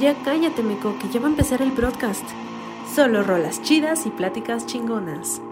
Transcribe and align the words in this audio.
Ya 0.00 0.14
cállate, 0.24 0.62
Meco, 0.62 0.96
que 0.98 1.10
ya 1.10 1.20
va 1.20 1.26
a 1.26 1.30
empezar 1.30 1.60
el 1.60 1.72
broadcast. 1.72 2.24
Solo 2.94 3.22
rolas 3.22 3.60
chidas 3.60 4.06
y 4.06 4.10
pláticas 4.10 4.64
chingonas. 4.64 5.42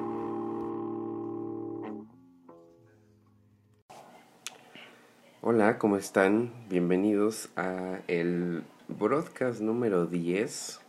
Hola, 5.43 5.77
¿cómo 5.77 5.99
están? 5.99 6.51
Bienvenidos 6.71 7.51
a 7.57 8.01
el 8.09 8.65
broadcast 8.89 9.61
número 9.61 10.07
10. 10.07 10.81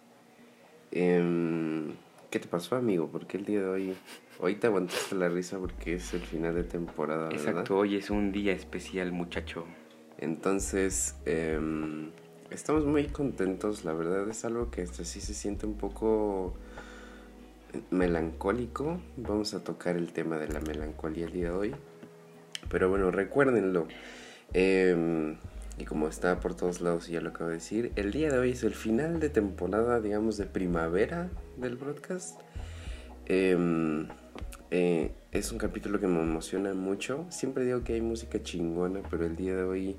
Em, 0.92 1.96
¿Qué 2.30 2.40
te 2.40 2.48
pasó, 2.48 2.78
amigo? 2.78 3.10
Porque 3.12 3.36
el 3.36 3.44
día 3.44 3.60
de 3.60 3.68
hoy, 3.68 3.98
hoy 4.40 4.56
te 4.56 4.68
aguantaste 4.68 5.16
la 5.16 5.28
risa 5.28 5.60
porque 5.60 5.96
es 5.96 6.14
el 6.14 6.22
final 6.22 6.56
de 6.56 6.64
temporada, 6.64 7.24
¿verdad? 7.24 7.38
Exacto, 7.38 7.78
hoy 7.78 7.98
es 7.98 8.10
un 8.10 8.32
día 8.32 8.54
especial, 8.54 9.12
muchacho. 9.12 9.66
Entonces, 10.18 11.18
em, 11.26 12.12
estamos 12.52 12.86
muy 12.86 13.08
contentos, 13.08 13.86
la 13.86 13.94
verdad 13.94 14.28
es 14.30 14.46
algo 14.46 14.72
que 14.72 14.82
hasta 14.82 15.04
sí 15.06 15.22
se 15.22 15.34
siente 15.34 15.66
un 15.66 15.76
poco 15.78 16.54
melancólico. 17.92 19.00
Vamos 19.18 19.54
a 19.54 19.64
tocar 19.64 19.96
el 19.96 20.12
tema 20.12 20.38
de 20.38 20.48
la 20.50 20.60
melancolía 20.60 21.26
el 21.26 21.34
día 21.34 21.46
de 21.46 21.52
hoy. 21.52 21.76
Pero 22.70 22.90
bueno, 22.90 23.12
recuérdenlo. 23.12 23.88
Em, 24.54 25.38
y 25.78 25.86
como 25.86 26.08
está 26.08 26.40
por 26.40 26.56
todos 26.56 26.82
lados 26.82 27.10
y 27.10 27.14
ya 27.14 27.22
lo 27.22 27.30
acabo 27.30 27.50
de 27.50 27.56
decir, 27.56 27.92
el 27.96 28.12
día 28.12 28.32
de 28.32 28.38
hoy 28.38 28.52
es 28.52 28.64
el 28.64 28.74
final 28.74 29.20
de 29.20 29.30
temporada, 29.30 30.02
digamos, 30.02 30.38
de 30.38 30.46
primavera 30.46 31.30
del 31.58 31.76
broadcast. 31.76 32.40
Em, 33.28 34.08
eh, 34.72 35.12
es 35.32 35.52
un 35.52 35.58
capítulo 35.58 36.00
que 36.00 36.08
me 36.08 36.22
emociona 36.22 36.74
mucho. 36.74 37.26
Siempre 37.30 37.64
digo 37.64 37.84
que 37.84 37.94
hay 37.94 38.02
música 38.02 38.42
chingona, 38.42 39.02
pero 39.10 39.26
el 39.26 39.36
día 39.36 39.56
de 39.56 39.64
hoy 39.64 39.98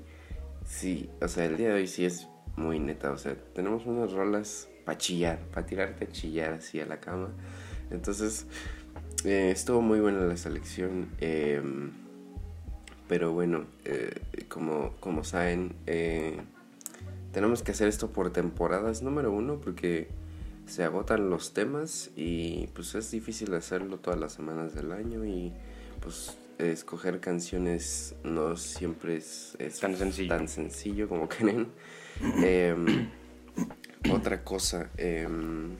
sí, 0.65 1.09
o 1.21 1.27
sea, 1.27 1.45
el 1.45 1.57
día 1.57 1.69
de 1.69 1.75
hoy 1.75 1.87
sí 1.87 2.05
es 2.05 2.27
muy 2.55 2.79
neta. 2.79 3.11
O 3.11 3.17
sea, 3.17 3.35
tenemos 3.53 3.85
unas 3.85 4.11
rolas 4.11 4.67
para 4.85 4.97
chillar, 4.97 5.39
para 5.53 5.65
tirarte 5.65 6.05
a 6.05 6.11
chillar 6.11 6.53
así 6.53 6.79
a 6.79 6.85
la 6.85 6.99
cama. 6.99 7.29
Entonces, 7.91 8.45
eh, 9.25 9.51
estuvo 9.51 9.81
muy 9.81 9.99
buena 9.99 10.19
la 10.21 10.37
selección. 10.37 11.09
em, 11.19 11.91
pero 13.07 13.33
bueno, 13.33 13.65
eh, 13.83 14.21
como, 14.47 14.93
como 15.01 15.25
saben, 15.25 15.75
eh, 15.85 16.37
tenemos 17.33 17.61
que 17.61 17.71
hacer 17.71 17.89
esto 17.89 18.09
por 18.11 18.31
temporadas, 18.31 19.01
número 19.01 19.31
uno, 19.33 19.59
porque 19.59 20.07
se 20.65 20.85
agotan 20.85 21.29
los 21.29 21.53
temas 21.53 22.11
y 22.15 22.67
pues 22.73 22.95
es 22.95 23.11
difícil 23.11 23.53
hacerlo 23.53 23.97
todas 23.97 24.17
las 24.17 24.31
semanas 24.31 24.73
del 24.73 24.93
año 24.93 25.25
y 25.25 25.51
pues 25.99 26.37
escoger 26.57 27.19
canciones 27.19 28.15
no 28.23 28.55
siempre 28.55 29.17
es, 29.17 29.55
es 29.59 29.79
Tan 29.81 29.97
sencillo. 29.97 30.29
tan 30.29 30.47
sencillo 30.47 31.09
como 31.09 31.27
creen. 31.29 31.67
Em, 32.43 33.09
otra 34.11 34.43
cosa, 34.43 34.89
em, 34.97 35.71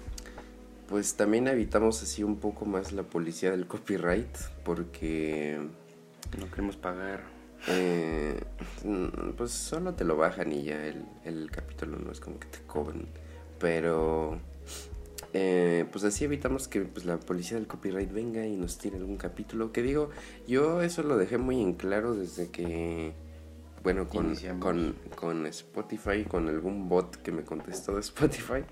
pues 0.87 1.15
también 1.15 1.47
evitamos 1.47 2.01
así 2.03 2.23
un 2.23 2.37
poco 2.37 2.65
más 2.65 2.91
la 2.91 3.03
policía 3.03 3.51
del 3.51 3.67
copyright 3.67 4.35
porque 4.63 5.59
No 6.37 6.49
queremos 6.49 6.77
pagar. 6.77 7.23
eh, 7.67 8.39
pues 9.37 9.51
solo 9.51 9.93
te 9.93 10.03
lo 10.03 10.17
bajan 10.17 10.51
y 10.51 10.63
ya 10.63 10.85
el, 10.85 11.05
el 11.25 11.51
capítulo 11.51 11.97
no 11.99 12.11
es 12.11 12.19
como 12.19 12.39
que 12.39 12.47
te 12.47 12.59
cobren. 12.65 13.07
Pero 13.59 14.39
eh, 15.33 15.85
pues 15.91 16.03
así 16.03 16.25
evitamos 16.25 16.67
que 16.67 16.81
pues, 16.81 17.05
la 17.05 17.17
policía 17.19 17.57
del 17.57 17.67
copyright 17.67 18.11
venga 18.11 18.45
y 18.47 18.55
nos 18.55 18.77
tire 18.79 18.97
algún 18.97 19.17
capítulo. 19.17 19.71
Que 19.71 19.81
digo, 19.83 20.09
yo 20.47 20.81
eso 20.81 21.03
lo 21.03 21.17
dejé 21.17 21.37
muy 21.37 21.61
en 21.61 21.73
claro 21.73 22.15
desde 22.15 22.49
que, 22.49 23.13
bueno, 23.83 24.07
con, 24.07 24.35
con, 24.59 24.95
con 25.15 25.45
Spotify, 25.47 26.23
con 26.25 26.47
algún 26.49 26.87
bot 26.89 27.15
que 27.21 27.31
me 27.31 27.43
contestó 27.43 27.95
de 27.95 28.01
Spotify. 28.01 28.63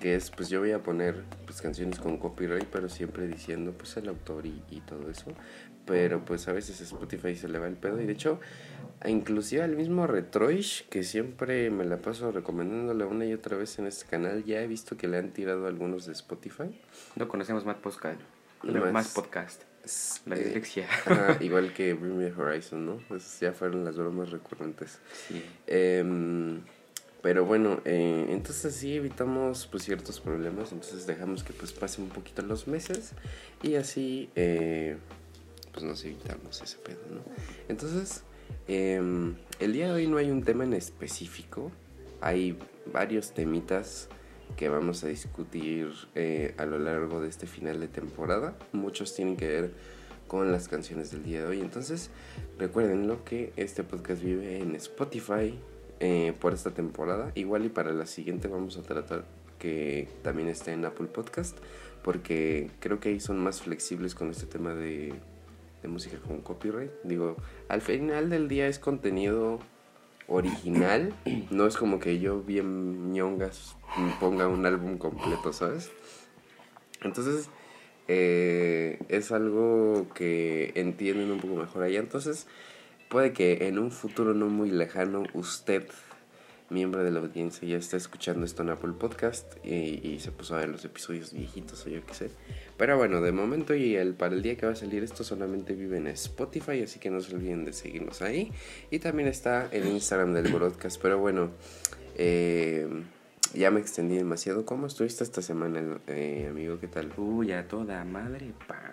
Que 0.00 0.14
es, 0.14 0.30
pues 0.30 0.48
yo 0.48 0.60
voy 0.60 0.70
a 0.70 0.82
poner 0.82 1.24
pues 1.44 1.60
canciones 1.60 1.98
con 1.98 2.18
copyright, 2.18 2.66
pero 2.66 2.88
siempre 2.88 3.26
diciendo 3.26 3.72
pues 3.76 3.96
el 3.96 4.08
autor 4.08 4.46
y, 4.46 4.62
y 4.70 4.80
todo 4.80 5.10
eso. 5.10 5.32
Pero 5.86 6.24
pues 6.24 6.46
a 6.46 6.52
veces 6.52 6.80
Spotify 6.80 7.34
se 7.34 7.48
le 7.48 7.58
va 7.58 7.66
el 7.66 7.74
pedo. 7.74 8.00
Y 8.00 8.06
de 8.06 8.12
hecho, 8.12 8.38
inclusive 9.06 9.62
al 9.62 9.74
mismo 9.74 10.06
Retroish, 10.06 10.86
que 10.88 11.02
siempre 11.02 11.70
me 11.70 11.84
la 11.84 11.96
paso 11.96 12.30
recomendándole 12.30 13.06
una 13.06 13.24
y 13.24 13.32
otra 13.32 13.56
vez 13.56 13.78
en 13.80 13.86
este 13.88 14.06
canal, 14.06 14.44
ya 14.44 14.60
he 14.60 14.66
visto 14.68 14.96
que 14.96 15.08
le 15.08 15.16
han 15.16 15.30
tirado 15.30 15.66
algunos 15.66 16.06
de 16.06 16.12
Spotify. 16.12 16.78
No 17.16 17.26
conocemos 17.26 17.64
más 17.64 17.76
podcast. 17.76 18.20
Más- 18.62 18.92
Más, 18.92 19.14
podcast. 19.14 19.62
La 20.26 20.36
eh, 20.36 20.44
dislexia. 20.44 20.88
ajá, 20.88 21.38
igual 21.40 21.72
que 21.72 21.94
Bring 21.94 22.16
Me 22.16 22.32
Horizon, 22.32 22.84
¿no? 22.84 23.00
Esas 23.16 23.40
ya 23.40 23.52
fueron 23.52 23.84
las 23.84 23.96
bromas 23.96 24.30
recurrentes. 24.30 24.98
Sí. 25.28 25.44
Em, 25.66 26.60
pero 27.22 27.44
bueno, 27.44 27.80
eh, 27.84 28.26
entonces 28.30 28.74
sí 28.74 28.94
evitamos 28.94 29.66
pues 29.66 29.84
ciertos 29.84 30.20
problemas, 30.20 30.72
entonces 30.72 31.06
dejamos 31.06 31.42
que 31.42 31.52
pues 31.52 31.72
pasen 31.72 32.04
un 32.04 32.10
poquito 32.10 32.42
los 32.42 32.68
meses 32.68 33.12
y 33.62 33.74
así 33.74 34.30
eh, 34.36 34.96
pues 35.72 35.84
nos 35.84 36.04
evitamos 36.04 36.62
ese 36.62 36.78
pedo, 36.78 37.00
¿no? 37.10 37.22
Entonces, 37.68 38.22
em, 38.68 39.34
el 39.58 39.72
día 39.72 39.86
de 39.86 39.92
hoy 39.92 40.06
no 40.06 40.16
hay 40.18 40.30
un 40.30 40.44
tema 40.44 40.64
en 40.64 40.74
específico, 40.74 41.72
hay 42.20 42.56
varios 42.92 43.32
temitas 43.34 44.08
que 44.56 44.68
vamos 44.68 45.04
a 45.04 45.08
discutir 45.08 45.92
eh, 46.14 46.54
a 46.58 46.66
lo 46.66 46.78
largo 46.78 47.20
de 47.20 47.28
este 47.28 47.46
final 47.46 47.80
de 47.80 47.88
temporada, 47.88 48.56
muchos 48.72 49.14
tienen 49.14 49.36
que 49.36 49.46
ver 49.46 49.72
con 50.26 50.52
las 50.52 50.68
canciones 50.68 51.10
del 51.10 51.24
día 51.24 51.40
de 51.40 51.46
hoy, 51.46 51.60
entonces 51.60 52.10
recuerden 52.58 53.16
que 53.24 53.52
este 53.56 53.82
podcast 53.82 54.22
vive 54.22 54.58
en 54.58 54.74
Spotify, 54.76 55.58
eh, 56.00 56.32
por 56.38 56.54
esta 56.54 56.70
temporada. 56.70 57.32
Igual 57.34 57.64
y 57.64 57.68
para 57.70 57.92
la 57.92 58.06
siguiente 58.06 58.46
vamos 58.46 58.76
a 58.76 58.82
tratar 58.82 59.24
que 59.58 60.08
también 60.22 60.48
esté 60.48 60.72
en 60.72 60.84
Apple 60.84 61.08
Podcast. 61.08 61.58
Porque 62.04 62.70
creo 62.78 63.00
que 63.00 63.08
ahí 63.08 63.20
son 63.20 63.38
más 63.40 63.62
flexibles 63.62 64.14
con 64.14 64.30
este 64.30 64.46
tema 64.46 64.74
de, 64.74 65.12
de 65.82 65.88
música 65.88 66.18
con 66.18 66.40
copyright. 66.40 66.92
Digo, 67.02 67.36
al 67.68 67.80
final 67.80 68.30
del 68.30 68.46
día 68.46 68.68
es 68.68 68.78
contenido 68.78 69.58
original. 70.28 71.14
No 71.50 71.66
es 71.66 71.76
como 71.76 71.98
que 71.98 72.20
yo 72.20 72.42
bien 72.42 73.12
ñongas 73.12 73.76
ponga 74.20 74.46
un 74.46 74.64
álbum 74.66 74.98
completo, 74.98 75.52
¿sabes? 75.52 75.90
Entonces, 77.02 77.48
eh, 78.06 78.98
es 79.08 79.32
algo 79.32 80.06
que 80.14 80.72
entienden 80.76 81.30
un 81.30 81.40
poco 81.40 81.56
mejor 81.56 81.82
allá. 81.82 81.98
Entonces, 81.98 82.46
puede 83.08 83.32
que 83.32 83.66
en 83.66 83.78
un 83.78 83.90
futuro 83.90 84.34
no 84.34 84.46
muy 84.46 84.70
lejano 84.70 85.24
usted, 85.34 85.88
miembro 86.70 87.02
de 87.02 87.10
la 87.10 87.20
audiencia, 87.20 87.66
ya 87.66 87.76
esté 87.78 87.96
escuchando 87.96 88.44
esto 88.44 88.62
en 88.62 88.70
Apple 88.70 88.92
Podcast 88.98 89.56
y, 89.64 90.06
y 90.06 90.20
se 90.20 90.32
puso 90.32 90.54
a 90.54 90.58
ver 90.58 90.68
los 90.68 90.84
episodios 90.84 91.32
viejitos 91.32 91.86
o 91.86 91.88
yo 91.88 92.04
qué 92.04 92.14
sé. 92.14 92.30
Pero 92.76 92.96
bueno, 92.98 93.20
de 93.22 93.32
momento 93.32 93.74
y 93.74 93.96
el, 93.96 94.14
para 94.14 94.34
el 94.34 94.42
día 94.42 94.56
que 94.56 94.66
va 94.66 94.72
a 94.72 94.76
salir 94.76 95.02
esto 95.02 95.24
solamente 95.24 95.74
vive 95.74 95.96
en 95.96 96.06
Spotify, 96.08 96.82
así 96.82 96.98
que 96.98 97.10
no 97.10 97.20
se 97.20 97.34
olviden 97.34 97.64
de 97.64 97.72
seguirnos 97.72 98.20
ahí. 98.22 98.52
Y 98.90 98.98
también 98.98 99.28
está 99.28 99.68
el 99.72 99.86
Instagram 99.86 100.34
del 100.34 100.52
broadcast. 100.52 101.00
Pero 101.00 101.18
bueno, 101.18 101.50
eh, 102.16 102.86
ya 103.54 103.70
me 103.70 103.80
extendí 103.80 104.16
demasiado. 104.16 104.64
¿Cómo 104.66 104.86
estuviste 104.86 105.24
esta 105.24 105.42
semana, 105.42 105.82
eh, 106.06 106.46
amigo? 106.50 106.78
¿Qué 106.78 106.88
tal? 106.88 107.12
Uy, 107.16 107.52
a 107.52 107.66
toda 107.66 108.04
madre, 108.04 108.52
pa. 108.66 108.92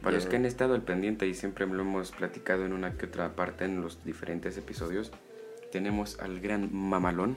Para 0.00 0.12
Ya. 0.12 0.16
los 0.16 0.26
que 0.26 0.36
han 0.36 0.46
estado 0.46 0.74
al 0.74 0.82
pendiente 0.82 1.26
y 1.26 1.34
siempre 1.34 1.66
lo 1.66 1.82
hemos 1.82 2.10
platicado 2.12 2.64
en 2.64 2.72
una 2.72 2.96
que 2.96 3.04
otra 3.06 3.36
parte 3.36 3.66
en 3.66 3.82
los 3.82 4.02
diferentes 4.02 4.56
episodios, 4.56 5.12
tenemos 5.70 6.18
al 6.20 6.40
gran 6.40 6.68
mamalón, 6.74 7.36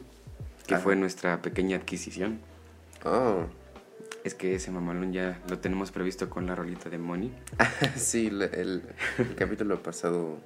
que 0.68 0.76
Ajá. 0.76 0.84
fue 0.84 0.96
nuestra 0.96 1.42
pequeña 1.42 1.78
adquisición. 1.78 2.40
Oh, 3.06 3.46
Es 4.24 4.34
que 4.36 4.56
ese 4.56 4.72
mamalón 4.72 5.12
ya 5.12 5.42
lo 5.50 5.60
tenemos 5.60 5.92
previsto 5.92 6.30
con 6.30 6.48
la 6.48 6.56
rolita 6.56 6.90
de 6.90 6.98
Money. 6.98 7.34
sí, 7.98 8.30
la- 8.30 8.46
el, 8.46 8.82
el 9.18 9.36
capítulo 9.38 9.82
pasado 9.84 10.40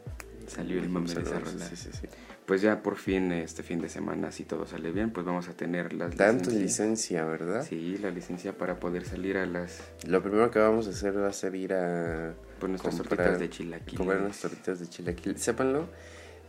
Salió 0.48 0.80
el 0.82 0.88
mame 0.90 1.14
de 1.14 1.22
esa 1.24 1.40
rola. 1.40 1.66
Sí, 1.66 1.76
sí, 1.76 1.90
sí. 1.92 2.08
Pues 2.46 2.62
ya 2.62 2.82
por 2.82 2.96
fin 2.96 3.34
este 3.34 3.64
fin 3.64 3.82
de 3.82 3.90
semana, 3.90 4.32
si 4.32 4.46
todo 4.46 4.66
sale 4.66 4.92
bien, 4.94 5.12
pues 5.12 5.26
vamos 5.26 5.50
a 5.50 5.54
tener 5.54 5.92
las 5.92 6.16
Tanto 6.16 6.50
licencias. 6.52 6.62
licencia, 6.64 7.26
¿verdad? 7.26 7.66
Sí, 7.68 7.98
la 7.98 8.12
licencia 8.12 8.58
para 8.58 8.80
poder 8.80 9.04
salir 9.04 9.36
a 9.38 9.46
las 9.46 9.82
Lo 10.08 10.24
primero 10.24 10.50
que 10.50 10.60
vamos 10.60 10.88
a 10.88 10.92
hacer 10.92 11.22
va 11.22 11.28
a 11.28 11.34
ser 11.34 11.54
ir 11.56 11.74
a 11.74 12.34
pues 12.62 12.70
nuestras 12.70 12.96
Comprar- 12.96 13.18
tortitas 13.18 13.40
de 13.42 13.50
chilaquiles. 13.50 13.98
comer 14.00 14.18
unas 14.20 14.40
tortitas 14.40 14.80
de 14.80 14.88
chilaquil. 14.88 15.38
Sépanlo, 15.38 15.90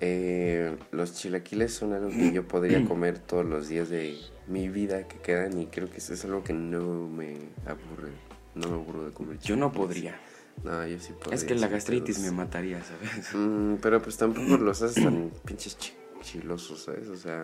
eh, 0.00 0.76
los 0.92 1.14
chilaquiles 1.14 1.72
son 1.74 1.92
algo 1.92 2.10
que 2.10 2.32
yo 2.32 2.46
podría 2.46 2.84
comer 2.84 3.18
todos 3.18 3.44
los 3.44 3.68
días 3.68 3.88
de 3.88 4.16
mi 4.46 4.68
vida 4.68 5.06
que 5.08 5.18
quedan 5.18 5.60
y 5.60 5.66
creo 5.66 5.90
que 5.90 5.98
eso 5.98 6.14
es 6.14 6.24
algo 6.24 6.44
que 6.44 6.52
no 6.52 7.08
me 7.08 7.34
aburre. 7.66 8.12
No 8.54 8.68
me 8.68 8.74
aburro 8.74 9.04
de 9.06 9.12
comer 9.12 9.38
Yo 9.40 9.56
no 9.56 9.70
chilaquiles. 9.72 9.86
podría. 9.86 10.20
No, 10.64 10.86
yo 10.86 10.98
sí 10.98 11.12
podría. 11.12 11.34
Es 11.36 11.44
que 11.44 11.54
la 11.54 11.68
gastritis 11.68 12.18
me 12.20 12.30
mataría, 12.32 12.82
¿sabes? 12.82 13.28
Mm, 13.34 13.76
pero 13.80 14.00
pues 14.02 14.16
tampoco 14.16 14.56
los 14.56 14.82
haces 14.82 15.02
tan 15.04 15.30
pinches 15.44 15.76
chi- 15.78 15.92
chilosos, 16.22 16.82
¿sabes? 16.84 17.08
O 17.08 17.16
sea, 17.16 17.42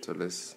solo 0.00 0.24
es... 0.24 0.56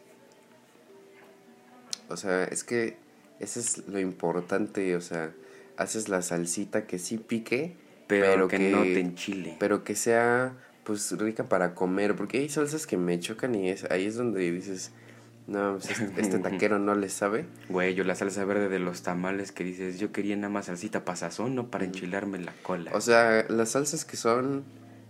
O 2.09 2.17
sea, 2.17 2.43
es 2.43 2.63
que 2.63 2.97
ese 3.39 3.59
es 3.59 3.87
lo 3.87 3.99
importante, 3.99 4.95
o 4.95 5.01
sea, 5.01 5.31
haces 5.77 6.09
la 6.09 6.21
salsita 6.21 6.85
que 6.85 6.99
sí 6.99 7.17
pique, 7.17 7.75
Pero, 8.07 8.47
que, 8.47 8.59
no 8.59 8.83
te 8.83 8.99
enchile. 8.99 9.55
pero 9.59 9.83
que 9.83 9.95
sea 9.95 10.53
pues 10.83 11.11
rica 11.17 11.45
para 11.45 11.73
comer, 11.73 12.15
porque 12.15 12.39
hay 12.39 12.49
salsas 12.49 12.87
que 12.87 12.97
me 12.97 13.19
chocan 13.19 13.55
y 13.55 13.69
es, 13.69 13.85
ahí 13.91 14.05
es 14.05 14.15
donde 14.15 14.51
dices, 14.51 14.91
No, 15.47 15.77
pues 15.77 15.99
este, 15.99 16.21
este 16.21 16.39
taquero 16.39 16.79
no 16.79 16.95
le 16.95 17.09
sabe. 17.09 17.45
Güey, 17.69 17.95
yo 17.95 18.03
la 18.03 18.15
salsa 18.15 18.45
verde 18.45 18.69
de 18.69 18.79
los 18.79 19.01
tamales 19.01 19.51
que 19.51 19.63
dices, 19.63 19.99
yo 19.99 20.11
quería 20.11 20.35
nada 20.35 20.49
más 20.49 20.65
salsita 20.65 21.05
pasazón, 21.05 21.55
no 21.55 21.67
para 21.67 21.85
enchilarme 21.85 22.39
la 22.39 22.53
cola. 22.63 22.91
O 22.93 23.01
sea, 23.01 23.45
las 23.49 23.69
salsas 23.69 24.05
que 24.05 24.17
son 24.17 24.63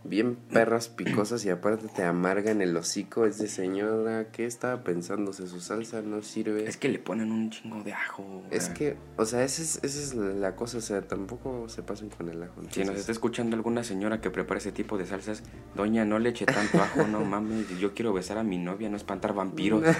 bien 0.03 0.35
perras 0.35 0.89
picosas 0.89 1.45
y 1.45 1.50
aparte 1.50 1.88
te 1.88 2.03
amargan 2.03 2.61
el 2.61 2.75
hocico. 2.75 3.25
Es 3.25 3.38
de 3.38 3.47
señora, 3.47 4.31
¿qué 4.31 4.45
estaba 4.45 4.83
pensándose? 4.83 5.47
Su 5.47 5.61
salsa 5.61 6.01
no 6.01 6.21
sirve. 6.21 6.67
es 6.67 6.77
que 6.77 6.89
le 6.89 7.00
ponen 7.00 7.31
un 7.31 7.50
chingo 7.50 7.83
de 7.83 7.94
ajo. 7.94 8.44
Es 8.51 8.69
que, 8.69 8.97
o 9.17 9.25
sea, 9.25 9.44
esa 9.44 9.61
es, 9.61 9.79
esa 9.83 10.00
es 10.00 10.13
la 10.15 10.55
cosa, 10.55 10.77
o 10.77 10.81
sea, 10.81 11.01
tampoco 11.01 11.69
se 11.69 11.83
pasen 11.83 12.09
con 12.09 12.29
el 12.29 12.44
ajo. 12.44 12.61
Si 12.69 12.83
nos 12.83 12.97
está 12.97 13.11
escuchando 13.11 13.55
alguna 13.55 13.83
señora 13.83 14.21
que 14.21 14.29
prepara 14.29 14.57
ese 14.57 14.71
tipo 14.71 14.97
de 14.97 15.05
salsas, 15.05 15.44
doña, 15.75 16.05
no 16.05 16.19
le 16.19 16.29
eche 16.29 16.45
tanto 16.45 16.81
ajo, 16.81 17.07
no 17.07 17.21
mames, 17.25 17.69
yo 17.79 17.94
quiero 17.94 18.13
besar 18.13 18.38
a 18.38 18.44
mi 18.44 18.57
novia, 18.57 18.89
no 18.89 18.97
espantar 18.97 19.33
vampiros. 19.33 19.83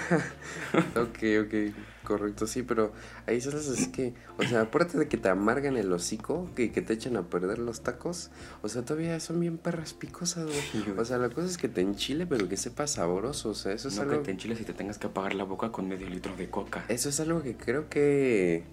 Ok, 0.96 1.18
ok, 1.44 1.74
correcto, 2.04 2.46
sí, 2.46 2.62
pero 2.62 2.92
hay 3.26 3.40
salsas 3.40 3.68
así 3.68 3.90
que, 3.92 4.14
o 4.38 4.42
sea, 4.42 4.62
aparte 4.62 4.98
de 4.98 5.08
que 5.08 5.16
te 5.16 5.28
amargan 5.28 5.76
el 5.76 5.92
hocico, 5.92 6.48
que, 6.54 6.72
que 6.72 6.82
te 6.82 6.92
echan 6.92 7.16
a 7.16 7.28
perder 7.28 7.58
los 7.58 7.82
tacos, 7.82 8.30
o 8.62 8.68
sea, 8.68 8.84
todavía 8.84 9.18
son 9.20 9.40
bien 9.40 9.58
perras 9.58 9.93
picosas, 9.94 10.46
güey. 10.46 10.98
O 10.98 11.04
sea, 11.04 11.18
la 11.18 11.30
cosa 11.30 11.46
es 11.48 11.58
que 11.58 11.68
te 11.68 11.80
enchile, 11.80 12.26
pero 12.26 12.48
que 12.48 12.56
sepa 12.56 12.86
sabroso, 12.86 13.50
o 13.50 13.54
sea, 13.54 13.72
eso 13.72 13.88
es 13.88 13.96
no 13.96 14.02
algo... 14.02 14.18
que 14.18 14.24
te 14.24 14.30
enchiles 14.30 14.60
y 14.60 14.64
te 14.64 14.74
tengas 14.74 14.98
que 14.98 15.06
apagar 15.06 15.34
la 15.34 15.44
boca 15.44 15.70
con 15.70 15.88
medio 15.88 16.08
litro 16.08 16.34
de 16.36 16.50
coca. 16.50 16.84
Eso 16.88 17.08
es 17.08 17.20
algo 17.20 17.42
que 17.42 17.56
creo 17.56 17.88
que 17.88 18.64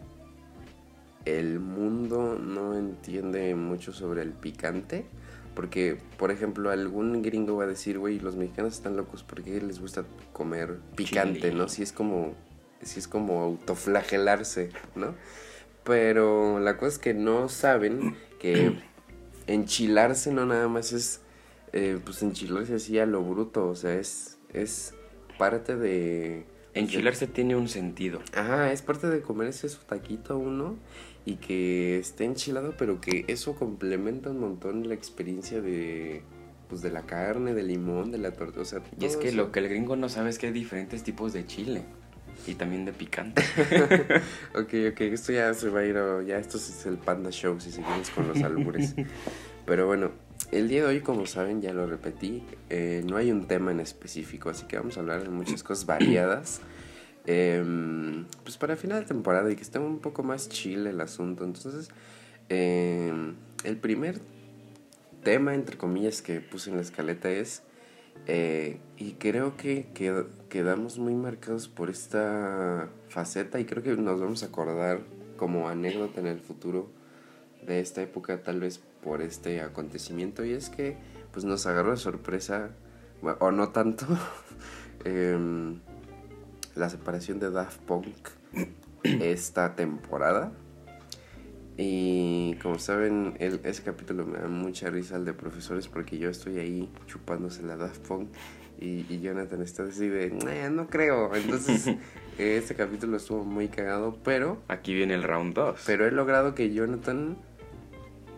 el 1.25 1.59
mundo 1.59 2.37
no 2.37 2.77
entiende 2.77 3.53
mucho 3.55 3.93
sobre 3.93 4.21
el 4.21 4.31
picante. 4.31 5.05
Porque, 5.55 5.97
por 6.17 6.31
ejemplo, 6.31 6.69
algún 6.69 7.21
gringo 7.21 7.57
va 7.57 7.65
a 7.65 7.67
decir, 7.67 7.99
güey, 7.99 8.19
los 8.19 8.35
mexicanos 8.37 8.73
están 8.73 8.95
locos 8.95 9.23
porque 9.23 9.59
les 9.61 9.79
gusta 9.79 10.05
comer 10.31 10.77
picante, 10.95 11.41
Chile. 11.41 11.53
¿no? 11.53 11.67
Si 11.67 11.83
es 11.83 11.91
como, 11.91 12.35
si 12.81 12.99
es 12.99 13.07
como 13.07 13.41
autoflagelarse, 13.41 14.69
¿no? 14.95 15.13
Pero 15.83 16.59
la 16.59 16.77
cosa 16.77 16.93
es 16.93 16.99
que 16.99 17.13
no 17.13 17.49
saben 17.49 18.15
que 18.39 18.79
enchilarse 19.53 20.31
no 20.31 20.45
nada 20.45 20.67
más 20.67 20.93
es, 20.93 21.21
eh, 21.73 21.99
pues 22.03 22.21
enchilarse 22.21 22.75
así 22.75 22.99
a 22.99 23.05
lo 23.05 23.21
bruto, 23.23 23.67
o 23.67 23.75
sea, 23.75 23.95
es, 23.95 24.37
es 24.53 24.93
parte 25.37 25.75
de... 25.75 26.45
Enchilarse 26.73 27.27
tiene 27.27 27.55
un 27.55 27.67
sentido. 27.67 28.21
Ajá, 28.33 28.71
es 28.71 28.81
parte 28.81 29.07
de 29.07 29.21
comerse 29.21 29.67
su 29.67 29.79
taquito 29.79 30.37
uno 30.37 30.77
y 31.25 31.35
que 31.35 31.99
esté 31.99 32.23
enchilado, 32.23 32.75
pero 32.77 33.01
que 33.01 33.25
eso 33.27 33.55
complementa 33.55 34.29
un 34.29 34.39
montón 34.39 34.87
la 34.87 34.93
experiencia 34.95 35.61
de 35.61 36.23
pues 36.69 36.81
de 36.81 36.89
la 36.89 37.05
carne, 37.05 37.53
del 37.53 37.67
limón, 37.67 38.11
de 38.11 38.17
la 38.17 38.31
torta, 38.31 38.61
o 38.61 38.65
sea, 38.65 38.81
Y 38.97 39.03
es 39.03 39.17
que 39.17 39.27
eso. 39.27 39.35
lo 39.35 39.51
que 39.51 39.59
el 39.59 39.67
gringo 39.67 39.97
no 39.97 40.07
sabe 40.07 40.29
es 40.29 40.39
que 40.39 40.47
hay 40.47 40.53
diferentes 40.53 41.03
tipos 41.03 41.33
de 41.33 41.45
chile. 41.45 41.83
Y 42.47 42.55
también 42.55 42.85
de 42.85 42.93
picante. 42.93 43.41
Ok, 44.55 44.73
ok, 44.91 45.01
esto 45.01 45.31
ya 45.31 45.53
se 45.53 45.69
va 45.69 45.81
a 45.81 45.85
ir, 45.85 45.97
a- 45.97 46.21
ya 46.23 46.37
esto 46.37 46.57
es 46.57 46.85
el 46.85 46.97
Panda 46.97 47.29
Show 47.31 47.59
si 47.59 47.71
seguimos 47.71 48.09
con 48.09 48.27
los 48.27 48.41
albures. 48.41 48.95
Pero 49.65 49.85
bueno, 49.87 50.11
el 50.51 50.67
día 50.67 50.81
de 50.81 50.87
hoy, 50.87 50.99
como 51.01 51.25
saben, 51.27 51.61
ya 51.61 51.71
lo 51.73 51.85
repetí, 51.87 52.43
eh, 52.69 53.03
no 53.07 53.15
hay 53.17 53.31
un 53.31 53.45
tema 53.47 53.71
en 53.71 53.79
específico, 53.79 54.49
así 54.49 54.65
que 54.65 54.77
vamos 54.77 54.97
a 54.97 55.01
hablar 55.01 55.21
de 55.23 55.29
muchas 55.29 55.63
cosas 55.63 55.85
variadas. 55.85 56.61
Em, 57.27 58.25
pues 58.43 58.57
para 58.57 58.75
final 58.75 59.01
de 59.01 59.05
temporada 59.05 59.51
y 59.51 59.55
que 59.55 59.61
esté 59.61 59.77
un 59.77 59.99
poco 59.99 60.23
más 60.23 60.49
chill 60.49 60.87
el 60.87 60.99
asunto. 60.99 61.43
Entonces, 61.45 61.89
em, 62.49 63.35
el 63.63 63.77
primer 63.77 64.19
tema, 65.23 65.53
entre 65.53 65.77
comillas, 65.77 66.21
que 66.23 66.39
puse 66.41 66.71
en 66.71 66.77
la 66.77 66.81
escaleta 66.81 67.29
es, 67.29 67.61
eh, 68.27 68.79
y 68.97 69.11
creo 69.13 69.55
que 69.55 69.85
qued- 69.93 70.25
quedamos 70.51 70.99
muy 70.99 71.15
marcados 71.15 71.69
por 71.69 71.89
esta 71.89 72.89
faceta 73.07 73.61
y 73.61 73.65
creo 73.65 73.81
que 73.81 73.95
nos 73.95 74.19
vamos 74.19 74.43
a 74.43 74.47
acordar 74.47 74.99
como 75.37 75.69
anécdota 75.69 76.19
en 76.19 76.27
el 76.27 76.41
futuro 76.41 76.91
de 77.65 77.79
esta 77.79 78.01
época, 78.01 78.43
tal 78.43 78.59
vez 78.59 78.81
por 79.01 79.21
este 79.21 79.61
acontecimiento, 79.61 80.43
y 80.43 80.51
es 80.51 80.69
que 80.69 80.97
pues 81.31 81.45
nos 81.45 81.65
agarró 81.67 81.91
de 81.91 81.97
sorpresa, 81.97 82.71
o 83.39 83.51
no 83.51 83.69
tanto, 83.69 84.05
em, 85.05 85.79
la 86.75 86.89
separación 86.89 87.39
de 87.39 87.49
Daft 87.49 87.79
Punk 87.83 88.13
esta 89.03 89.73
temporada. 89.75 90.51
Y 91.77 92.55
como 92.61 92.77
saben, 92.77 93.37
el, 93.39 93.61
ese 93.63 93.83
capítulo 93.83 94.25
me 94.25 94.39
da 94.39 94.49
mucha 94.49 94.89
risa 94.89 95.15
el 95.15 95.23
de 95.23 95.33
profesores 95.33 95.87
porque 95.87 96.17
yo 96.17 96.29
estoy 96.29 96.59
ahí 96.59 96.91
chupándose 97.07 97.63
la 97.63 97.77
Daft 97.77 98.05
Punk 98.05 98.27
y, 98.81 99.05
y 99.09 99.21
Jonathan 99.21 99.61
está 99.61 99.83
así 99.83 100.07
de, 100.09 100.31
"Nah, 100.31 100.69
no 100.69 100.87
creo. 100.87 101.33
Entonces, 101.35 101.87
eh, 101.87 101.97
este 102.57 102.75
capítulo 102.75 103.15
estuvo 103.17 103.45
muy 103.45 103.67
cagado, 103.69 104.17
pero, 104.23 104.57
Aquí 104.67 104.93
viene 104.93 105.13
el 105.13 105.23
round 105.23 105.53
2. 105.53 105.83
pero 105.85 106.05
he 106.07 106.11
logrado 106.11 106.53
que 106.55 106.73
Jonathan 106.73 107.37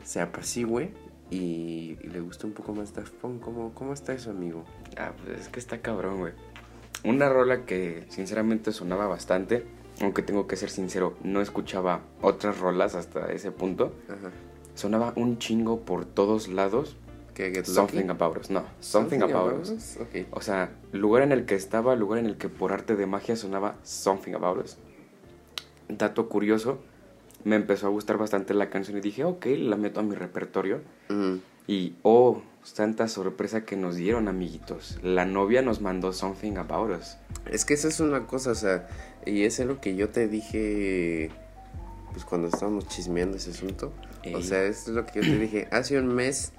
se 0.04 0.19
apacigüe 0.22 0.92
y, 1.31 1.98
y 2.01 2.07
le 2.12 2.19
guste 2.19 2.45
un 2.45 2.54
poco 2.54 2.74
más 2.74 2.94
Daft 2.94 3.13
Punk. 3.13 3.42
¿Cómo, 3.42 3.74
cómo 3.74 3.94
está 3.94 4.13
eso, 4.13 4.30
amigo? 4.31 4.66
Ah, 4.98 5.13
pues 5.24 5.40
es 5.40 5.48
que 5.50 5.60
está 5.60 5.80
cabrón, 5.81 6.19
güey. 6.19 6.34
Una 7.06 7.28
rola 7.30 7.66
que 7.66 8.06
sinceramente 8.10 8.72
sonaba 8.72 9.07
bastante, 9.07 9.66
aunque 10.01 10.22
tengo 10.22 10.48
que 10.48 10.56
ser 10.56 10.69
sincero, 10.69 11.18
no 11.24 11.42
escuchaba 11.42 12.01
otras 12.22 12.60
rolas 12.60 12.95
hasta 12.95 13.31
ese 13.31 13.51
punto. 13.51 13.94
Ajá. 14.07 14.31
Sonaba 14.75 15.13
un 15.16 15.38
chingo 15.38 15.81
por 15.81 16.06
todos 16.06 16.48
lados. 16.48 16.98
¿Qué, 17.33 17.51
Get 17.51 17.65
Something? 17.65 18.09
About 18.09 18.38
Us, 18.38 18.50
no, 18.50 18.63
Something, 18.80 19.21
About, 19.21 19.62
Us. 19.62 19.97
Ok. 20.00 20.27
O 20.31 20.41
sea, 20.41 20.71
lugar 20.91 21.24
en 21.24 21.31
el 21.31 21.45
que 21.45 21.56
estaba, 21.56 21.95
lugar 21.95 22.19
en 22.19 22.27
el 22.27 22.38
que 22.38 22.50
por 22.50 22.71
arte 22.71 22.95
de 22.95 23.06
magia 23.07 23.35
sonaba 23.35 23.75
Something 23.83 24.33
About 24.33 24.63
Us. 24.63 24.77
Dato 25.89 26.30
curioso, 26.30 26.80
me 27.44 27.56
empezó 27.56 27.88
a 27.88 27.89
gustar 27.89 28.18
bastante 28.18 28.53
la 28.53 28.69
canción 28.69 28.97
y 28.97 29.01
dije, 29.01 29.24
ok, 29.24 29.45
la 29.57 29.75
meto 29.77 30.00
a 30.00 30.03
mi 30.03 30.15
repertorio. 30.15 30.81
Y, 31.68 31.95
oh, 32.03 32.41
santa 32.63 33.07
sorpresa 33.07 33.65
que 33.65 33.77
nos 33.77 33.95
dieron, 33.95 34.27
amiguitos. 34.27 35.00
La 35.01 35.25
novia 35.25 35.62
nos 35.62 35.81
mandó 35.81 36.13
Something 36.13 36.57
About 36.57 37.00
Us. 37.00 37.18
Es 37.51 37.65
que 37.65 37.74
esa 37.74 37.88
es 37.88 38.00
una 38.00 38.27
cosa, 38.27 38.51
o 38.51 38.56
sea, 38.56 38.88
y 39.25 39.44
es 39.44 39.59
lo 39.59 39.81
que 39.81 39.95
yo 39.95 40.09
te 40.09 40.27
dije, 40.27 41.31
pues 42.12 42.25
cuando 42.25 42.47
estábamos 42.47 42.88
chismeando 42.88 43.38
ese 43.38 43.51
asunto. 43.51 43.91
O 44.33 44.41
sea, 44.41 44.63
es 44.63 44.88
lo 44.88 45.06
que 45.06 45.21
yo 45.21 45.21
te 45.21 45.38
dije, 45.38 45.68
hace 45.71 46.00
un 46.00 46.07
mes 46.07 46.53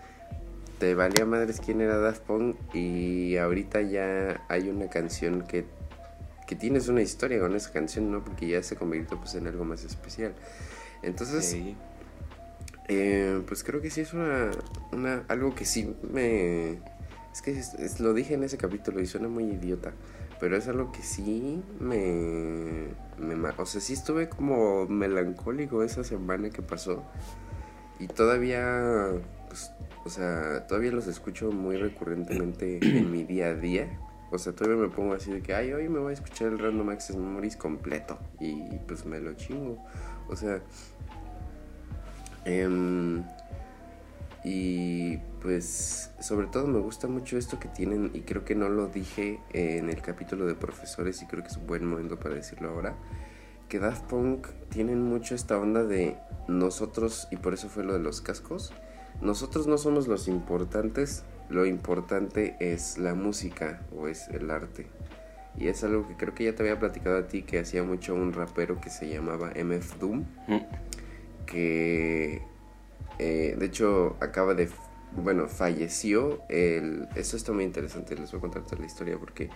te 0.78 0.94
valía 0.94 1.24
madres 1.26 1.60
quién 1.64 1.80
era 1.80 1.98
Daft 1.98 2.22
Punk 2.22 2.56
y 2.74 3.36
ahorita 3.36 3.80
ya 3.82 4.44
hay 4.48 4.68
una 4.68 4.88
canción 4.88 5.42
que, 5.42 5.64
que 6.46 6.54
tienes 6.56 6.88
una 6.88 7.02
historia 7.02 7.38
con 7.40 7.54
esa 7.54 7.72
canción, 7.72 8.10
¿no? 8.10 8.24
Porque 8.24 8.48
ya 8.48 8.62
se 8.62 8.76
convirtió 8.76 9.18
pues 9.18 9.34
en 9.34 9.46
algo 9.46 9.64
más 9.64 9.84
especial. 9.84 10.34
Entonces, 11.02 11.44
Sí. 11.44 11.76
eh, 12.88 13.42
pues 13.46 13.64
creo 13.64 13.80
que 13.80 13.90
sí 13.90 14.00
es 14.02 14.12
una, 14.12 14.50
una 14.92 15.24
algo 15.28 15.54
que 15.54 15.64
sí 15.64 15.94
me 16.10 16.78
es 17.32 17.42
que 17.42 17.50
es- 17.58 17.74
es- 17.74 17.98
lo 18.00 18.12
dije 18.14 18.34
en 18.34 18.44
ese 18.44 18.58
capítulo 18.58 19.00
y 19.00 19.06
suena 19.06 19.26
muy 19.28 19.44
idiota 19.44 19.92
pero 20.38 20.56
es 20.56 20.68
algo 20.68 20.92
que 20.92 21.02
sí 21.02 21.62
me, 21.80 22.88
me 23.18 23.48
o 23.56 23.66
sea 23.66 23.80
sí 23.80 23.94
estuve 23.94 24.28
como 24.28 24.86
melancólico 24.86 25.82
esa 25.82 26.04
semana 26.04 26.50
que 26.50 26.60
pasó 26.62 27.02
y 27.98 28.06
todavía 28.08 29.12
pues 29.54 29.70
o 30.04 30.10
sea 30.10 30.66
todavía 30.66 30.90
los 30.90 31.06
escucho 31.06 31.52
muy 31.52 31.76
recurrentemente 31.76 32.78
en 32.82 33.10
mi 33.10 33.24
día 33.24 33.46
a 33.46 33.54
día 33.54 33.98
o 34.30 34.38
sea 34.38 34.52
todavía 34.52 34.82
me 34.82 34.88
pongo 34.88 35.14
así 35.14 35.30
de 35.30 35.42
que 35.42 35.54
ay 35.54 35.72
hoy 35.72 35.88
me 35.88 36.00
voy 36.00 36.10
a 36.10 36.14
escuchar 36.14 36.48
el 36.48 36.58
Random 36.58 36.88
Access 36.90 37.16
Memories 37.16 37.56
completo 37.56 38.18
y 38.40 38.78
pues 38.86 39.06
me 39.06 39.20
lo 39.20 39.34
chingo 39.34 39.78
o 40.28 40.36
sea 40.36 40.60
Em, 42.44 43.24
y 44.44 45.16
pues 45.40 46.10
sobre 46.20 46.46
todo 46.46 46.66
me 46.66 46.78
gusta 46.80 47.08
mucho 47.08 47.38
esto 47.38 47.58
que 47.58 47.68
tienen 47.68 48.10
y 48.12 48.20
creo 48.20 48.44
que 48.44 48.54
no 48.54 48.68
lo 48.68 48.88
dije 48.88 49.40
en 49.52 49.88
el 49.88 50.02
capítulo 50.02 50.46
de 50.46 50.54
profesores 50.54 51.22
y 51.22 51.26
creo 51.26 51.42
que 51.42 51.48
es 51.48 51.56
un 51.56 51.66
buen 51.66 51.86
momento 51.86 52.18
para 52.18 52.34
decirlo 52.34 52.70
ahora. 52.70 52.94
Que 53.68 53.78
Daft 53.78 54.04
Punk 54.04 54.48
tienen 54.68 55.02
mucho 55.02 55.34
esta 55.34 55.58
onda 55.58 55.84
de 55.84 56.18
nosotros 56.48 57.28
y 57.30 57.36
por 57.36 57.54
eso 57.54 57.68
fue 57.68 57.84
lo 57.84 57.94
de 57.94 58.00
los 58.00 58.20
cascos. 58.20 58.74
Nosotros 59.20 59.66
no 59.66 59.78
somos 59.78 60.06
los 60.08 60.28
importantes, 60.28 61.24
lo 61.48 61.66
importante 61.66 62.56
es 62.60 62.98
la 62.98 63.14
música 63.14 63.80
o 63.96 64.08
es 64.08 64.28
el 64.28 64.50
arte. 64.50 64.86
Y 65.56 65.68
es 65.68 65.84
algo 65.84 66.08
que 66.08 66.16
creo 66.16 66.34
que 66.34 66.44
ya 66.44 66.54
te 66.54 66.62
había 66.62 66.78
platicado 66.78 67.16
a 67.16 67.28
ti 67.28 67.42
que 67.42 67.58
hacía 67.60 67.82
mucho 67.84 68.14
un 68.14 68.32
rapero 68.32 68.80
que 68.80 68.90
se 68.90 69.08
llamaba 69.08 69.52
MF 69.54 69.98
Doom 70.00 70.24
Mm. 70.48 70.58
que 71.46 72.42
eh, 73.18 73.54
de 73.58 73.66
hecho 73.66 74.16
acaba 74.20 74.54
de 74.54 74.68
bueno 75.16 75.46
falleció 75.46 76.40
el 76.48 77.06
eso 77.14 77.36
está 77.36 77.52
muy 77.52 77.62
interesante 77.62 78.16
les 78.16 78.32
voy 78.32 78.38
a 78.38 78.40
contar 78.40 78.62
toda 78.64 78.78
la 78.80 78.86
historia 78.86 79.16
porque 79.16 79.48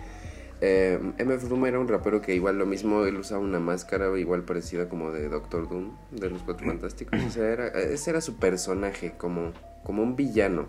eh, 0.61 0.99
MF 1.19 1.49
Doom 1.49 1.67
era 1.67 1.79
un 1.79 1.89
rapero 1.89 2.21
que 2.21 2.35
igual 2.35 2.59
lo 2.59 2.67
mismo 2.67 3.05
él 3.05 3.17
usaba 3.17 3.41
una 3.41 3.61
máscara 3.61 4.17
igual 4.19 4.43
parecida 4.43 4.89
como 4.89 5.13
de 5.13 5.29
Doctor 5.29 5.69
Doom 5.69 5.97
de 6.11 6.31
los 6.31 6.43
Cuatro 6.43 6.67
Fantásticos. 6.67 7.23
O 7.23 7.31
sea 7.31 7.47
era, 7.47 7.69
ese 7.69 8.11
era 8.11 8.21
su 8.21 8.37
personaje 8.37 9.15
como 9.17 9.53
como 9.85 10.03
un 10.03 10.17
villano 10.17 10.67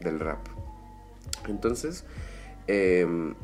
del 0.00 0.20
rap. 0.20 0.40
Entonces 1.48 2.04
em, 2.66 3.34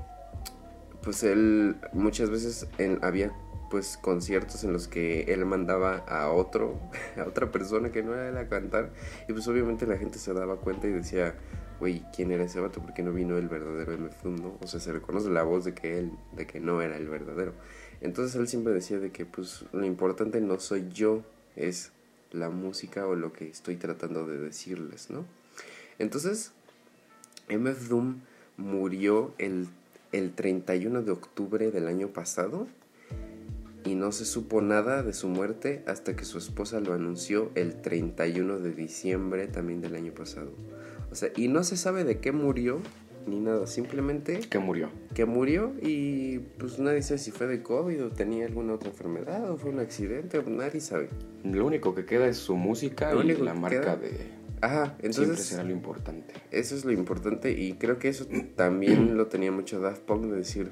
pues 1.02 1.22
él 1.22 1.76
muchas 1.92 2.30
veces 2.30 2.66
en, 2.78 2.98
había 3.02 3.32
pues 3.70 3.96
conciertos 3.96 4.64
en 4.64 4.72
los 4.72 4.88
que 4.88 5.22
él 5.32 5.44
mandaba 5.44 5.98
a 6.08 6.30
otro, 6.30 6.78
a 7.18 7.24
otra 7.24 7.50
persona 7.50 7.90
que 7.90 8.02
no 8.02 8.14
era 8.14 8.28
él 8.28 8.36
a 8.38 8.48
cantar 8.48 8.90
y 9.28 9.32
pues 9.32 9.46
obviamente 9.48 9.86
la 9.86 9.98
gente 9.98 10.18
se 10.18 10.32
daba 10.32 10.56
cuenta 10.56 10.86
y 10.86 10.92
decía, 10.92 11.34
güey, 11.78 12.02
¿quién 12.14 12.30
era 12.30 12.44
ese 12.44 12.60
vato? 12.60 12.80
¿Por 12.80 12.94
qué 12.94 13.02
no 13.02 13.12
vino 13.12 13.36
el 13.36 13.48
verdadero 13.48 13.96
MF 13.98 14.24
no? 14.24 14.58
O 14.60 14.66
sea, 14.66 14.80
se 14.80 14.92
reconoce 14.92 15.30
la 15.30 15.42
voz 15.42 15.64
de 15.64 15.74
que 15.74 15.98
él, 15.98 16.12
de 16.34 16.46
que 16.46 16.60
no 16.60 16.80
era 16.82 16.96
el 16.96 17.08
verdadero. 17.08 17.52
Entonces 18.00 18.34
él 18.36 18.48
siempre 18.48 18.72
decía 18.72 18.98
de 18.98 19.10
que 19.10 19.26
pues 19.26 19.64
lo 19.72 19.84
importante 19.84 20.40
no 20.40 20.58
soy 20.60 20.88
yo, 20.92 21.22
es 21.54 21.92
la 22.32 22.50
música 22.50 23.06
o 23.06 23.14
lo 23.14 23.32
que 23.32 23.48
estoy 23.48 23.76
tratando 23.76 24.26
de 24.26 24.38
decirles, 24.38 25.10
¿no? 25.10 25.24
Entonces, 25.98 26.52
MF 27.48 27.88
Doom 27.88 28.20
murió 28.56 29.34
el, 29.38 29.68
el 30.12 30.32
31 30.34 31.02
de 31.02 31.10
octubre 31.10 31.70
del 31.70 31.86
año 31.86 32.08
pasado 32.08 32.66
y 33.84 33.94
no 33.94 34.12
se 34.12 34.24
supo 34.24 34.60
nada 34.60 35.02
de 35.02 35.12
su 35.12 35.28
muerte 35.28 35.82
hasta 35.86 36.16
que 36.16 36.24
su 36.24 36.38
esposa 36.38 36.80
lo 36.80 36.92
anunció 36.92 37.50
el 37.54 37.80
31 37.80 38.58
de 38.58 38.72
diciembre 38.72 39.46
también 39.46 39.80
del 39.80 39.94
año 39.94 40.12
pasado. 40.12 40.50
Sea, 41.16 41.30
y 41.36 41.48
no 41.48 41.64
se 41.64 41.76
sabe 41.76 42.04
de 42.04 42.18
qué 42.18 42.32
murió 42.32 42.80
ni 43.26 43.40
nada, 43.40 43.66
simplemente 43.66 44.40
que 44.40 44.58
murió. 44.58 44.90
Que 45.14 45.24
murió 45.24 45.72
y 45.82 46.38
pues 46.58 46.78
nadie 46.78 47.02
sabe 47.02 47.18
si 47.18 47.30
fue 47.30 47.46
de 47.46 47.62
COVID 47.62 48.04
o 48.04 48.10
tenía 48.10 48.46
alguna 48.46 48.74
otra 48.74 48.90
enfermedad 48.90 49.50
o 49.50 49.56
fue 49.56 49.70
un 49.70 49.80
accidente, 49.80 50.42
nadie 50.46 50.80
sabe. 50.80 51.08
Lo 51.42 51.66
único 51.66 51.94
que 51.94 52.04
queda 52.04 52.28
es 52.28 52.36
su 52.36 52.56
música 52.56 53.12
y 53.14 53.32
la 53.36 53.54
marca 53.54 53.96
de... 53.96 54.36
Ajá, 54.60 54.96
entonces... 54.98 55.24
Siempre 55.24 55.42
será 55.42 55.64
lo 55.64 55.72
importante. 55.72 56.34
Eso 56.50 56.74
es 56.76 56.84
lo 56.84 56.92
importante 56.92 57.52
y 57.52 57.74
creo 57.74 57.98
que 57.98 58.08
eso 58.08 58.26
también 58.54 59.16
lo 59.16 59.26
tenía 59.26 59.52
mucho 59.52 59.80
Daft 59.80 60.02
Punk 60.02 60.26
de 60.26 60.36
decir, 60.36 60.70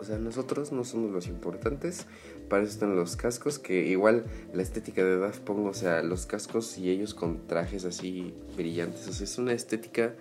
o 0.00 0.04
sea, 0.04 0.18
nosotros 0.18 0.72
no 0.72 0.84
somos 0.84 1.10
los 1.10 1.26
importantes, 1.26 2.06
para 2.48 2.62
eso 2.62 2.72
están 2.72 2.96
los 2.96 3.16
cascos, 3.16 3.58
que 3.58 3.86
igual 3.86 4.24
la 4.54 4.62
estética 4.62 5.04
de 5.04 5.18
Daft 5.18 5.40
Punk, 5.40 5.66
o 5.66 5.74
sea, 5.74 6.02
los 6.02 6.26
cascos 6.26 6.78
y 6.78 6.90
ellos 6.90 7.14
con 7.14 7.46
trajes 7.46 7.84
así 7.84 8.34
brillantes, 8.56 9.06
o 9.08 9.12
sea, 9.12 9.24
es 9.24 9.38
una 9.38 9.52
estética 9.52 10.14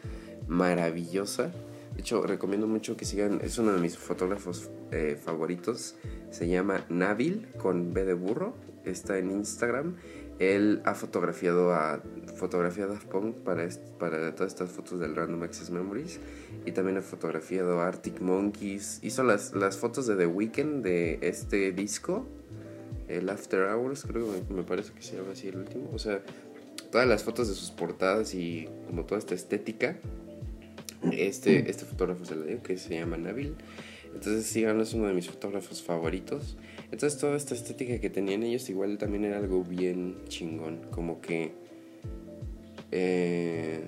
maravillosa. 0.48 1.52
De 1.96 2.02
hecho, 2.02 2.22
recomiendo 2.24 2.68
mucho 2.68 2.98
que 2.98 3.06
sigan, 3.06 3.40
es 3.42 3.58
uno 3.58 3.72
de 3.72 3.80
mis 3.80 3.98
fotógrafos 3.98 4.70
eh, 4.92 5.18
favoritos, 5.22 5.96
se 6.30 6.48
llama 6.48 6.86
Nabil 6.90 7.48
con 7.58 7.94
B 7.94 8.06
de 8.06 8.14
burro, 8.14 8.54
está 8.86 9.18
en 9.18 9.32
Instagram. 9.32 9.96
Él 10.40 10.82
ha 10.86 10.96
fotografiado 10.96 11.74
a 11.74 12.02
fotografiado 12.36 12.96
a 12.96 13.00
Punk 13.00 13.36
para, 13.38 13.68
para 14.00 14.34
todas 14.34 14.54
estas 14.54 14.72
fotos 14.72 15.00
del 15.00 15.16
Random 15.16 15.44
Access 15.44 15.70
Memories 15.70 16.20
y 16.66 16.72
también 16.72 16.98
ha 16.98 17.02
fotografiado 17.02 17.82
a 17.82 17.88
Arctic 17.88 18.22
Monkeys. 18.22 19.00
Hizo 19.02 19.24
las, 19.24 19.54
las 19.54 19.78
fotos 19.78 20.08
de 20.08 20.16
The 20.16 20.26
Weeknd 20.26 20.82
de 20.82 21.20
este 21.22 21.74
disco, 21.74 22.26
el 23.10 23.30
After 23.30 23.64
Hours, 23.64 24.04
creo 24.04 24.32
que 24.48 24.54
me 24.54 24.64
parece 24.64 24.94
que 24.94 25.02
se 25.02 25.18
llama 25.18 25.34
así 25.34 25.50
el 25.50 25.58
último. 25.58 25.90
O 25.94 26.00
sea, 26.00 26.22
todas 26.92 27.08
las 27.08 27.24
fotos 27.24 27.50
de 27.50 27.56
sus 27.56 27.72
portadas 27.72 28.34
y 28.34 28.70
como 28.88 29.04
toda 29.04 29.20
esta 29.20 29.36
estética 29.36 29.98
este, 31.12 31.70
este 31.70 31.86
fotógrafo 31.86 32.26
se 32.26 32.36
dio, 32.36 32.62
que 32.62 32.78
se 32.78 32.96
llama 32.96 33.18
Nabil. 33.18 33.56
Entonces, 34.14 34.46
sí, 34.46 34.64
es 34.64 34.94
uno 34.94 35.08
de 35.08 35.14
mis 35.14 35.30
fotógrafos 35.30 35.82
favoritos. 35.82 36.58
Entonces, 36.92 37.20
toda 37.20 37.38
esta 37.38 37.54
estética 37.54 38.00
que 38.00 38.10
tenían 38.10 38.44
ellos, 38.44 38.70
igual 38.70 38.98
también 38.98 39.26
era 39.26 39.38
algo 39.38 39.64
bien 39.64 40.18
chingón. 40.28 40.82
Como 40.92 41.22
que. 41.22 41.52
Eh, 42.92 43.84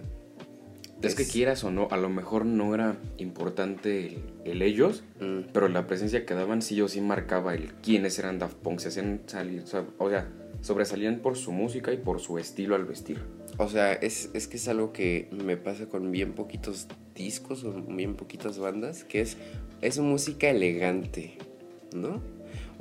es, 1.01 1.15
que 1.15 1.25
quieras 1.25 1.63
o 1.63 1.71
no, 1.71 1.87
a 1.89 1.97
lo 1.97 2.09
mejor 2.09 2.45
no 2.45 2.75
era 2.75 2.97
importante 3.17 4.19
el, 4.45 4.61
ellos, 4.61 5.03
mm. 5.19 5.49
pero 5.51 5.67
la 5.67 5.87
presencia 5.87 6.25
que 6.25 6.35
daban 6.35 6.61
sí 6.61 6.79
o 6.81 6.87
sí 6.87 7.01
marcaba 7.01 7.55
el 7.55 7.73
quiénes 7.81 8.19
eran 8.19 8.37
Daft 8.37 8.57
Punk. 8.57 8.79
Se 8.79 8.89
hacían 8.89 9.21
salir, 9.25 9.63
o 9.63 9.67
sea, 10.09 10.27
sobresalían 10.61 11.19
por 11.19 11.37
su 11.37 11.51
música 11.51 11.91
y 11.91 11.97
por 11.97 12.19
su 12.19 12.37
estilo 12.37 12.75
al 12.75 12.85
vestir. 12.85 13.19
O 13.57 13.67
sea, 13.67 13.93
es, 13.93 14.29
es 14.33 14.47
que 14.47 14.57
es 14.57 14.67
algo 14.67 14.93
que 14.93 15.27
me 15.31 15.57
pasa 15.57 15.87
con 15.87 16.11
bien 16.11 16.33
poquitos 16.33 16.87
discos 17.15 17.63
o 17.63 17.73
bien 17.73 18.15
poquitas 18.15 18.59
bandas, 18.59 19.03
que 19.03 19.21
es, 19.21 19.37
es 19.81 19.99
música 19.99 20.49
elegante, 20.49 21.37
¿no? 21.95 22.21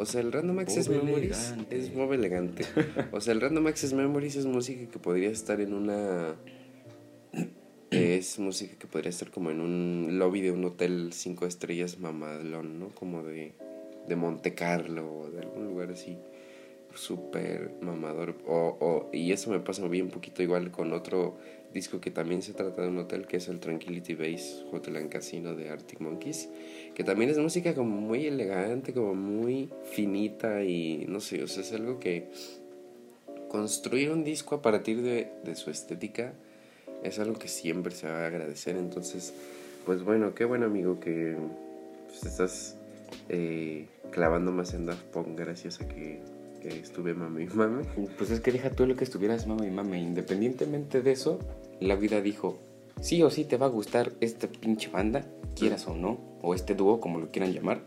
O 0.01 0.07
sea, 0.07 0.23
el 0.23 0.33
Random 0.33 0.59
Access 0.61 0.89
Memories 0.89 1.55
es 1.69 1.93
muy 1.93 2.17
elegante. 2.17 2.65
O 3.13 3.21
sea, 3.21 3.35
el 3.35 3.41
Random 3.43 3.67
Access 3.67 3.93
Memories 3.93 4.35
es 4.35 4.47
música 4.47 4.91
que 4.91 4.99
podría 4.99 5.29
estar 5.29 5.61
en 5.61 5.75
una... 5.75 6.37
Es 7.91 8.39
música 8.39 8.77
que 8.79 8.87
podría 8.87 9.11
estar 9.11 9.31
como 9.31 9.51
en 9.51 9.61
un 9.61 10.19
lobby 10.19 10.41
de 10.41 10.53
un 10.53 10.65
hotel 10.65 11.11
cinco 11.13 11.45
estrellas 11.45 11.99
mamadlón, 11.99 12.81
¿no? 12.81 12.89
Como 12.95 13.23
de, 13.25 13.53
de 14.09 14.17
Monte 14.17 14.55
Carlo 14.55 15.07
o 15.07 15.31
de 15.31 15.41
algún 15.41 15.67
lugar 15.67 15.91
así 15.91 16.17
súper 16.95 17.71
mamador. 17.83 18.37
O, 18.47 18.79
o, 18.81 19.11
y 19.13 19.33
eso 19.33 19.51
me 19.51 19.61
pasa 19.61 19.87
bien 19.87 20.09
poquito 20.09 20.43
igual 20.43 20.71
con 20.71 20.95
otro 20.95 21.37
disco 21.75 22.01
que 22.01 22.11
también 22.11 22.43
se 22.43 22.53
trata 22.53 22.83
de 22.83 22.89
un 22.89 22.99
hotel, 22.99 23.27
que 23.27 23.37
es 23.37 23.49
el 23.49 23.61
Tranquility 23.61 24.15
Base 24.15 24.65
Hotel 24.73 24.97
and 24.97 25.11
Casino 25.11 25.55
de 25.55 25.69
Arctic 25.69 26.01
Monkeys, 26.01 26.49
que 27.01 27.05
también 27.05 27.31
es 27.31 27.39
música 27.39 27.75
como 27.75 27.99
muy 27.99 28.27
elegante, 28.27 28.93
como 28.93 29.15
muy 29.15 29.71
finita 29.91 30.63
y 30.65 31.07
no 31.09 31.21
sé, 31.21 31.43
o 31.43 31.47
es 31.47 31.73
algo 31.73 31.99
que 31.99 32.29
construir 33.49 34.11
un 34.11 34.23
disco 34.23 34.57
a 34.57 34.61
partir 34.61 35.01
de, 35.01 35.31
su 35.55 35.71
estética 35.71 36.35
es 37.03 37.19
algo 37.19 37.39
que 37.39 37.49
siempre 37.49 37.95
se 37.95 38.07
va 38.07 38.25
a 38.25 38.27
agradecer. 38.27 38.77
Entonces, 38.77 39.33
pues 39.87 40.05
bueno, 40.05 40.35
qué 40.35 40.45
buen 40.45 40.63
amigo 40.63 41.01
que 41.01 41.39
pues, 42.07 42.27
estás 42.27 42.77
eh, 43.31 43.87
clavando 44.11 44.53
más 44.53 44.75
en 44.75 44.85
Daft 44.85 45.05
Punk 45.05 45.39
gracias 45.39 45.81
a 45.81 45.89
que 45.89 46.21
estuve 46.63 47.15
mami 47.15 47.45
y 47.45 47.47
mame. 47.47 47.85
Pues 48.19 48.31
es 48.31 48.41
que 48.41 48.53
deja 48.53 48.69
tú 48.73 48.85
lo 48.85 48.95
que 48.95 49.05
estuvieras 49.05 49.47
mami 49.47 49.69
y 49.69 49.71
mame. 49.71 50.03
Independientemente 50.03 51.01
de 51.01 51.13
eso, 51.13 51.39
la 51.81 51.97
vida 51.97 52.21
dijo, 52.21 52.61
sí 53.01 53.23
o 53.23 53.31
sí 53.31 53.45
te 53.45 53.57
va 53.57 53.67
a 53.67 53.69
gustar 53.69 54.13
esta 54.21 54.49
pinche 54.49 54.89
banda, 54.89 55.25
quieras 55.57 55.87
o 55.87 55.95
no, 55.95 56.21
o 56.43 56.55
este 56.55 56.75
dúo, 56.75 57.01
como 57.01 57.19
lo 57.19 57.31
quieran 57.31 57.53
llamar. 57.53 57.81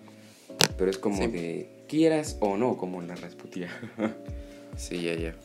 Pero 0.77 0.89
es 0.89 0.97
como 0.97 1.17
de 1.27 1.85
quieras 1.87 2.37
o 2.39 2.57
no, 2.57 2.77
como 2.77 3.01
la 3.01 3.15
Rasputia. 3.15 3.69
sí, 4.77 5.01
ya, 5.03 5.15
ya. 5.15 5.35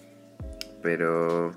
Pero, 0.82 1.52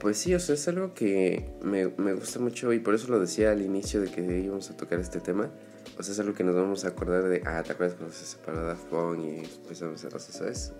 pues 0.00 0.18
sí, 0.18 0.34
o 0.34 0.40
sea, 0.40 0.54
es 0.54 0.68
algo 0.68 0.94
que 0.94 1.50
me, 1.62 1.88
me 1.88 2.14
gusta 2.14 2.40
mucho 2.40 2.72
y 2.72 2.78
por 2.78 2.94
eso 2.94 3.08
lo 3.08 3.20
decía 3.20 3.52
al 3.52 3.62
inicio 3.62 4.00
de 4.00 4.10
que 4.10 4.20
íbamos 4.20 4.70
a 4.70 4.76
tocar 4.76 5.00
este 5.00 5.20
tema 5.20 5.50
o 5.98 6.02
sea, 6.02 6.12
es 6.12 6.20
algo 6.20 6.34
que 6.34 6.44
nos 6.44 6.54
vamos 6.54 6.84
a 6.84 6.88
acordar 6.88 7.24
de, 7.24 7.42
ah, 7.44 7.62
¿te 7.64 7.72
acuerdas 7.72 7.96
cuando 7.96 8.14
se 8.14 8.24
separó 8.24 8.64
Daft 8.64 8.84
Punk 8.84 9.18
y 9.24 9.38
empezamos 9.38 10.04
a, 10.04 10.08
o 10.08 10.18
sea, 10.18 10.32
¿sabes? 10.32 10.72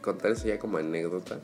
contar 0.00 0.32
eso 0.32 0.46
ya 0.46 0.58
como 0.58 0.78
anécdota, 0.78 1.40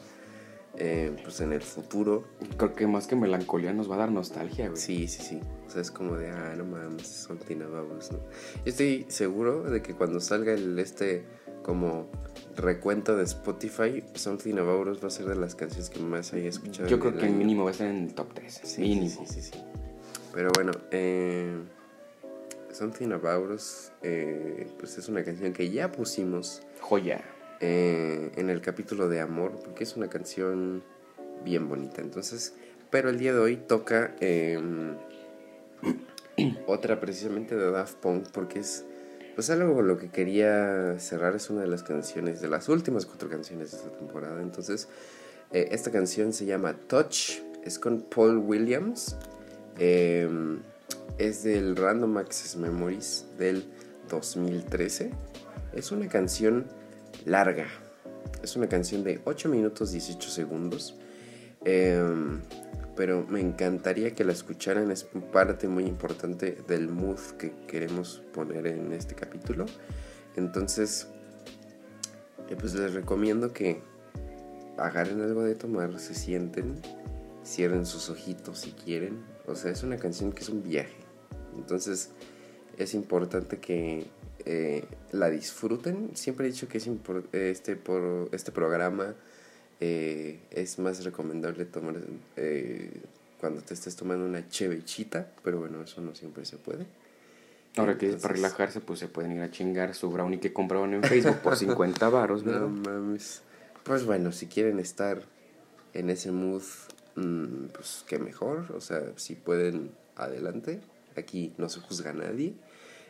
eh, 0.79 1.15
pues 1.23 1.41
en 1.41 1.53
el 1.53 1.63
futuro. 1.63 2.25
Creo 2.57 2.73
que 2.73 2.87
más 2.87 3.07
que 3.07 3.17
melancolía 3.17 3.73
nos 3.73 3.91
va 3.91 3.97
a 3.97 3.99
dar 3.99 4.13
nostalgia, 4.13 4.69
güey. 4.69 4.81
Sí, 4.81 5.09
sí, 5.09 5.23
sí. 5.23 5.41
O 5.67 5.71
sea, 5.71 5.83
es 5.83 5.91
como 5.91 6.17
de, 6.17 6.31
ah, 6.31 6.55
no 6.57 6.65
mames, 6.65 7.07
son 7.07 7.39
Babos, 7.71 8.13
¿no? 8.13 8.19
Yo 8.19 8.65
estoy 8.65 9.07
seguro 9.09 9.63
de 9.65 9.83
que 9.83 9.95
cuando 9.95 10.21
salga 10.21 10.53
el 10.53 10.79
este 10.79 11.25
como 11.63 12.09
recuento 12.57 13.17
de 13.17 13.25
Spotify, 13.25 14.03
Something 14.15 14.55
About 14.55 14.89
Us 14.89 15.05
va 15.05 15.09
a 15.09 15.11
ser 15.11 15.27
de 15.27 15.37
las 15.37 15.55
canciones 15.55 15.91
que 15.91 16.01
más 16.01 16.33
haya 16.33 16.49
escuchado. 16.49 16.89
Yo 16.89 16.99
creo 16.99 17.17
que 17.17 17.29
mínimo 17.29 17.65
va 17.65 17.71
a 17.71 17.73
estar 17.73 17.89
en 17.89 18.05
el 18.05 18.15
top 18.15 18.33
3. 18.35 18.61
Sí, 18.63 18.81
mínimo. 18.81 19.09
Sí, 19.09 19.27
sí, 19.27 19.43
sí. 19.43 19.59
Pero 20.33 20.51
bueno, 20.55 20.73
eh 20.91 21.57
Something 22.79 23.13
About 23.13 23.51
Us, 23.51 23.91
eh, 24.03 24.67
pues 24.79 24.99
es 24.99 25.09
una 25.09 25.25
canción 25.25 25.53
que 25.53 25.69
ya 25.71 25.91
pusimos. 25.91 26.63
Joya. 26.81 27.25
Eh, 27.61 28.31
en 28.37 28.51
el 28.51 28.61
capítulo 28.61 29.09
de 29.09 29.21
amor, 29.21 29.59
porque 29.65 29.83
es 29.83 29.97
una 29.97 30.09
canción 30.09 30.85
bien 31.45 31.69
bonita. 31.69 32.01
Entonces, 32.01 32.55
pero 32.91 33.11
el 33.11 33.19
día 33.19 33.33
de 33.33 33.41
hoy 33.41 33.57
toca 33.57 34.15
em, 34.21 34.97
otra 36.67 37.01
precisamente 37.01 37.57
de 37.57 37.71
Daft 37.71 37.97
Punk, 37.97 38.29
porque 38.33 38.61
es 38.61 38.85
pues 39.35 39.51
algo 39.51 39.75
con 39.75 39.89
lo 39.89 39.99
que 39.99 40.09
quería 40.09 41.01
cerrar. 41.01 41.35
Es 41.35 41.51
una 41.51 41.63
de 41.63 41.67
las 41.67 41.83
canciones, 41.83 42.41
de 42.41 42.49
las 42.49 42.69
últimas 42.69 43.07
cuatro 43.07 43.29
canciones 43.29 43.73
de 43.73 43.79
esta 43.79 43.91
temporada. 43.91 44.41
Entonces, 44.41 44.89
eh, 45.53 45.69
esta 45.73 45.91
canción 45.91 46.33
se 46.33 46.47
llama 46.47 46.75
Touch, 46.75 47.41
es 47.65 47.81
con 47.81 48.03
Paul 48.03 48.39
Williams. 48.39 49.17
Eh, 49.79 50.29
es 51.19 51.43
del 51.43 51.75
Random 51.75 52.19
Access 52.19 52.57
Memories 52.57 53.27
del 53.37 53.65
2013. 54.09 55.11
Es 55.73 55.91
una 55.91 56.09
canción 56.09 56.67
larga. 57.25 57.67
Es 58.43 58.57
una 58.57 58.69
canción 58.69 59.05
de 59.05 59.21
8 59.25 59.49
minutos 59.49 59.93
18 59.93 60.31
segundos. 60.31 60.95
Em, 61.65 62.41
pero 62.97 63.25
me 63.29 63.41
encantaría 63.41 64.15
que 64.15 64.25
la 64.25 64.33
escucharan. 64.33 64.91
Es 64.91 65.05
parte 65.33 65.69
muy 65.69 65.85
importante 65.85 66.59
del 66.67 66.89
mood 66.89 67.21
que 67.39 67.53
queremos 67.67 68.23
poner 68.33 68.67
en 68.67 68.93
este 68.93 69.15
capítulo. 69.15 69.67
Entonces, 70.37 71.09
eh, 72.49 72.57
pues 72.59 72.75
les 72.75 72.95
recomiendo 72.95 73.53
que 73.53 73.83
agarren 74.77 75.21
algo 75.21 75.43
de 75.43 75.55
tomar, 75.55 75.99
se 75.99 76.15
sienten, 76.15 76.81
cierren 77.45 77.87
sus 77.87 78.11
ojitos 78.11 78.61
si 78.61 78.73
quieren. 78.73 79.23
O 79.47 79.55
sea, 79.55 79.71
es 79.71 79.83
una 79.83 79.97
canción 79.97 80.33
que 80.33 80.43
es 80.43 80.49
un 80.49 80.63
viaje. 80.63 80.97
Entonces, 81.57 82.11
es 82.77 82.95
importante 82.95 83.59
que 83.59 84.07
eh, 84.45 84.85
la 85.13 85.31
disfruten. 85.31 86.11
Siempre 86.15 86.47
he 86.47 86.51
dicho 86.51 86.69
que 86.69 86.79
es 86.79 86.89
este, 87.33 87.77
por, 87.77 88.29
este 88.33 88.53
programa 88.53 89.15
eh, 89.81 90.41
es 90.51 90.79
más 90.79 91.05
recomendable 91.05 91.65
tomar 91.65 91.97
eh, 92.37 92.91
cuando 93.41 93.63
te 93.63 93.75
estés 93.75 93.95
tomando 93.97 94.25
una 94.25 94.49
chevechita, 94.49 95.31
pero 95.45 95.61
bueno, 95.61 95.83
eso 95.83 96.01
no 96.01 96.15
siempre 96.15 96.45
se 96.45 96.57
puede. 96.57 96.87
Ahora 97.77 97.97
que 97.97 98.07
Entonces- 98.07 98.23
para 98.23 98.35
relajarse, 98.35 98.81
pues 98.81 98.99
se 98.99 99.09
pueden 99.09 99.33
ir 99.33 99.43
a 99.43 99.51
chingar 99.51 99.95
su 99.95 100.11
brownie 100.11 100.41
que 100.41 100.53
compraban 100.53 100.95
en 100.95 101.03
Facebook 101.03 101.39
por 101.39 101.57
50 101.57 102.09
varos, 102.09 102.45
No 102.45 102.69
mames. 102.69 103.43
Pues 103.85 104.05
bueno, 104.05 104.33
si 104.33 104.47
quieren 104.47 104.81
estar 104.81 105.23
en 105.95 106.11
ese 106.11 106.33
mood, 106.33 106.63
mm, 107.15 107.67
pues 107.73 108.05
qué 108.07 108.19
mejor. 108.19 108.73
O 108.73 108.81
sea, 108.81 109.01
si 109.17 109.35
pueden, 109.35 109.93
adelante. 110.17 110.81
Aquí 111.17 111.53
no 111.57 111.69
se 111.69 111.81
juzga 111.81 112.11
a 112.11 112.15
nadie. 112.15 112.55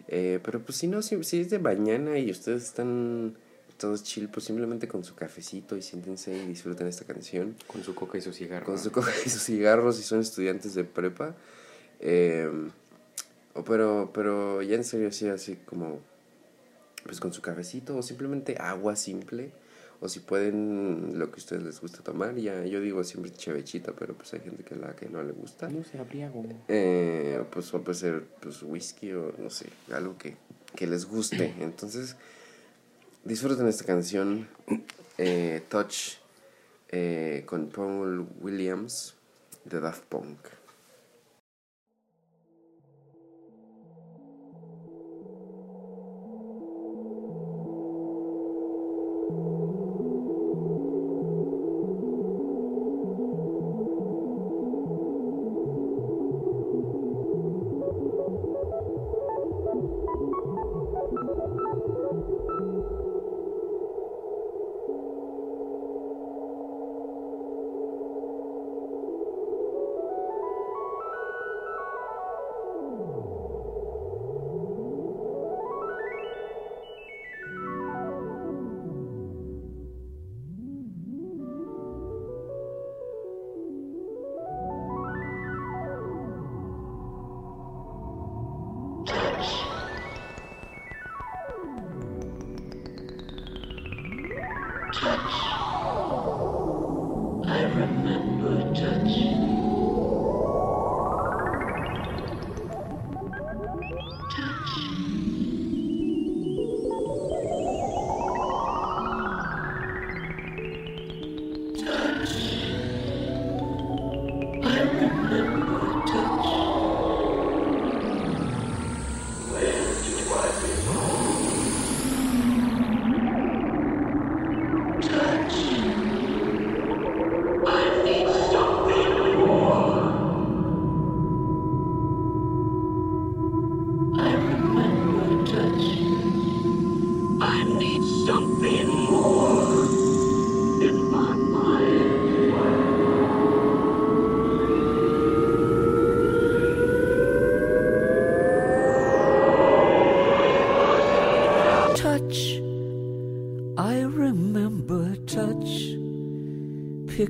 Eh, 0.08 0.40
pero 0.42 0.60
pues 0.60 0.78
si 0.78 0.88
no, 0.88 1.02
si, 1.02 1.22
si 1.22 1.40
es 1.40 1.50
de 1.50 1.58
mañana 1.58 2.18
y 2.18 2.30
ustedes 2.30 2.64
están 2.64 3.36
todos 3.78 4.02
chill, 4.02 4.28
pues 4.28 4.46
simplemente 4.46 4.88
con 4.88 5.04
su 5.04 5.14
cafecito 5.14 5.76
y 5.76 5.82
siéntense 5.82 6.36
y 6.36 6.46
disfruten 6.46 6.86
esta 6.86 7.04
canción. 7.04 7.54
Con 7.66 7.82
su 7.84 7.94
coca 7.94 8.18
y 8.18 8.20
su 8.20 8.32
cigarro. 8.32 8.66
Con 8.66 8.78
su 8.78 8.90
coca 8.90 9.12
y 9.24 9.28
sus 9.28 9.42
cigarros 9.42 9.96
si 9.96 10.02
son 10.02 10.20
estudiantes 10.20 10.74
de 10.74 10.84
prepa. 10.84 11.34
Eh, 12.00 12.50
o 13.54 13.64
pero, 13.64 14.10
pero 14.12 14.62
ya 14.62 14.76
en 14.76 14.84
serio, 14.84 15.08
así, 15.08 15.28
así 15.28 15.56
como, 15.64 16.00
pues 17.04 17.20
con 17.20 17.32
su 17.32 17.40
cafecito 17.40 17.96
o 17.96 18.02
simplemente 18.02 18.56
agua 18.58 18.96
simple. 18.96 19.50
O 20.00 20.08
si 20.08 20.20
pueden, 20.20 21.18
lo 21.18 21.30
que 21.30 21.36
a 21.36 21.38
ustedes 21.38 21.62
les 21.62 21.80
gusta 21.80 22.02
tomar. 22.02 22.36
Ya, 22.36 22.64
yo 22.64 22.80
digo 22.80 23.02
siempre 23.02 23.32
chevechita, 23.32 23.92
pero 23.92 24.14
pues 24.14 24.32
hay 24.34 24.40
gente 24.40 24.62
que 24.62 24.76
la 24.76 24.94
que 24.94 25.08
no 25.08 25.22
le 25.22 25.32
gusta. 25.32 25.68
No 25.68 25.82
abriago. 26.00 26.44
Eh, 26.68 27.42
pues 27.50 27.74
o 27.74 27.82
puede 27.82 27.98
ser 27.98 28.24
pues 28.40 28.62
whisky 28.62 29.12
o 29.12 29.34
no 29.38 29.50
sé, 29.50 29.66
algo 29.90 30.16
que, 30.16 30.36
que 30.76 30.86
les 30.86 31.04
guste. 31.04 31.52
Entonces, 31.60 32.14
disfruten 33.24 33.66
esta 33.66 33.84
canción, 33.84 34.48
eh, 35.18 35.62
Touch, 35.68 36.18
eh, 36.90 37.42
con 37.46 37.68
Paul 37.68 38.26
Williams 38.40 39.14
de 39.64 39.80
Daft 39.80 40.04
Punk. 40.04 40.57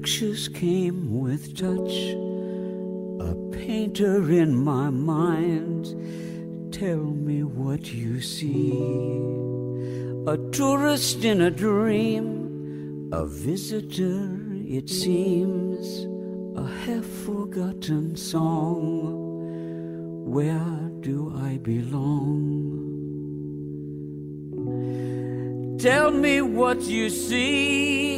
Pictures 0.09 0.49
came 0.49 1.21
with 1.21 1.55
touch. 1.55 2.17
A 3.21 3.35
painter 3.53 4.31
in 4.31 4.55
my 4.55 4.89
mind. 4.89 5.85
Tell 6.73 7.05
me 7.05 7.43
what 7.45 7.93
you 7.93 8.23
see. 8.23 8.73
A 10.27 10.39
tourist 10.51 11.27
in 11.27 11.43
a 11.43 11.51
dream. 11.51 13.11
A 13.13 13.27
visitor, 13.27 14.31
it 14.67 14.89
seems. 14.89 16.07
A 16.57 16.67
half 16.87 17.05
forgotten 17.05 18.17
song. 18.17 19.13
Where 20.25 20.91
do 21.01 21.35
I 21.37 21.59
belong? 21.59 22.57
Tell 25.79 26.11
me 26.11 26.41
what 26.41 26.81
you 26.85 27.11
see. 27.11 28.18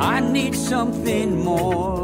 I 0.00 0.20
need 0.20 0.54
something 0.54 1.44
more. 1.44 2.03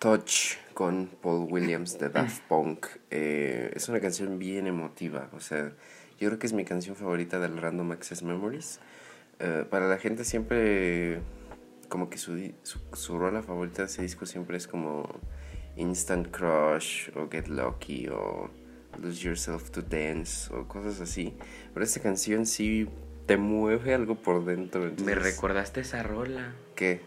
Touch 0.00 0.56
con 0.72 1.10
Paul 1.20 1.46
Williams 1.52 1.98
de 1.98 2.08
Daft 2.08 2.40
Punk. 2.48 2.86
Eh, 3.10 3.70
es 3.74 3.86
una 3.90 4.00
canción 4.00 4.38
bien 4.38 4.66
emotiva, 4.66 5.28
o 5.34 5.40
sea, 5.40 5.72
yo 6.18 6.28
creo 6.28 6.38
que 6.38 6.46
es 6.46 6.54
mi 6.54 6.64
canción 6.64 6.96
favorita 6.96 7.38
del 7.38 7.58
Random 7.58 7.92
Access 7.92 8.22
Memories. 8.22 8.80
Eh, 9.40 9.66
para 9.68 9.88
la 9.88 9.98
gente 9.98 10.24
siempre, 10.24 11.20
como 11.90 12.08
que 12.08 12.16
su, 12.16 12.50
su, 12.62 12.80
su 12.94 13.18
rola 13.18 13.42
favorita 13.42 13.82
de 13.82 13.88
ese 13.88 14.00
disco 14.00 14.24
siempre 14.24 14.56
es 14.56 14.66
como 14.66 15.06
Instant 15.76 16.30
Crush 16.30 17.10
o 17.14 17.28
Get 17.30 17.48
Lucky 17.48 18.08
o 18.08 18.48
Lose 19.02 19.22
Yourself 19.22 19.70
to 19.70 19.82
Dance 19.82 20.50
o 20.54 20.66
cosas 20.66 20.98
así. 21.02 21.34
Pero 21.74 21.84
esta 21.84 22.00
canción 22.00 22.46
sí 22.46 22.88
te 23.26 23.36
mueve 23.36 23.92
algo 23.92 24.14
por 24.14 24.46
dentro. 24.46 24.80
Me 24.80 24.88
entonces- 24.88 25.22
recordaste 25.22 25.82
esa 25.82 26.02
rola, 26.02 26.54
¿Qué? 26.74 27.02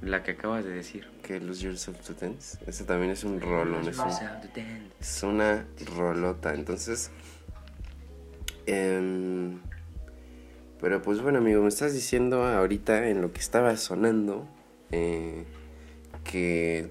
la 0.00 0.22
que 0.22 0.32
acabas 0.32 0.64
de 0.64 0.70
decir. 0.70 1.08
Que 1.26 1.40
Lose 1.40 1.64
Yourself 1.64 1.98
to 2.06 2.14
Dance. 2.14 2.58
Ese 2.66 2.84
también 2.84 3.10
es 3.10 3.24
un 3.24 3.40
rolón, 3.40 3.88
es, 3.88 3.98
un- 3.98 4.10
es 5.00 5.22
una 5.24 5.66
rolota. 5.96 6.54
Entonces, 6.54 7.10
em, 8.66 9.58
pero 10.80 11.02
pues 11.02 11.20
bueno, 11.20 11.38
amigo, 11.38 11.62
me 11.62 11.68
estás 11.68 11.92
diciendo 11.94 12.44
ahorita 12.44 13.08
en 13.08 13.22
lo 13.22 13.32
que 13.32 13.40
estaba 13.40 13.76
sonando 13.76 14.46
eh, 14.92 15.44
que, 16.24 16.90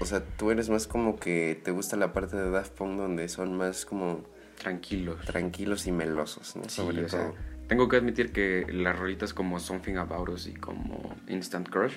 o 0.00 0.04
sea, 0.04 0.24
tú 0.24 0.50
eres 0.50 0.68
más 0.68 0.86
como 0.86 1.16
que 1.18 1.60
te 1.62 1.70
gusta 1.70 1.96
la 1.96 2.12
parte 2.12 2.36
de 2.36 2.50
Daft 2.50 2.72
Punk 2.72 2.96
donde 2.98 3.28
son 3.28 3.56
más 3.56 3.84
como 3.86 4.24
Tranquilos. 4.58 5.24
tranquilos 5.26 5.86
y 5.86 5.92
melosos, 5.92 6.56
¿no? 6.56 6.64
Sí, 6.64 6.70
Sobre 6.76 7.04
o 7.04 7.08
sea, 7.08 7.26
todo. 7.26 7.34
tengo 7.68 7.88
que 7.88 7.96
admitir 7.98 8.32
que 8.32 8.66
las 8.68 8.98
rolitas 8.98 9.32
como 9.34 9.60
Something 9.60 9.96
About 9.96 10.28
Us 10.30 10.46
y 10.46 10.54
como 10.54 11.14
Instant 11.28 11.68
Crush 11.68 11.94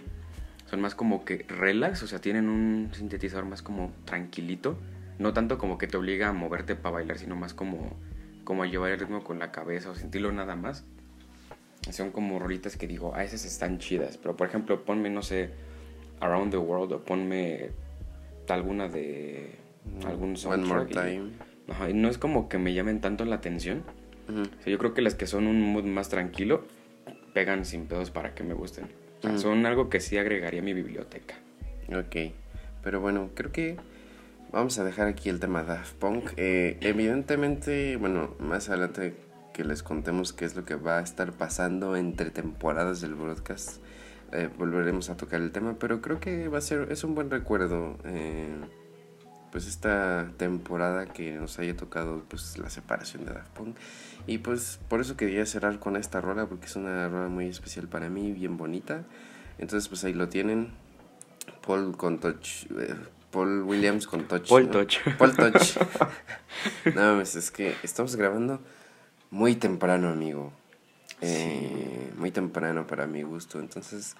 son 0.70 0.82
más 0.82 0.94
como 0.96 1.26
que 1.26 1.46
relax, 1.48 2.04
o 2.04 2.08
sea, 2.08 2.20
tienen 2.20 2.48
un 2.50 2.90
sintetizador 2.94 3.46
más 3.46 3.62
como 3.62 3.92
tranquilito, 4.06 4.78
no 5.18 5.34
tanto 5.34 5.58
como 5.58 5.78
que 5.78 5.88
te 5.88 5.98
obliga 5.98 6.30
a 6.30 6.34
moverte 6.34 6.76
para 6.76 6.96
bailar, 6.96 7.18
sino 7.18 7.36
más 7.36 7.54
como, 7.54 7.98
como 8.44 8.64
a 8.64 8.68
llevar 8.68 8.92
el 8.92 9.00
ritmo 9.00 9.24
con 9.24 9.40
la 9.40 9.52
cabeza 9.52 9.90
o 9.90 9.96
sentirlo 9.96 10.32
nada 10.32 10.56
más. 10.56 10.86
Son 11.90 12.12
como 12.12 12.38
rolitas 12.40 12.78
que 12.78 12.88
digo, 12.88 13.14
ah, 13.16 13.24
esas 13.24 13.46
están 13.46 13.80
chidas, 13.80 14.18
pero 14.18 14.36
por 14.36 14.48
ejemplo, 14.48 14.86
ponme, 14.86 15.10
no 15.10 15.24
sé, 15.24 15.50
Around 16.20 16.52
the 16.52 16.58
World 16.58 16.92
o 16.94 17.04
ponme 17.04 17.72
alguna 18.48 18.88
de 18.90 19.56
algún 20.06 20.36
One 20.46 20.66
More 20.66 20.86
soundtrack 20.86 20.90
y- 20.90 20.94
Time. 20.94 21.32
Ajá, 21.70 21.90
y 21.90 21.94
no 21.94 22.10
es 22.10 22.18
como 22.18 22.50
que 22.50 22.58
me 22.58 22.74
llamen 22.74 23.00
tanto 23.00 23.26
la 23.26 23.36
atención. 23.36 23.84
Ujú. 24.28 24.42
O 24.42 24.64
sea, 24.64 24.72
yo 24.72 24.78
creo 24.78 24.94
que 24.94 25.02
las 25.02 25.16
que 25.16 25.26
son 25.28 25.48
un 25.48 25.62
mood 25.62 25.84
más 25.86 26.10
tranquilo 26.10 26.64
pegan 27.34 27.64
sin 27.66 27.86
pedos 27.88 28.10
para 28.12 28.34
que 28.36 28.44
me 28.44 28.54
gusten. 28.54 28.88
O 29.20 29.22
sea, 29.22 29.38
Son 29.38 29.66
algo 29.66 29.90
que 29.90 30.00
sí 30.00 30.18
agregaría 30.18 30.62
a 30.62 30.64
mi 30.64 30.74
biblioteca. 30.74 31.36
Ok, 31.90 32.34
pero 32.84 33.02
bueno, 33.02 33.30
creo 33.36 33.52
que 33.52 33.78
vamos 34.52 34.80
a 34.80 34.84
dejar 34.84 35.08
aquí 35.08 35.30
el 35.30 35.40
tema 35.40 35.64
Daft 35.64 35.96
Punk. 35.96 36.32
Eh, 36.38 36.78
evidentemente, 36.82 37.98
bueno, 37.98 38.36
más 38.40 38.70
adelante 38.70 39.16
que 39.54 39.64
les 39.64 39.84
contemos 39.84 40.34
qué 40.34 40.46
es 40.46 40.56
lo 40.56 40.66
que 40.66 40.76
va 40.76 41.00
a 41.00 41.02
estar 41.02 41.34
pasando 41.34 41.96
entre 41.96 42.32
temporadas 42.32 43.02
del 43.02 43.16
broadcast, 43.16 43.82
eh, 44.32 44.50
volveremos 44.58 45.10
a 45.10 45.18
tocar 45.18 45.42
el 45.42 45.52
tema, 45.52 45.76
pero 45.80 46.02
creo 46.02 46.20
que 46.20 46.48
va 46.48 46.60
a 46.60 46.62
ser, 46.62 46.92
es 46.92 47.04
un 47.04 47.16
buen 47.16 47.30
recuerdo, 47.30 47.98
eh, 48.06 48.56
pues 49.52 49.68
esta 49.68 50.32
temporada 50.38 51.08
que 51.08 51.34
nos 51.34 51.58
haya 51.60 51.76
tocado 51.76 52.24
pues 52.30 52.58
la 52.58 52.70
separación 52.70 53.26
de 53.26 53.34
Daft 53.34 53.50
Punk. 53.50 53.76
Y 54.30 54.38
pues 54.38 54.80
por 54.88 55.02
eso 55.02 55.18
quería 55.18 55.44
cerrar 55.48 55.80
con 55.80 55.96
esta 55.96 56.22
rola, 56.22 56.46
porque 56.46 56.68
es 56.68 56.76
una 56.76 57.10
rola 57.10 57.30
muy 57.30 57.48
especial 57.48 57.88
para 57.88 58.10
mí, 58.10 58.32
bien 58.32 58.58
bonita. 58.58 59.04
Entonces 59.58 59.90
pues 59.90 60.04
ahí 60.04 60.14
lo 60.14 60.30
tienen. 60.30 60.70
Paul 61.66 61.98
con 61.98 62.20
Touch. 62.20 62.66
eh, 62.80 62.94
Paul 63.32 63.64
Williams 63.64 64.06
con 64.06 64.28
Touch. 64.28 64.48
Paul 64.48 64.66
¿no? 64.66 64.72
Touch. 64.72 64.98
Paul 65.18 65.36
Touch. 65.36 65.78
no 66.96 67.20
es 67.22 67.50
que 67.50 67.76
estamos 67.82 68.16
grabando 68.16 68.62
muy 69.32 69.56
temprano, 69.56 70.10
amigo. 70.10 70.54
Eh, 71.22 72.12
Muy 72.16 72.30
temprano 72.30 72.86
para 72.86 73.08
mi 73.08 73.24
gusto. 73.24 73.60
Entonces, 73.60 74.16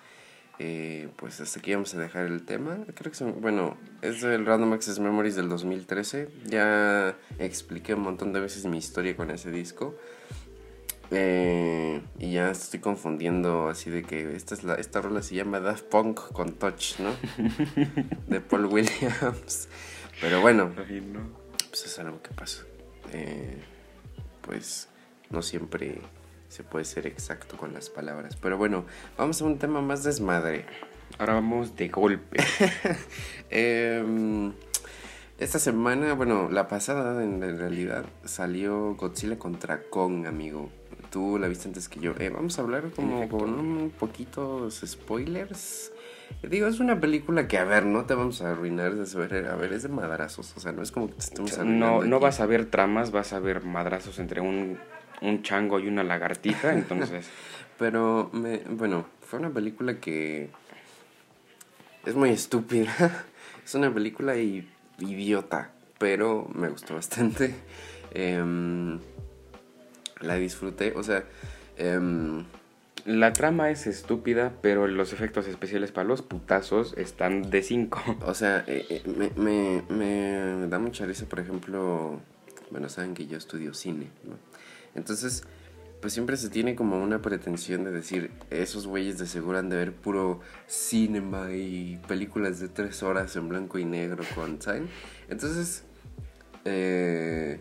eh, 0.60 1.08
pues 1.16 1.40
hasta 1.40 1.60
aquí 1.60 1.74
vamos 1.74 1.94
a 1.96 2.00
dejar 2.00 2.26
el 2.26 2.44
tema. 2.44 2.80
Creo 2.94 3.12
que 3.12 3.18
son, 3.18 3.40
bueno, 3.40 3.78
es 4.02 4.22
el 4.24 4.46
Random 4.46 4.74
Access 4.74 5.00
Memories 5.00 5.36
del 5.38 5.48
2013. 5.48 6.28
Ya 6.46 7.18
expliqué 7.40 7.94
un 7.94 8.02
montón 8.02 8.34
de 8.34 8.42
veces 8.42 8.66
mi 8.66 8.78
historia 8.78 9.16
con 9.16 9.32
ese 9.32 9.52
disco. 9.52 9.96
Eh, 11.12 12.02
y 12.20 12.34
ya 12.34 12.52
estoy 12.52 12.82
confundiendo 12.82 13.70
así 13.70 13.90
de 13.90 14.04
que 14.04 14.36
esta 14.36 14.54
es 14.54 14.64
la 14.64 14.76
esta 14.76 15.02
rola 15.02 15.24
se 15.24 15.34
llama 15.34 15.60
Daft 15.60 15.86
Punk 15.86 16.20
con 16.34 16.54
Touch, 16.54 17.00
¿no? 17.00 17.16
de 18.28 18.42
Paul 18.42 18.66
Williams. 18.66 19.70
Pero 20.20 20.42
bueno, 20.42 20.72
pues 20.76 21.86
es 21.86 22.00
algo 22.00 22.22
que 22.22 22.32
pasa. 22.32 22.64
Eh, 23.14 23.58
pues 24.42 24.90
no 25.30 25.42
siempre 25.42 26.02
se 26.50 26.64
puede 26.64 26.84
ser 26.84 27.08
exacto 27.08 27.56
con 27.56 27.74
las 27.74 27.90
palabras. 27.90 28.36
Pero 28.36 28.58
bueno, 28.58 28.86
vamos 29.18 29.42
a 29.42 29.46
un 29.46 29.58
tema 29.58 29.82
más 29.82 30.04
desmadre. 30.04 30.66
Ahora 31.18 31.36
vamos 31.36 31.76
de 31.76 31.88
golpe. 31.88 32.44
Em, 33.52 34.54
esta 35.40 35.58
semana, 35.58 36.14
bueno, 36.14 36.50
la 36.52 36.68
pasada 36.68 37.24
en, 37.24 37.42
realidad 37.42 38.06
salió 38.26 38.96
Godzilla 38.96 39.40
contra 39.40 39.82
Kong, 39.84 40.28
amigo. 40.28 40.70
Tú 41.10 41.40
la 41.40 41.48
viste 41.48 41.68
antes 41.68 41.90
que 41.90 42.00
yo. 42.00 42.14
Eh, 42.20 42.30
vamos 42.30 42.60
a 42.60 42.62
hablar 42.62 42.92
como 42.96 43.28
con 43.28 43.58
un 43.58 43.92
poquitos 43.98 44.84
spoilers. 44.86 45.92
Digo, 46.44 46.68
es 46.68 46.80
una 46.80 47.00
película 47.00 47.48
que, 47.48 47.58
a 47.58 47.64
ver, 47.64 47.86
no 47.86 48.06
te 48.06 48.14
vamos 48.14 48.44
a 48.44 48.52
arruinar 48.52 48.94
de 48.94 49.08
saber. 49.08 49.48
A 49.48 49.56
ver, 49.56 49.74
es 49.74 49.82
de 49.82 49.90
madrazos. 49.90 50.56
O 50.56 50.60
sea, 50.60 50.72
no 50.72 50.84
es 50.84 50.92
como 50.92 51.08
que 51.08 51.14
te 51.14 51.22
estemos 51.22 51.58
arruinando 51.58 52.02
No, 52.02 52.04
no 52.04 52.16
aquí. 52.18 52.24
vas 52.24 52.40
a 52.40 52.46
ver 52.46 52.68
tramas, 52.68 53.10
vas 53.10 53.34
a 53.34 53.40
ver 53.40 53.64
madrazos 53.64 54.20
entre 54.20 54.42
un, 54.42 54.78
un 55.22 55.44
chango 55.44 55.80
y 55.80 55.88
una 55.88 56.04
lagartija, 56.04 56.74
entonces... 56.74 57.30
Pero, 57.80 58.30
me, 58.34 58.58
bueno, 58.58 59.06
fue 59.22 59.40
una 59.40 59.52
película 59.52 60.02
que 60.02 60.50
es 62.06 62.14
muy 62.14 62.30
estúpida. 62.32 63.26
es 63.66 63.74
una 63.74 63.94
película 63.94 64.36
idiota, 64.36 65.72
pero 65.98 66.50
me 66.54 66.68
gustó 66.68 66.96
bastante. 66.96 67.56
Em, 68.12 69.00
la 70.20 70.36
disfruté, 70.36 70.94
o 70.96 71.04
sea, 71.04 71.24
em, 71.78 72.44
La 73.06 73.32
trama 73.32 73.72
es 73.72 73.88
estúpida, 73.88 74.52
pero 74.62 74.86
los 74.88 75.14
efectos 75.14 75.48
especiales 75.48 75.92
para 75.94 76.06
los 76.08 76.22
putazos 76.22 76.94
están 76.98 77.50
de 77.50 77.64
5. 77.64 78.18
o 78.26 78.34
sea, 78.34 78.66
eh, 78.68 78.86
eh, 78.90 79.04
me, 79.06 79.32
me, 79.42 79.84
me 79.90 80.68
da 80.68 80.80
mucha 80.80 81.06
risa, 81.06 81.26
por 81.28 81.40
ejemplo, 81.40 82.20
bueno, 82.72 82.90
saben 82.90 83.14
que 83.14 83.26
yo 83.26 83.38
estudio 83.38 83.74
cine, 83.74 84.08
¿no? 84.26 84.49
Entonces, 84.96 85.44
pues 86.02 86.14
siempre 86.14 86.38
se 86.38 86.50
tiene 86.50 86.76
como 86.76 87.02
una 87.02 87.22
pretensión 87.22 87.84
de 87.84 87.92
decir, 87.92 88.32
esos 88.50 88.88
güeyes 88.88 89.18
de 89.18 89.28
seguro 89.28 89.58
han 89.58 89.70
de 89.70 89.76
ver 89.76 89.94
puro 89.94 90.40
cinema 90.68 91.52
y 91.52 92.00
películas 92.08 92.60
de 92.60 92.70
tres 92.70 93.04
horas 93.04 93.36
en 93.36 93.50
blanco 93.50 93.80
y 93.80 93.86
negro 93.86 94.24
con, 94.34 94.62
¿saben? 94.62 94.90
Entonces, 95.28 95.84
eh, 96.66 97.60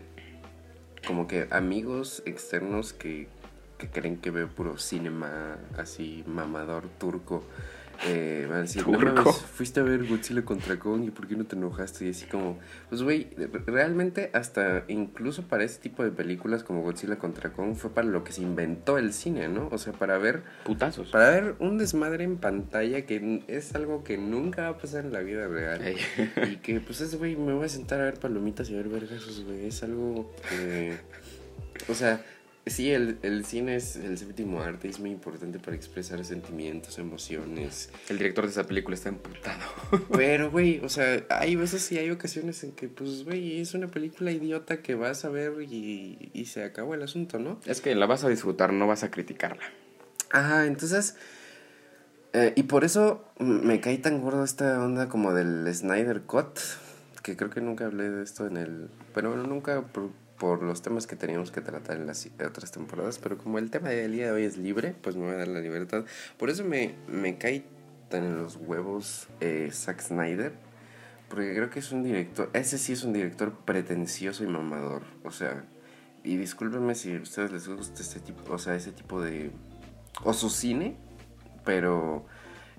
como 1.05 1.27
que 1.27 1.47
amigos 1.51 2.23
externos 2.25 2.93
que, 2.93 3.27
que 3.77 3.89
creen 3.89 4.17
que 4.17 4.31
ve 4.31 4.47
puro 4.47 4.77
cinema 4.77 5.57
así 5.77 6.23
mamador 6.27 6.87
turco. 6.97 7.43
Eh, 8.07 8.45
van 8.47 8.59
a 8.59 8.61
decir, 8.61 8.87
"No 8.87 8.97
mames, 8.97 9.35
fuiste 9.53 9.81
a 9.81 9.83
ver 9.83 10.07
Godzilla 10.07 10.45
contra 10.45 10.79
Kong 10.79 11.03
y 11.03 11.11
por 11.11 11.27
qué 11.27 11.35
no 11.35 11.45
te 11.45 11.57
enojaste 11.57 12.05
y 12.05 12.11
así 12.11 12.25
como 12.27 12.57
pues 12.87 13.03
güey 13.03 13.27
realmente 13.65 14.29
hasta 14.33 14.85
incluso 14.87 15.43
para 15.49 15.65
ese 15.65 15.79
tipo 15.79 16.03
de 16.03 16.11
películas 16.11 16.63
como 16.63 16.81
Godzilla 16.81 17.17
contra 17.17 17.51
Kong 17.51 17.75
fue 17.75 17.89
para 17.93 18.07
lo 18.07 18.23
que 18.23 18.31
se 18.31 18.41
inventó 18.41 18.97
el 18.97 19.11
cine 19.11 19.49
no 19.49 19.67
o 19.69 19.77
sea 19.77 19.91
para 19.91 20.17
ver 20.17 20.43
Putazos. 20.63 21.09
para 21.09 21.29
ver 21.29 21.55
un 21.59 21.77
desmadre 21.77 22.23
en 22.23 22.37
pantalla 22.37 23.05
que 23.05 23.43
es 23.47 23.75
algo 23.75 24.03
que 24.05 24.17
nunca 24.17 24.61
va 24.63 24.69
a 24.69 24.77
pasar 24.77 25.03
en 25.03 25.11
la 25.11 25.19
vida 25.19 25.47
real 25.49 25.81
Ey. 25.81 25.97
y 26.49 26.55
que 26.57 26.79
pues 26.79 27.01
es 27.01 27.15
güey 27.15 27.35
me 27.35 27.51
voy 27.51 27.65
a 27.65 27.69
sentar 27.69 27.99
a 27.99 28.05
ver 28.05 28.17
palomitas 28.17 28.69
y 28.69 28.75
a 28.75 28.77
ver 28.77 28.87
vergazos 28.87 29.43
güey 29.43 29.65
es 29.67 29.83
algo 29.83 30.31
que 30.47 30.97
o 31.89 31.93
sea 31.93 32.23
Sí, 32.65 32.91
el, 32.91 33.17
el 33.23 33.45
cine 33.45 33.77
es 33.77 33.95
el 33.95 34.17
séptimo 34.17 34.61
arte 34.61 34.87
es 34.89 34.99
muy 34.99 35.09
importante 35.09 35.57
para 35.57 35.75
expresar 35.75 36.23
sentimientos, 36.23 36.99
emociones. 36.99 37.89
El 38.09 38.19
director 38.19 38.45
de 38.45 38.51
esa 38.51 38.65
película 38.65 38.95
está 38.95 39.09
emputado. 39.09 39.63
Pero, 40.11 40.51
güey, 40.51 40.79
o 40.83 40.89
sea, 40.89 41.23
hay 41.29 41.55
veces 41.55 41.91
y 41.91 41.97
hay 41.97 42.11
ocasiones 42.11 42.63
en 42.63 42.73
que, 42.73 42.87
pues, 42.87 43.23
güey, 43.25 43.59
es 43.59 43.73
una 43.73 43.87
película 43.87 44.31
idiota 44.31 44.83
que 44.83 44.93
vas 44.93 45.25
a 45.25 45.29
ver 45.29 45.53
y, 45.63 46.29
y 46.33 46.45
se 46.45 46.63
acabó 46.63 46.93
el 46.93 47.01
asunto, 47.01 47.39
¿no? 47.39 47.59
es 47.65 47.81
que 47.81 47.95
la 47.95 48.05
vas 48.05 48.23
a 48.23 48.29
disfrutar, 48.29 48.71
no 48.71 48.85
vas 48.85 49.03
a 49.03 49.09
criticarla. 49.09 49.63
Ajá, 50.29 50.67
entonces. 50.67 51.15
eh, 52.33 52.53
y 52.55 52.63
por 52.63 52.83
eso 52.83 53.25
me 53.39 53.79
caí 53.81 53.97
tan 53.97 54.21
gordo 54.21 54.43
esta 54.43 54.83
onda 54.83 55.09
como 55.09 55.33
del 55.33 55.73
Snyder 55.73 56.21
Cut. 56.21 56.59
Que 57.23 57.35
creo 57.35 57.49
que 57.49 57.61
nunca 57.61 57.85
hablé 57.85 58.09
de 58.09 58.23
esto 58.23 58.45
en 58.47 58.57
el. 58.57 58.89
Pero 59.13 59.29
bueno, 59.29 59.47
nunca 59.47 59.83
por, 60.39 60.63
los 60.63 60.81
temas 60.81 61.05
que 61.07 61.15
teníamos 61.15 61.51
que 61.51 61.61
tratar 61.61 61.97
en 61.97 62.07
las 62.07 62.27
otras 62.45 62.71
temporadas. 62.71 63.19
Pero 63.19 63.37
como 63.37 63.59
el 63.59 63.69
tema 63.69 63.89
del 63.89 64.13
día 64.13 64.27
de 64.27 64.31
hoy 64.31 64.43
es 64.43 64.57
libre, 64.57 64.95
pues 65.01 65.15
me 65.15 65.25
voy 65.25 65.33
a 65.33 65.37
dar 65.37 65.47
la 65.47 65.59
libertad. 65.59 66.05
Por 66.37 66.49
eso 66.49 66.63
me, 66.63 66.95
me 67.07 67.37
caí 67.37 67.65
tan 68.09 68.23
en 68.23 68.37
los 68.37 68.55
huevos 68.55 69.27
eh, 69.39 69.69
Zack 69.71 70.01
Snyder. 70.01 70.53
Porque 71.29 71.53
creo 71.53 71.69
que 71.69 71.79
es 71.79 71.91
un 71.91 72.03
director. 72.03 72.49
Ese 72.53 72.77
sí 72.77 72.93
es 72.93 73.03
un 73.03 73.13
director 73.13 73.53
pretencioso 73.65 74.43
y 74.43 74.47
mamador. 74.47 75.03
O 75.23 75.31
sea. 75.31 75.63
Y 76.23 76.35
discúlpenme 76.35 76.95
si 76.95 77.15
a 77.15 77.21
ustedes 77.21 77.51
les 77.51 77.67
gusta 77.67 78.01
este 78.01 78.19
tipo. 78.19 78.53
O 78.53 78.57
sea, 78.57 78.75
ese 78.75 78.91
tipo 78.91 79.21
de 79.21 79.51
o 80.23 80.33
su 80.33 80.49
cine, 80.49 80.95
pero 81.63 82.25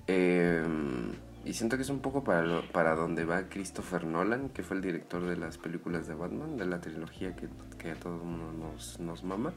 eh, 0.07 0.62
y 1.44 1.55
siento 1.55 1.76
que 1.76 1.83
es 1.83 1.88
un 1.90 2.00
poco 2.00 2.22
para, 2.24 2.42
lo- 2.42 2.62
para 2.72 2.94
donde 2.94 3.24
va 3.24 3.48
Christopher 3.48 4.05
Nolan, 4.05 4.50
que 4.50 4.62
fue 4.62 4.76
el 4.76 4.83
director 4.83 5.24
de 5.26 5.37
las 5.37 5.59
películas 5.59 6.07
de 6.07 6.14
Batman, 6.14 6.57
de 6.57 6.66
la 6.66 6.81
trilogía 6.81 7.35
que, 7.37 7.48
que 7.79 7.90
a 7.92 7.94
todo 7.94 8.16
el 8.16 8.22
mundo 8.22 8.53
nos, 8.53 9.00
nos 9.00 9.24
mama. 9.24 9.53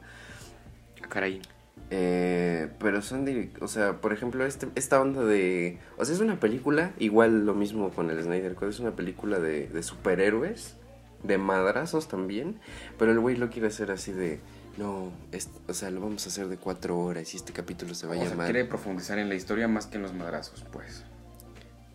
Caray. 1.09 1.41
Eh, 1.89 2.69
pero 2.79 3.01
son, 3.01 3.25
o 3.61 3.67
sea, 3.67 3.99
por 3.99 4.13
ejemplo, 4.13 4.45
este, 4.45 4.67
esta 4.75 5.01
onda 5.01 5.23
de, 5.25 5.79
o 5.97 6.05
sea, 6.05 6.15
es 6.15 6.21
una 6.21 6.39
película, 6.39 6.93
igual 6.99 7.45
lo 7.45 7.53
mismo 7.53 7.89
con 7.91 8.09
el 8.09 8.21
Snyder 8.21 8.55
Code, 8.55 8.71
es 8.71 8.79
una 8.79 8.91
película 8.95 9.39
de, 9.39 9.67
de 9.67 9.83
superhéroes, 9.83 10.75
de 11.23 11.37
madrazos 11.37 12.07
también, 12.07 12.59
pero 12.97 13.11
el 13.11 13.19
güey 13.19 13.35
lo 13.35 13.49
quiere 13.49 13.67
hacer 13.67 13.91
así 13.91 14.11
de, 14.11 14.39
no, 14.77 15.11
es- 15.31 15.49
o 15.67 15.73
sea, 15.73 15.89
lo 15.91 15.99
vamos 15.99 16.25
a 16.25 16.29
hacer 16.29 16.47
de 16.47 16.57
cuatro 16.57 16.97
horas 16.99 17.33
y 17.33 17.37
este 17.37 17.53
capítulo 17.53 17.93
se 17.95 18.07
va 18.07 18.13
a 18.13 18.17
O 18.17 18.21
sea, 18.21 18.29
llamar... 18.29 18.45
quiere 18.51 18.65
profundizar 18.65 19.17
en 19.19 19.27
la 19.29 19.35
historia 19.35 19.67
más 19.67 19.87
que 19.87 19.97
en 19.97 20.03
los 20.03 20.13
madrazos, 20.13 20.63
pues. 20.71 21.03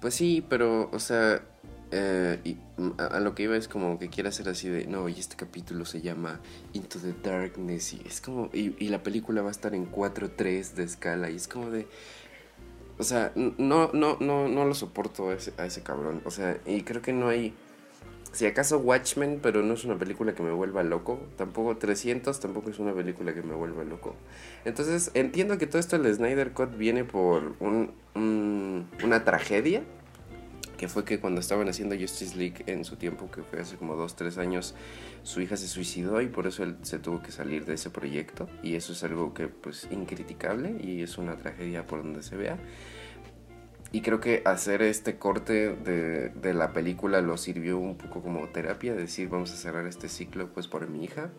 Pues 0.01 0.15
sí, 0.15 0.45
pero, 0.49 0.91
o 0.93 0.99
sea, 0.99 1.43
eh, 1.91 2.57
a, 2.99 3.21
lo 3.21 3.35
que 3.35 3.45
iba 3.45 3.57
es 3.57 3.67
como 3.67 3.99
que 3.99 4.09
quiere 4.09 4.29
hacer 4.29 4.49
así 4.49 4.69
de, 4.69 4.87
no, 4.87 5.09
y 5.09 5.19
este 5.19 5.37
capítulo 5.37 5.85
se 5.85 6.01
llama 6.03 6.41
Into 6.73 6.99
the 7.01 7.15
Darkness, 7.23 7.95
y 7.95 8.03
es 8.07 8.21
como, 8.21 8.51
y, 8.53 8.77
y 8.79 8.89
la 8.91 9.03
película 9.03 9.43
va 9.43 9.49
a 9.49 9.53
estar 9.53 9.75
en 9.75 9.91
4-3 9.91 10.75
de 10.75 10.85
escala, 10.85 11.31
y 11.31 11.37
es 11.37 11.49
como 11.49 11.71
de, 11.71 11.89
o 12.99 13.05
sea, 13.05 13.33
no, 13.35 13.91
no, 13.93 14.19
no, 14.21 14.49
no 14.49 14.65
lo 14.65 14.75
soporto 14.75 15.31
a 15.31 15.35
ese, 15.35 15.53
a 15.57 15.67
ese 15.67 15.83
cabrón, 15.83 16.23
o 16.25 16.31
sea, 16.31 16.61
y 16.67 16.83
creo 16.83 17.03
que 17.03 17.13
no 17.13 17.29
hay, 17.29 17.55
si 18.33 18.47
acaso 18.47 18.79
Watchmen, 18.79 19.41
pero 19.43 19.63
no 19.63 19.75
es 19.75 19.85
una 19.85 19.99
película 19.99 20.35
que 20.35 20.43
me 20.43 20.53
vuelva 20.53 20.83
loco, 20.83 21.21
tampoco 21.37 21.77
300, 21.77 22.39
tampoco 22.41 22.71
es 22.71 22.79
una 22.79 22.93
película 22.93 23.35
que 23.35 23.43
me 23.43 23.55
vuelva 23.55 23.85
loco. 23.85 24.15
Entonces, 24.65 25.11
entiendo 25.15 25.59
que 25.59 25.67
todo 25.67 25.79
esto 25.79 25.99
del 25.99 26.15
Snyder 26.15 26.53
Cut 26.53 26.77
viene 26.77 27.05
por 27.05 27.55
un, 27.61 27.93
un- 28.15 28.89
una 29.03 29.25
tragedia, 29.25 29.83
que 30.77 30.87
fue 30.87 31.05
que 31.05 31.19
cuando 31.19 31.41
estaban 31.41 31.69
haciendo 31.69 31.97
Justice 31.99 32.37
League 32.37 32.63
en 32.67 32.85
su 32.85 32.95
tiempo, 32.95 33.29
que 33.33 33.43
fue 33.43 33.59
hace 33.61 33.77
como 33.77 33.97
2, 33.97 34.15
3 34.15 34.39
años, 34.39 34.77
su 35.25 35.41
hija 35.41 35.57
se 35.57 35.67
suicidó 35.67 36.21
y 36.21 36.27
por 36.29 36.47
eso 36.47 36.63
él 36.63 36.77
se 36.83 37.01
tuvo 37.01 37.21
que 37.21 37.33
salir 37.33 37.65
de 37.65 37.75
ese 37.75 37.91
proyecto. 37.91 38.49
Y 38.63 38.77
eso 38.77 38.93
es 38.93 39.03
algo 39.03 39.35
que, 39.35 39.49
pues, 39.49 39.89
incriticable 39.91 40.77
y 40.81 41.03
es 41.03 41.19
una 41.19 41.37
tragedia 41.37 41.85
por 41.85 42.03
donde 42.05 42.23
se 42.23 42.37
vea. 42.37 42.59
Y 43.91 44.03
creo 44.03 44.21
que 44.21 44.43
hacer 44.45 44.83
este 44.83 45.17
corte 45.19 45.75
de, 45.75 46.29
de 46.29 46.55
la 46.55 46.73
película 46.73 47.23
lo 47.23 47.39
sirvió 47.39 47.79
un 47.79 47.97
poco 47.97 48.21
como 48.21 48.47
terapia, 48.49 48.95
decir 48.95 49.31
vamos 49.31 49.51
a 49.53 49.57
cerrar 49.57 49.87
este 49.87 50.09
ciclo 50.09 50.49
pues 50.53 50.69
por 50.69 50.89
mi 50.89 51.05
hija. 51.05 51.31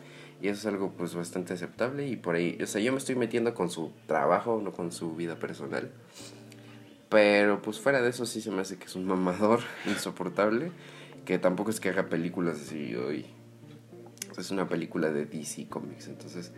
Y 0.41 0.47
eso 0.47 0.59
es 0.59 0.73
algo 0.73 0.91
pues 0.91 1.13
bastante 1.15 1.53
aceptable 1.53 2.07
y 2.07 2.15
por 2.15 2.35
ahí, 2.35 2.57
o 2.61 2.65
sea, 2.65 2.81
yo 2.81 2.91
me 2.91 2.97
estoy 2.97 3.15
metiendo 3.15 3.53
con 3.53 3.69
su 3.69 3.91
trabajo, 4.07 4.61
no 4.63 4.71
con 4.71 4.91
su 4.91 5.15
vida 5.15 5.37
personal. 5.37 5.91
Pero 7.09 7.61
pues 7.61 7.79
fuera 7.79 8.01
de 8.01 8.09
eso 8.09 8.25
sí 8.25 8.39
se 8.39 8.51
me 8.51 8.61
hace 8.61 8.77
que 8.77 8.85
es 8.85 8.95
un 8.95 9.05
mamador 9.05 9.59
insoportable, 9.85 10.71
que 11.25 11.39
tampoco 11.39 11.71
es 11.71 11.79
que 11.79 11.89
haga 11.89 12.07
películas 12.07 12.61
así 12.61 12.95
hoy. 12.95 13.25
Es 14.37 14.51
una 14.51 14.69
película 14.69 15.11
de 15.11 15.25
DC 15.25 15.67
Comics, 15.67 16.07
entonces... 16.07 16.53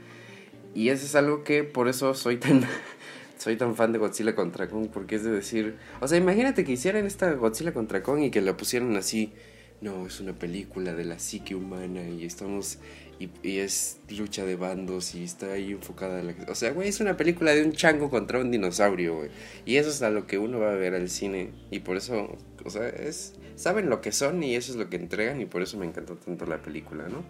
Y 0.73 0.87
eso 0.89 1.05
es 1.05 1.15
algo 1.15 1.43
que 1.43 1.63
por 1.65 1.89
eso 1.89 2.13
soy 2.13 2.37
tan 2.37 2.61
soy 3.41 3.55
tan 3.55 3.75
fan 3.75 3.91
de 3.91 3.97
Godzilla 3.97 4.35
contra 4.35 4.69
Kong 4.69 4.89
porque 4.93 5.15
es 5.15 5.23
de 5.23 5.31
decir, 5.31 5.75
o 5.99 6.07
sea, 6.07 6.19
imagínate 6.19 6.63
que 6.63 6.73
hicieran 6.73 7.07
esta 7.07 7.31
Godzilla 7.33 7.73
contra 7.73 8.03
Kong 8.03 8.21
y 8.21 8.29
que 8.29 8.39
la 8.39 8.55
pusieran 8.55 8.95
así, 8.95 9.33
no, 9.81 10.05
es 10.05 10.19
una 10.19 10.33
película 10.33 10.93
de 10.93 11.05
la 11.05 11.17
psique 11.17 11.55
humana 11.55 12.07
y 12.07 12.23
estamos 12.23 12.77
y, 13.17 13.57
es 13.57 13.99
lucha 14.09 14.45
de 14.45 14.55
bandos 14.57 15.15
y 15.15 15.23
está 15.23 15.53
ahí 15.53 15.71
enfocada 15.71 16.19
en 16.19 16.27
la, 16.27 16.35
o 16.49 16.53
sea, 16.53 16.71
güey, 16.71 16.89
es 16.89 16.99
una 16.99 17.17
película 17.17 17.55
de 17.55 17.63
un 17.63 17.71
chango 17.71 18.11
contra 18.11 18.37
un 18.37 18.51
dinosaurio, 18.51 19.15
güey. 19.15 19.31
Y 19.65 19.77
eso 19.77 19.89
es 19.89 20.03
a 20.03 20.11
lo 20.11 20.27
que 20.27 20.37
uno 20.37 20.59
va 20.59 20.71
a 20.71 20.75
ver 20.75 20.93
al 20.93 21.09
cine 21.09 21.49
y 21.71 21.79
por 21.79 21.97
eso, 21.97 22.37
o 22.63 22.69
sea, 22.69 22.89
es 22.89 23.33
saben 23.55 23.89
lo 23.89 24.01
que 24.01 24.11
son 24.11 24.43
y 24.43 24.55
eso 24.55 24.71
es 24.71 24.77
lo 24.77 24.87
que 24.87 24.97
entregan 24.97 25.41
y 25.41 25.45
por 25.45 25.63
eso 25.63 25.79
me 25.79 25.87
encantó 25.87 26.15
tanto 26.15 26.45
la 26.45 26.61
película, 26.61 27.09
¿no? 27.09 27.23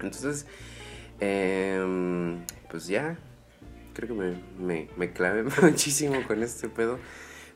Entonces, 0.00 0.46
em, 1.18 2.38
pues 2.70 2.86
ya, 2.86 3.18
creo 3.98 4.08
que 4.08 4.14
me, 4.14 4.34
me, 4.64 4.88
me 4.96 5.10
clavé 5.10 5.42
muchísimo 5.62 6.22
con 6.26 6.42
este 6.42 6.68
pedo. 6.68 6.98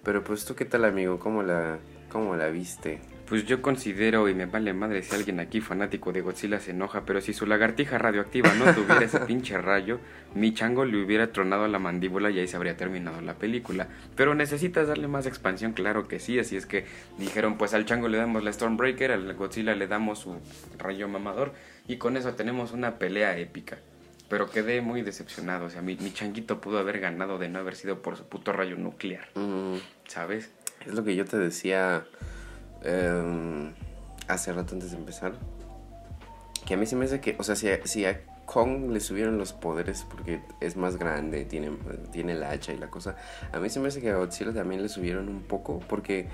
Pero 0.02 0.24
pues 0.24 0.44
tú 0.44 0.56
qué 0.56 0.64
tal 0.64 0.84
amigo, 0.84 1.20
¿cómo 1.20 1.44
la, 1.44 1.78
cómo 2.10 2.34
la 2.34 2.48
viste? 2.48 3.00
Pues 3.28 3.46
yo 3.46 3.62
considero, 3.62 4.28
y 4.28 4.34
me 4.34 4.46
vale 4.46 4.72
madre 4.74 5.02
si 5.04 5.14
alguien 5.14 5.38
aquí 5.38 5.60
fanático 5.60 6.12
de 6.12 6.20
Godzilla 6.20 6.58
se 6.58 6.72
enoja, 6.72 7.04
pero 7.06 7.20
si 7.20 7.32
su 7.32 7.46
lagartija 7.46 7.96
radioactiva 7.96 8.52
no 8.54 8.74
tuviera 8.74 9.04
ese 9.04 9.20
pinche 9.26 9.56
rayo, 9.56 10.00
mi 10.34 10.52
chango 10.52 10.84
le 10.84 11.02
hubiera 11.02 11.30
tronado 11.30 11.68
la 11.68 11.78
mandíbula 11.78 12.30
y 12.30 12.40
ahí 12.40 12.48
se 12.48 12.56
habría 12.56 12.76
terminado 12.76 13.20
la 13.20 13.34
película. 13.34 13.86
Pero 14.16 14.34
necesitas 14.34 14.88
darle 14.88 15.06
más 15.06 15.26
expansión, 15.26 15.72
claro 15.72 16.08
que 16.08 16.18
sí, 16.18 16.40
así 16.40 16.56
es 16.56 16.66
que 16.66 16.84
dijeron, 17.18 17.56
pues 17.56 17.72
al 17.72 17.86
chango 17.86 18.08
le 18.08 18.18
damos 18.18 18.42
la 18.42 18.52
Stormbreaker, 18.52 19.12
al 19.12 19.32
Godzilla 19.34 19.76
le 19.76 19.86
damos 19.86 20.18
su 20.18 20.36
rayo 20.76 21.06
mamador, 21.06 21.52
y 21.86 21.98
con 21.98 22.16
eso 22.16 22.34
tenemos 22.34 22.72
una 22.72 22.98
pelea 22.98 23.38
épica. 23.38 23.78
Pero 24.32 24.48
quedé 24.50 24.80
muy 24.80 25.02
decepcionado, 25.02 25.66
o 25.66 25.68
sea, 25.70 25.82
mi, 25.82 25.94
mi 25.96 26.10
changuito 26.10 26.58
pudo 26.58 26.78
haber 26.78 27.00
ganado 27.00 27.36
de 27.36 27.50
no 27.50 27.58
haber 27.58 27.76
sido 27.76 28.00
por 28.00 28.16
su 28.16 28.24
puto 28.24 28.50
rayo 28.54 28.76
nuclear, 28.78 29.28
Mm, 29.34 29.74
¿sabes? 30.08 30.48
es 30.86 30.94
lo 30.94 31.04
que 31.04 31.14
yo 31.14 31.26
te 31.26 31.36
decía 31.36 32.04
em, 32.82 33.74
hace 34.28 34.50
rato 34.54 34.72
antes 34.74 34.92
de 34.92 34.96
empezar. 34.96 35.32
Que 36.64 36.72
a 36.72 36.76
mí 36.78 36.86
se 36.86 36.96
me 36.96 37.04
hace 37.04 37.20
que, 37.20 37.36
o 37.38 37.42
sea, 37.42 37.56
si 37.56 37.68
a, 37.68 37.86
si 37.86 38.06
a 38.06 38.22
Kong 38.46 38.90
le 38.90 39.00
subieron 39.00 39.36
los 39.36 39.52
poderes 39.52 40.06
porque 40.08 40.40
es 40.62 40.78
más 40.78 40.96
grande, 40.96 41.44
tiene, 41.44 41.72
tiene 42.10 42.34
la 42.34 42.52
hacha 42.52 42.72
y 42.72 42.78
la 42.78 42.88
cosa, 42.88 43.16
a 43.52 43.58
mí 43.60 43.68
se 43.68 43.80
me 43.80 43.88
hace 43.88 44.00
que 44.00 44.10
a 44.12 44.16
Godzilla 44.16 44.54
también 44.54 44.80
le 44.80 44.88
subieron 44.88 45.28
un 45.28 45.42
poco 45.42 45.78
porque 45.80 46.26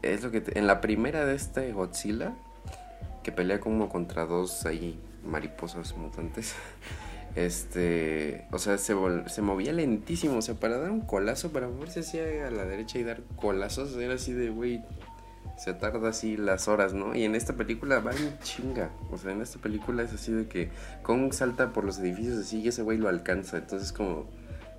es 0.00 0.22
lo 0.22 0.30
que... 0.30 0.40
te- 0.40 0.58
en 0.58 0.66
la 0.66 0.80
primera 0.80 1.26
de 1.26 1.34
este 1.34 1.70
Godzilla, 1.72 2.32
que 3.22 3.30
pelea 3.30 3.60
como 3.60 3.90
contra 3.90 4.24
dos 4.24 4.64
ahí 4.64 4.98
mariposas 5.22 5.94
mutantes. 5.98 6.54
Este, 7.34 8.46
o 8.50 8.58
sea, 8.58 8.76
se, 8.78 8.94
vol- 8.94 9.26
se 9.28 9.40
movía 9.42 9.72
lentísimo, 9.72 10.36
o 10.38 10.42
sea, 10.42 10.54
para 10.54 10.78
dar 10.78 10.90
un 10.90 11.00
colazo, 11.00 11.50
para 11.50 11.68
moverse 11.68 12.00
así 12.00 12.18
a 12.18 12.50
la 12.50 12.64
derecha 12.64 12.98
y 12.98 13.04
dar 13.04 13.22
colazos, 13.36 13.96
era 13.96 14.14
así 14.14 14.32
de, 14.32 14.50
güey, 14.50 14.82
se 15.56 15.72
tarda 15.74 16.10
así 16.10 16.36
las 16.36 16.68
horas, 16.68 16.92
¿no? 16.92 17.14
Y 17.14 17.24
en 17.24 17.34
esta 17.34 17.54
película 17.54 18.00
va 18.00 18.12
en 18.12 18.38
chinga, 18.40 18.90
o 19.10 19.16
sea, 19.18 19.32
en 19.32 19.40
esta 19.40 19.58
película 19.58 20.02
es 20.02 20.12
así 20.12 20.32
de 20.32 20.46
que 20.46 20.70
Kong 21.02 21.32
salta 21.32 21.72
por 21.72 21.84
los 21.84 21.98
edificios 21.98 22.38
así 22.38 22.60
y 22.60 22.68
ese 22.68 22.82
güey 22.82 22.98
lo 22.98 23.08
alcanza, 23.08 23.58
entonces 23.58 23.92
como... 23.92 24.26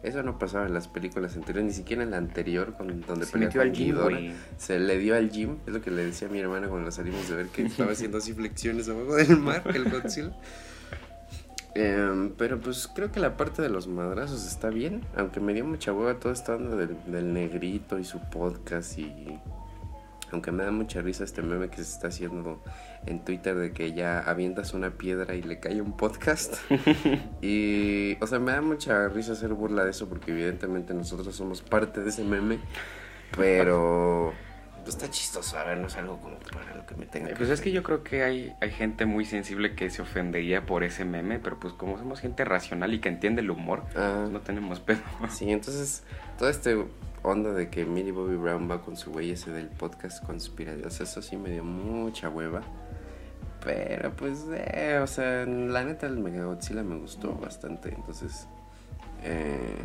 Eso 0.03 0.21
no 0.21 0.37
pasaba 0.37 0.65
en 0.65 0.73
las 0.73 0.89
películas 0.89 1.37
anteriores, 1.37 1.63
ni 1.65 1.73
siquiera 1.73 2.03
en 2.03 2.11
la 2.11 2.17
anterior, 2.17 2.73
con, 2.75 2.99
donde 3.07 3.25
Se 3.25 3.37
metió 3.37 3.61
al 3.61 3.71
gym, 3.71 3.95
güey. 4.03 4.33
Se 4.57 4.77
le 4.77 4.97
dio 4.97 5.15
al 5.15 5.29
gym, 5.29 5.59
es 5.65 5.71
lo 5.71 5.81
que 5.81 5.91
le 5.91 6.03
decía 6.03 6.27
a 6.27 6.31
mi 6.31 6.39
hermana 6.39 6.67
cuando 6.67 6.91
salimos 6.91 7.29
de 7.29 7.37
ver 7.37 7.45
que 7.47 7.61
estaba 7.63 7.93
haciendo 7.93 8.17
así 8.17 8.33
flexiones 8.33 8.89
abajo 8.89 9.15
del 9.15 9.37
mar, 9.37 9.63
el 9.73 9.89
Godzilla. 9.89 10.35
Em, 11.75 12.31
pero 12.38 12.59
pues 12.59 12.88
creo 12.93 13.12
que 13.12 13.19
la 13.19 13.36
parte 13.36 13.62
de 13.62 13.69
los 13.69 13.88
madrazos 13.88 14.45
está 14.45 14.69
bien, 14.69 15.01
aunque 15.15 15.39
me 15.39 15.53
dio 15.53 15.65
mucha 15.65 15.91
hueva 15.91 16.19
toda 16.19 16.33
esta 16.33 16.55
onda 16.55 16.75
del, 16.75 16.95
del 17.07 17.33
negrito 17.33 17.99
y 17.99 18.03
su 18.03 18.19
podcast 18.19 18.97
y... 18.99 19.39
Aunque 20.31 20.51
me 20.51 20.63
da 20.63 20.71
mucha 20.71 20.99
risa 20.99 21.23
este 21.23 21.43
meme 21.43 21.69
que 21.69 21.75
se 21.77 21.83
está 21.83 22.07
haciendo 22.07 22.59
en 23.05 23.23
Twitter 23.23 23.55
de 23.55 23.71
que 23.71 23.93
ya 23.93 24.19
avientas 24.19 24.73
una 24.73 24.89
piedra 24.89 25.36
y 25.36 25.43
le 25.43 25.59
cae 25.59 25.79
un 25.79 25.95
podcast. 25.95 26.55
y, 27.43 28.17
o 28.19 28.25
sea, 28.25 28.39
me 28.39 28.51
da 28.51 28.63
mucha 28.63 29.07
risa 29.09 29.33
hacer 29.33 29.53
burla 29.53 29.83
de 29.83 29.91
eso 29.91 30.09
porque 30.09 30.31
evidentemente 30.31 30.95
nosotros 30.95 31.36
somos 31.36 31.62
parte 31.62 32.01
de 32.01 32.09
ese 32.09 32.23
meme. 32.23 32.57
Pero, 33.38 34.33
pues 34.83 34.95
está 34.95 35.09
chistoso, 35.09 35.57
a 35.57 35.63
ver, 35.63 35.77
no 35.77 35.87
es 35.87 35.95
algo 35.97 36.17
como 36.19 36.37
para 36.39 36.75
lo 36.75 36.85
que 36.85 36.95
me 36.95 37.05
tenga 37.05 37.29
Eh, 37.29 37.33
Pues 37.37 37.49
es 37.49 37.61
que 37.61 37.71
yo 37.71 37.83
creo 37.83 38.03
que 38.03 38.23
hay, 38.23 38.53
hay 38.61 38.71
gente 38.71 39.05
muy 39.05 39.25
sensible 39.25 39.75
que 39.75 39.89
se 39.89 40.01
ofendería 40.01 40.65
por 40.65 40.83
ese 40.83 41.05
meme, 41.05 41.39
pero 41.39 41.59
pues 41.59 41.73
como 41.73 41.97
somos 41.97 42.19
gente 42.19 42.45
racional 42.45 42.93
y 42.93 42.99
que 42.99 43.09
entiende 43.09 43.41
el 43.41 43.49
humor, 43.49 43.83
Ah. 43.95 44.17
pues 44.21 44.31
no 44.31 44.41
tenemos 44.41 44.79
pedo. 44.79 44.99
Sí, 45.29 45.49
entonces, 45.51 46.03
toda 46.37 46.51
este 46.51 46.77
onda 47.23 47.51
de 47.53 47.69
que 47.69 47.85
Millie 47.85 48.11
Bobby 48.11 48.35
Brown 48.35 48.69
va 48.69 48.81
con 48.81 48.97
su 48.97 49.11
güey 49.11 49.31
ese 49.31 49.51
del 49.51 49.67
podcast 49.67 50.23
conspirativos, 50.25 50.99
eso 50.99 51.21
sí 51.21 51.37
me 51.37 51.49
dio 51.51 51.63
mucha 51.63 52.29
hueva. 52.29 52.61
Pero 53.63 54.11
pues, 54.11 54.45
eh, 54.53 54.99
o 55.01 55.07
sea, 55.07 55.45
la 55.45 55.85
neta 55.85 56.05
el 56.07 56.17
Megagodzilla 56.17 56.83
me 56.83 56.97
gustó 56.97 57.33
bastante, 57.35 57.93
entonces, 57.95 58.45
eh, 59.23 59.77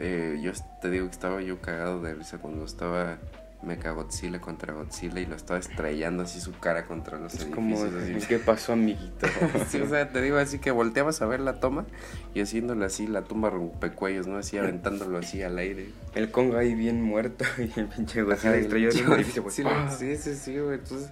eh, 0.00 0.40
yo 0.42 0.50
te 0.82 0.90
digo 0.90 1.06
que 1.06 1.12
estaba 1.12 1.40
yo 1.40 1.60
cagado 1.60 2.00
de 2.02 2.12
risa 2.14 2.38
cuando 2.38 2.64
estaba 2.64 3.18
Mechagodzilla 3.64 4.40
contra 4.40 4.72
Godzilla 4.72 5.20
y 5.20 5.26
lo 5.26 5.36
estaba 5.36 5.58
estrellando 5.58 6.22
así 6.22 6.40
su 6.40 6.52
cara 6.52 6.84
contra 6.84 7.18
los 7.18 7.34
Es 7.34 7.44
como, 7.46 7.76
así. 7.82 8.18
¿qué 8.28 8.38
pasó, 8.38 8.72
amiguito? 8.72 9.26
Sí, 9.68 9.80
o 9.80 9.88
sea, 9.88 10.10
te 10.10 10.20
digo 10.20 10.36
así 10.36 10.58
que 10.58 10.70
volteabas 10.70 11.22
a 11.22 11.26
ver 11.26 11.40
la 11.40 11.60
toma 11.60 11.86
y 12.34 12.40
haciéndole 12.40 12.84
así 12.84 13.06
la 13.06 13.22
tumba 13.22 13.50
rompecuellos, 13.50 14.26
¿no? 14.26 14.36
Así 14.36 14.58
aventándolo 14.58 15.18
así 15.18 15.42
al 15.42 15.58
aire. 15.58 15.88
El 16.14 16.30
Congo 16.30 16.56
ahí 16.56 16.74
bien 16.74 17.02
muerto 17.02 17.44
y 17.58 17.78
el 17.78 17.86
pinche 17.86 18.22
Godzilla 18.22 18.56
en 18.56 18.66
un 18.66 19.12
edificio, 19.14 19.44
sí, 19.50 19.62
güey. 19.62 19.74
sí, 19.96 20.16
sí, 20.16 20.34
sí, 20.34 20.58
güey. 20.58 20.78
Entonces, 20.78 21.10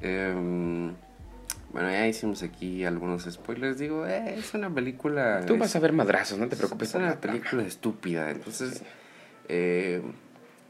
em, 0.00 0.94
bueno, 1.72 1.90
ya 1.90 2.06
hicimos 2.06 2.42
aquí 2.42 2.84
algunos 2.84 3.24
spoilers. 3.24 3.78
Digo, 3.78 4.06
eh, 4.06 4.34
es 4.38 4.54
una 4.54 4.72
película. 4.72 5.44
Tú 5.46 5.56
vas 5.58 5.76
a 5.76 5.78
ver 5.78 5.92
madrazos, 5.92 6.38
no 6.38 6.48
te 6.48 6.56
preocupes. 6.56 6.90
Es 6.90 6.94
una 6.94 7.20
película 7.20 7.64
estúpida. 7.64 8.30
Entonces, 8.30 8.82
eh, 9.48 10.02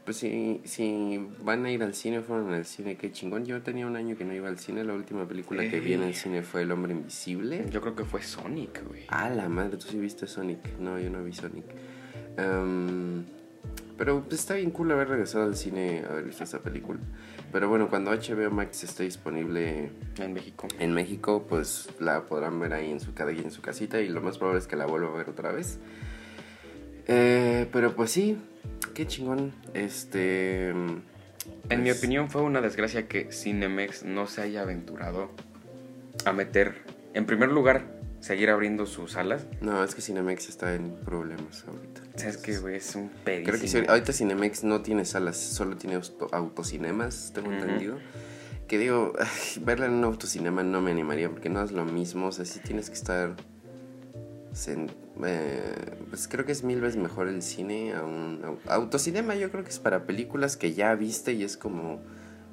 pues 0.07 0.19
si, 0.19 0.61
si 0.63 1.19
van 1.43 1.65
a 1.65 1.69
ir 1.69 1.83
al 1.83 1.93
cine, 1.93 2.21
fueron 2.21 2.53
al 2.53 2.63
cine, 2.63 2.95
qué 2.95 3.11
chingón. 3.11 3.43
Yo 3.43 3.61
tenía 3.61 3.85
un 3.85 3.97
año 3.97 4.15
que 4.15 4.23
no 4.23 4.33
iba 4.33 4.47
al 4.47 4.57
cine. 4.57 4.85
La 4.85 4.93
última 4.93 5.27
película 5.27 5.69
que 5.69 5.81
vi 5.81 5.91
en 5.95 6.03
el 6.03 6.15
cine 6.15 6.43
fue 6.43 6.61
El 6.61 6.71
Hombre 6.71 6.93
Invisible. 6.93 7.65
Yo 7.69 7.81
creo 7.81 7.93
que 7.93 8.05
fue 8.05 8.23
Sonic, 8.23 8.87
güey. 8.87 9.03
Ah, 9.09 9.29
la 9.29 9.49
madre, 9.49 9.75
tú 9.75 9.87
sí 9.89 9.99
viste 9.99 10.25
Sonic. 10.25 10.79
No, 10.79 10.97
yo 10.97 11.09
no 11.09 11.25
vi 11.25 11.33
Sonic. 11.33 11.65
Em, 12.37 13.25
pero 13.97 14.23
pues, 14.23 14.39
está 14.39 14.53
bien 14.53 14.71
cool 14.71 14.89
haber 14.93 15.09
regresado 15.09 15.43
al 15.43 15.57
cine 15.57 16.05
a 16.07 16.13
haber 16.13 16.23
visto 16.23 16.45
esta 16.45 16.59
película. 16.59 17.01
Pero 17.51 17.67
bueno, 17.67 17.89
cuando 17.89 18.11
HBO 18.11 18.49
Max 18.49 18.85
esté 18.85 19.03
disponible 19.03 19.91
En 20.19 20.31
México. 20.31 20.69
en 20.79 20.93
México, 20.93 21.45
pues 21.49 21.89
la 21.99 22.27
podrán 22.27 22.61
ver 22.61 22.71
ahí 22.71 22.91
en 22.91 23.01
su 23.01 23.13
cada 23.13 23.31
en 23.31 23.51
su 23.51 23.61
casita 23.61 23.99
y 23.99 24.07
lo 24.07 24.21
más 24.21 24.37
probable 24.37 24.61
es 24.61 24.67
que 24.67 24.77
la 24.77 24.85
vuelva 24.85 25.09
a 25.09 25.17
ver 25.17 25.27
otra 25.27 25.51
vez. 25.51 25.79
Eh, 27.07 27.67
pero 27.73 27.93
pues 27.93 28.11
sí, 28.11 28.37
qué 28.93 29.07
chingón. 29.07 29.53
Este. 29.73 30.69
En 30.69 31.03
mi 31.83 31.89
pues, 31.89 31.97
opinión 31.99 32.29
fue 32.29 32.41
una 32.41 32.61
desgracia 32.61 33.07
que 33.07 33.31
Cinemex 33.31 34.03
no 34.03 34.27
se 34.27 34.41
haya 34.41 34.61
aventurado 34.63 35.31
a 36.25 36.33
meter, 36.33 36.75
en 37.13 37.25
primer 37.25 37.49
lugar, 37.49 37.85
seguir 38.19 38.49
abriendo 38.49 38.85
sus 38.85 39.13
salas. 39.13 39.45
No, 39.61 39.83
es 39.83 39.95
que 39.95 40.01
Cinemex 40.01 40.49
está 40.49 40.73
en 40.75 40.95
problemas 41.05 41.63
ahorita. 41.67 42.01
¿Sabes 42.17 42.37
qué, 42.37 42.57
güey? 42.57 42.75
Es 42.75 42.95
un 42.95 43.09
pedísimo. 43.09 43.47
Creo 43.49 43.61
que 43.61 43.67
sí, 43.67 43.83
ahorita 43.87 44.11
Cinemex 44.11 44.63
no 44.63 44.81
tiene 44.81 45.05
salas, 45.05 45.37
solo 45.37 45.77
tiene 45.77 45.95
auto- 45.95 46.27
autocinemas, 46.33 47.31
tengo 47.33 47.51
entendido. 47.51 47.99
Que 48.67 48.77
digo, 48.77 49.13
ay, 49.19 49.61
verla 49.63 49.85
en 49.85 49.93
un 49.93 50.03
autocinema 50.03 50.63
no 50.63 50.81
me 50.81 50.91
animaría 50.91 51.29
porque 51.29 51.49
no 51.49 51.63
es 51.63 51.71
lo 51.71 51.85
mismo, 51.85 52.27
o 52.27 52.31
sea, 52.33 52.43
sí 52.43 52.59
tienes 52.59 52.89
que 52.89 52.95
estar... 52.95 53.35
sen- 54.53 54.91
eh, 55.25 55.61
pues 56.09 56.27
creo 56.27 56.45
que 56.45 56.51
es 56.51 56.63
mil 56.63 56.81
veces 56.81 56.97
mejor 57.01 57.27
el 57.27 57.41
cine 57.41 57.93
a 57.93 58.03
un 58.03 58.41
au- 58.43 58.57
autocinema. 58.67 59.35
Yo 59.35 59.49
creo 59.51 59.63
que 59.63 59.69
es 59.69 59.79
para 59.79 60.05
películas 60.05 60.57
que 60.57 60.73
ya 60.73 60.93
viste 60.95 61.33
y 61.33 61.43
es 61.43 61.57
como, 61.57 61.99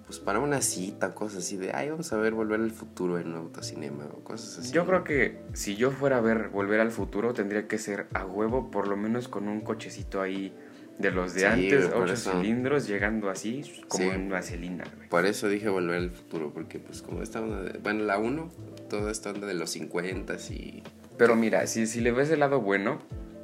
pues 0.07 0.19
para 0.19 0.39
una 0.39 0.61
cita, 0.63 1.15
cosas 1.15 1.39
así 1.45 1.57
de, 1.57 1.73
ay, 1.73 1.91
vamos 1.91 2.13
a 2.13 2.17
ver 2.17 2.33
Volver 2.35 2.61
al 2.61 2.71
Futuro 2.71 3.19
en 3.19 3.29
un 3.29 3.37
autocinema 3.37 4.05
o 4.07 4.21
cosas 4.25 4.59
así. 4.59 4.73
Yo 4.73 4.87
creo 4.87 5.05
que 5.05 5.39
si 5.53 5.77
yo 5.77 5.91
fuera 5.91 6.19
a 6.19 6.21
ver 6.21 6.49
Volver 6.49 6.81
al 6.81 6.91
Futuro, 6.91 7.33
tendría 7.35 7.67
que 7.69 7.79
ser 7.79 8.07
a 8.15 8.25
huevo, 8.25 8.71
por 8.71 8.89
lo 8.89 8.97
menos 8.97 9.29
con 9.29 9.49
un 9.49 9.61
cochecito 9.61 10.21
ahí 10.21 10.53
de 10.99 11.11
los 11.11 11.35
de 11.35 11.41
Sí, 11.41 11.47
antes, 11.47 11.91
ocho 11.93 12.13
eso. 12.13 12.33
cilindros, 12.33 12.87
llegando 12.87 13.29
así 13.29 13.63
como 13.89 14.05
Sí. 14.05 14.11
en 14.11 14.29
vaselina, 14.29 14.85
güey. 14.97 15.09
Por 15.09 15.27
eso 15.27 15.49
dije 15.49 15.69
volver 15.69 15.97
al 15.97 16.11
futuro, 16.11 16.53
porque 16.55 16.79
pues 16.79 17.03
como 17.03 17.21
esta 17.23 17.41
onda 17.41 17.63
de, 17.63 17.79
bueno, 17.79 18.05
la 18.05 18.19
1, 18.19 18.49
toda 18.89 19.11
esta 19.11 19.31
onda 19.31 19.47
de 19.49 19.55
los 19.55 19.71
50 19.71 20.35
y... 20.51 20.83
Pero 21.17 21.37
mira, 21.37 21.67
si, 21.67 21.87
si 21.87 22.01
le 22.01 22.13
ves 22.13 22.31
el 22.31 22.41
lado 22.41 22.61
bueno, 22.61 22.99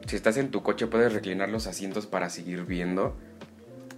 si 0.07 0.17
estás 0.17 0.37
en 0.37 0.51
tu 0.51 0.63
coche 0.63 0.87
puedes 0.87 1.13
reclinar 1.13 1.49
los 1.49 1.67
asientos 1.67 2.07
para 2.07 2.31
seguir 2.31 2.65
viendo. 2.65 3.17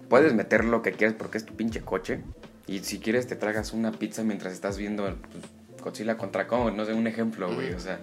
Puedes 0.09 0.35
meter 0.35 0.65
lo 0.65 0.83
que 0.83 0.93
quieras 0.93 1.17
porque 1.19 1.39
es 1.39 1.47
tu 1.47 1.55
pinche 1.55 1.81
coche. 1.81 2.21
Y 2.67 2.81
si 2.81 2.99
quieres 2.99 3.27
te 3.27 3.35
tragas 3.37 3.73
una 3.73 3.93
pizza 3.93 4.23
mientras 4.23 4.53
estás 4.53 4.77
viendo 4.77 5.05
pues, 5.05 5.45
Godzilla 5.83 6.17
contra 6.17 6.47
Kong, 6.47 6.75
no 6.77 6.85
sé, 6.85 6.93
un 6.93 7.07
ejemplo, 7.07 7.53
güey. 7.53 7.73
O 7.73 7.81
sea, 7.81 7.99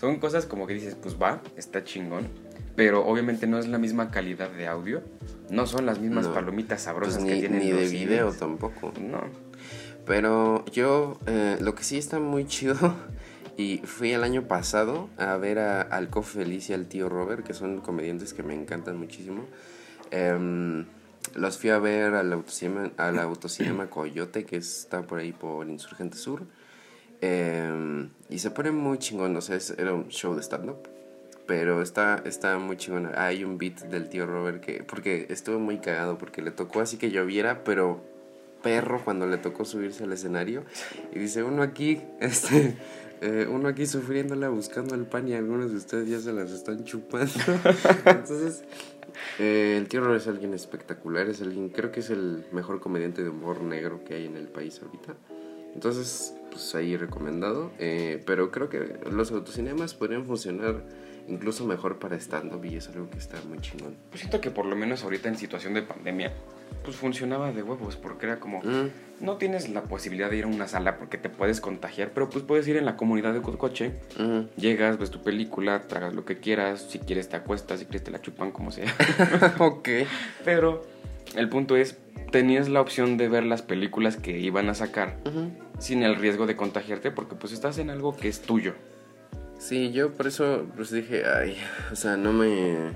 son 0.00 0.18
cosas 0.18 0.44
como 0.46 0.66
que 0.66 0.74
dices, 0.74 0.94
pues 0.94 1.16
va, 1.20 1.40
está 1.56 1.82
chingón. 1.82 2.28
Pero 2.76 3.06
obviamente 3.06 3.46
no 3.46 3.58
es 3.58 3.66
la 3.66 3.78
misma 3.78 4.10
calidad 4.10 4.50
de 4.50 4.66
audio. 4.66 5.02
No 5.48 5.66
son 5.66 5.86
las 5.86 6.00
mismas 6.00 6.26
No. 6.26 6.34
palomitas 6.34 6.82
sabrosas 6.82 7.22
Pues 7.22 7.26
que 7.28 7.34
ni, 7.34 7.40
tienen 7.40 7.60
ni 7.60 7.70
los 7.70 7.80
de 7.80 7.88
video 7.88 8.32
tampoco. 8.32 8.92
No. 9.00 9.22
Pero 10.04 10.64
yo, 10.66 11.18
eh, 11.26 11.56
lo 11.60 11.74
que 11.74 11.82
sí 11.84 11.96
está 11.96 12.18
muy 12.18 12.46
chido, 12.46 12.76
y 13.56 13.78
fui 13.84 14.12
el 14.12 14.24
año 14.24 14.42
pasado 14.48 15.08
a 15.16 15.36
ver 15.36 15.58
a, 15.58 15.82
al 15.82 16.08
Cofe 16.10 16.40
Feliz 16.40 16.70
y 16.70 16.74
al 16.74 16.86
tío 16.86 17.08
Robert, 17.08 17.44
que 17.46 17.54
son 17.54 17.80
comediantes 17.80 18.34
que 18.34 18.42
me 18.42 18.54
encantan 18.54 18.96
muchísimo. 18.98 19.46
Em, 20.10 20.86
los 21.34 21.58
fui 21.58 21.70
a 21.70 21.78
ver 21.78 22.14
al 22.14 22.32
autocinema, 22.32 22.90
al 22.96 23.18
autocinema 23.18 23.88
Coyote, 23.88 24.44
que 24.44 24.56
está 24.56 25.02
por 25.02 25.18
ahí 25.18 25.32
por 25.32 25.68
Insurgente 25.68 26.16
Sur. 26.16 26.42
Em, 27.20 28.10
y 28.28 28.38
se 28.38 28.50
pone 28.50 28.70
muy 28.70 28.98
chingón, 28.98 29.36
o 29.36 29.40
sea, 29.40 29.56
es- 29.56 29.74
era 29.78 29.94
un 29.94 30.08
show 30.08 30.34
de 30.34 30.42
stand-up. 30.42 30.88
Pero 31.46 31.82
está, 31.82 32.22
está 32.24 32.58
muy 32.58 32.76
chingón. 32.78 33.10
Hay 33.16 33.44
un 33.44 33.58
beat 33.58 33.80
del 33.82 34.08
tío 34.08 34.26
Robert 34.26 34.62
que. 34.62 34.82
Porque 34.82 35.26
estuvo 35.28 35.58
muy 35.58 35.78
cagado. 35.78 36.16
Porque 36.16 36.40
le 36.40 36.50
tocó 36.50 36.80
así 36.80 36.96
que 36.96 37.10
lloviera, 37.10 37.64
pero 37.64 38.02
perro 38.62 39.02
cuando 39.04 39.26
le 39.26 39.36
tocó 39.36 39.66
subirse 39.66 40.04
al 40.04 40.12
escenario. 40.14 40.64
Y 41.14 41.18
dice: 41.18 41.42
Uno 41.42 41.62
aquí, 41.62 42.00
este. 42.20 42.76
Eh, 43.26 43.46
uno 43.50 43.68
aquí 43.68 43.86
sufriéndola, 43.86 44.50
buscando 44.50 44.94
el 44.94 45.06
pan 45.06 45.26
y 45.28 45.34
algunos 45.34 45.70
de 45.70 45.78
ustedes 45.78 46.08
ya 46.08 46.20
se 46.20 46.32
las 46.32 46.50
están 46.50 46.84
chupando. 46.84 47.32
Entonces, 48.04 48.64
eh, 49.38 49.76
el 49.78 49.88
tío 49.88 50.14
es 50.14 50.26
alguien 50.26 50.52
espectacular. 50.52 51.26
Es 51.28 51.40
alguien, 51.40 51.70
creo 51.70 51.90
que 51.90 52.00
es 52.00 52.10
el 52.10 52.44
mejor 52.52 52.80
comediante 52.80 53.22
de 53.22 53.30
humor 53.30 53.62
negro 53.62 54.04
que 54.04 54.14
hay 54.14 54.26
en 54.26 54.36
el 54.36 54.48
país 54.48 54.78
ahorita. 54.82 55.14
Entonces, 55.74 56.34
pues 56.50 56.74
ahí 56.74 56.98
recomendado. 56.98 57.72
Eh, 57.78 58.22
pero 58.26 58.50
creo 58.50 58.68
que 58.68 58.98
los 59.10 59.32
autocinemas 59.32 59.94
podrían 59.94 60.26
funcionar 60.26 60.82
incluso 61.26 61.64
mejor 61.64 61.98
para 61.98 62.16
stand-up 62.16 62.62
y 62.64 62.76
es 62.76 62.88
algo 62.88 63.08
que 63.08 63.16
está 63.16 63.40
muy 63.48 63.58
chingón. 63.58 63.96
Pues 64.10 64.20
siento 64.20 64.42
que 64.42 64.50
por 64.50 64.66
lo 64.66 64.76
menos 64.76 65.02
ahorita 65.02 65.30
en 65.30 65.38
situación 65.38 65.72
de 65.72 65.80
pandemia, 65.80 66.32
pues 66.84 66.96
funcionaba 66.96 67.52
de 67.52 67.62
huevos, 67.62 67.96
porque 67.96 68.26
era 68.26 68.38
como, 68.38 68.60
Mm. 68.60 68.90
No 69.20 69.36
tienes 69.36 69.68
la 69.68 69.84
posibilidad 69.84 70.30
de 70.30 70.38
ir 70.38 70.44
a 70.44 70.48
una 70.48 70.68
sala 70.68 70.98
porque 70.98 71.18
te 71.18 71.28
puedes 71.28 71.60
contagiar, 71.60 72.10
pero 72.12 72.28
pues 72.28 72.44
puedes 72.44 72.66
ir 72.68 72.76
en 72.76 72.84
la 72.84 72.96
comunidad 72.96 73.32
de 73.32 73.40
tu 73.40 73.56
coche, 73.56 73.92
llegas, 74.56 74.98
ves 74.98 75.10
tu 75.10 75.22
película, 75.22 75.86
tragas 75.86 76.14
lo 76.14 76.24
que 76.24 76.38
quieras, 76.38 76.86
si 76.88 76.98
quieres 76.98 77.28
te 77.28 77.36
acuestas, 77.36 77.80
si 77.80 77.86
quieres 77.86 78.04
te 78.04 78.10
la 78.10 78.20
chupan, 78.20 78.52
como 78.52 78.70
sea. 78.70 78.92
ok. 79.58 79.88
pero 80.44 80.84
el 81.36 81.48
punto 81.48 81.76
es, 81.76 81.98
tenías 82.30 82.68
la 82.68 82.80
opción 82.80 83.16
de 83.16 83.28
ver 83.28 83.44
las 83.44 83.62
películas 83.62 84.16
que 84.16 84.38
iban 84.38 84.68
a 84.68 84.74
sacar 84.74 85.16
sin 85.78 86.02
el 86.02 86.16
riesgo 86.16 86.46
de 86.46 86.56
contagiarte, 86.56 87.10
porque 87.10 87.34
pues 87.34 87.52
estás 87.52 87.78
en 87.78 87.90
algo 87.90 88.16
que 88.16 88.28
es 88.28 88.40
tuyo. 88.40 88.74
Sí, 89.58 89.92
yo 89.92 90.12
por 90.12 90.26
eso 90.26 90.66
pues 90.76 90.90
dije, 90.90 91.22
ay, 91.26 91.56
o 91.92 91.96
sea, 91.96 92.16
no 92.16 92.32
me... 92.32 92.92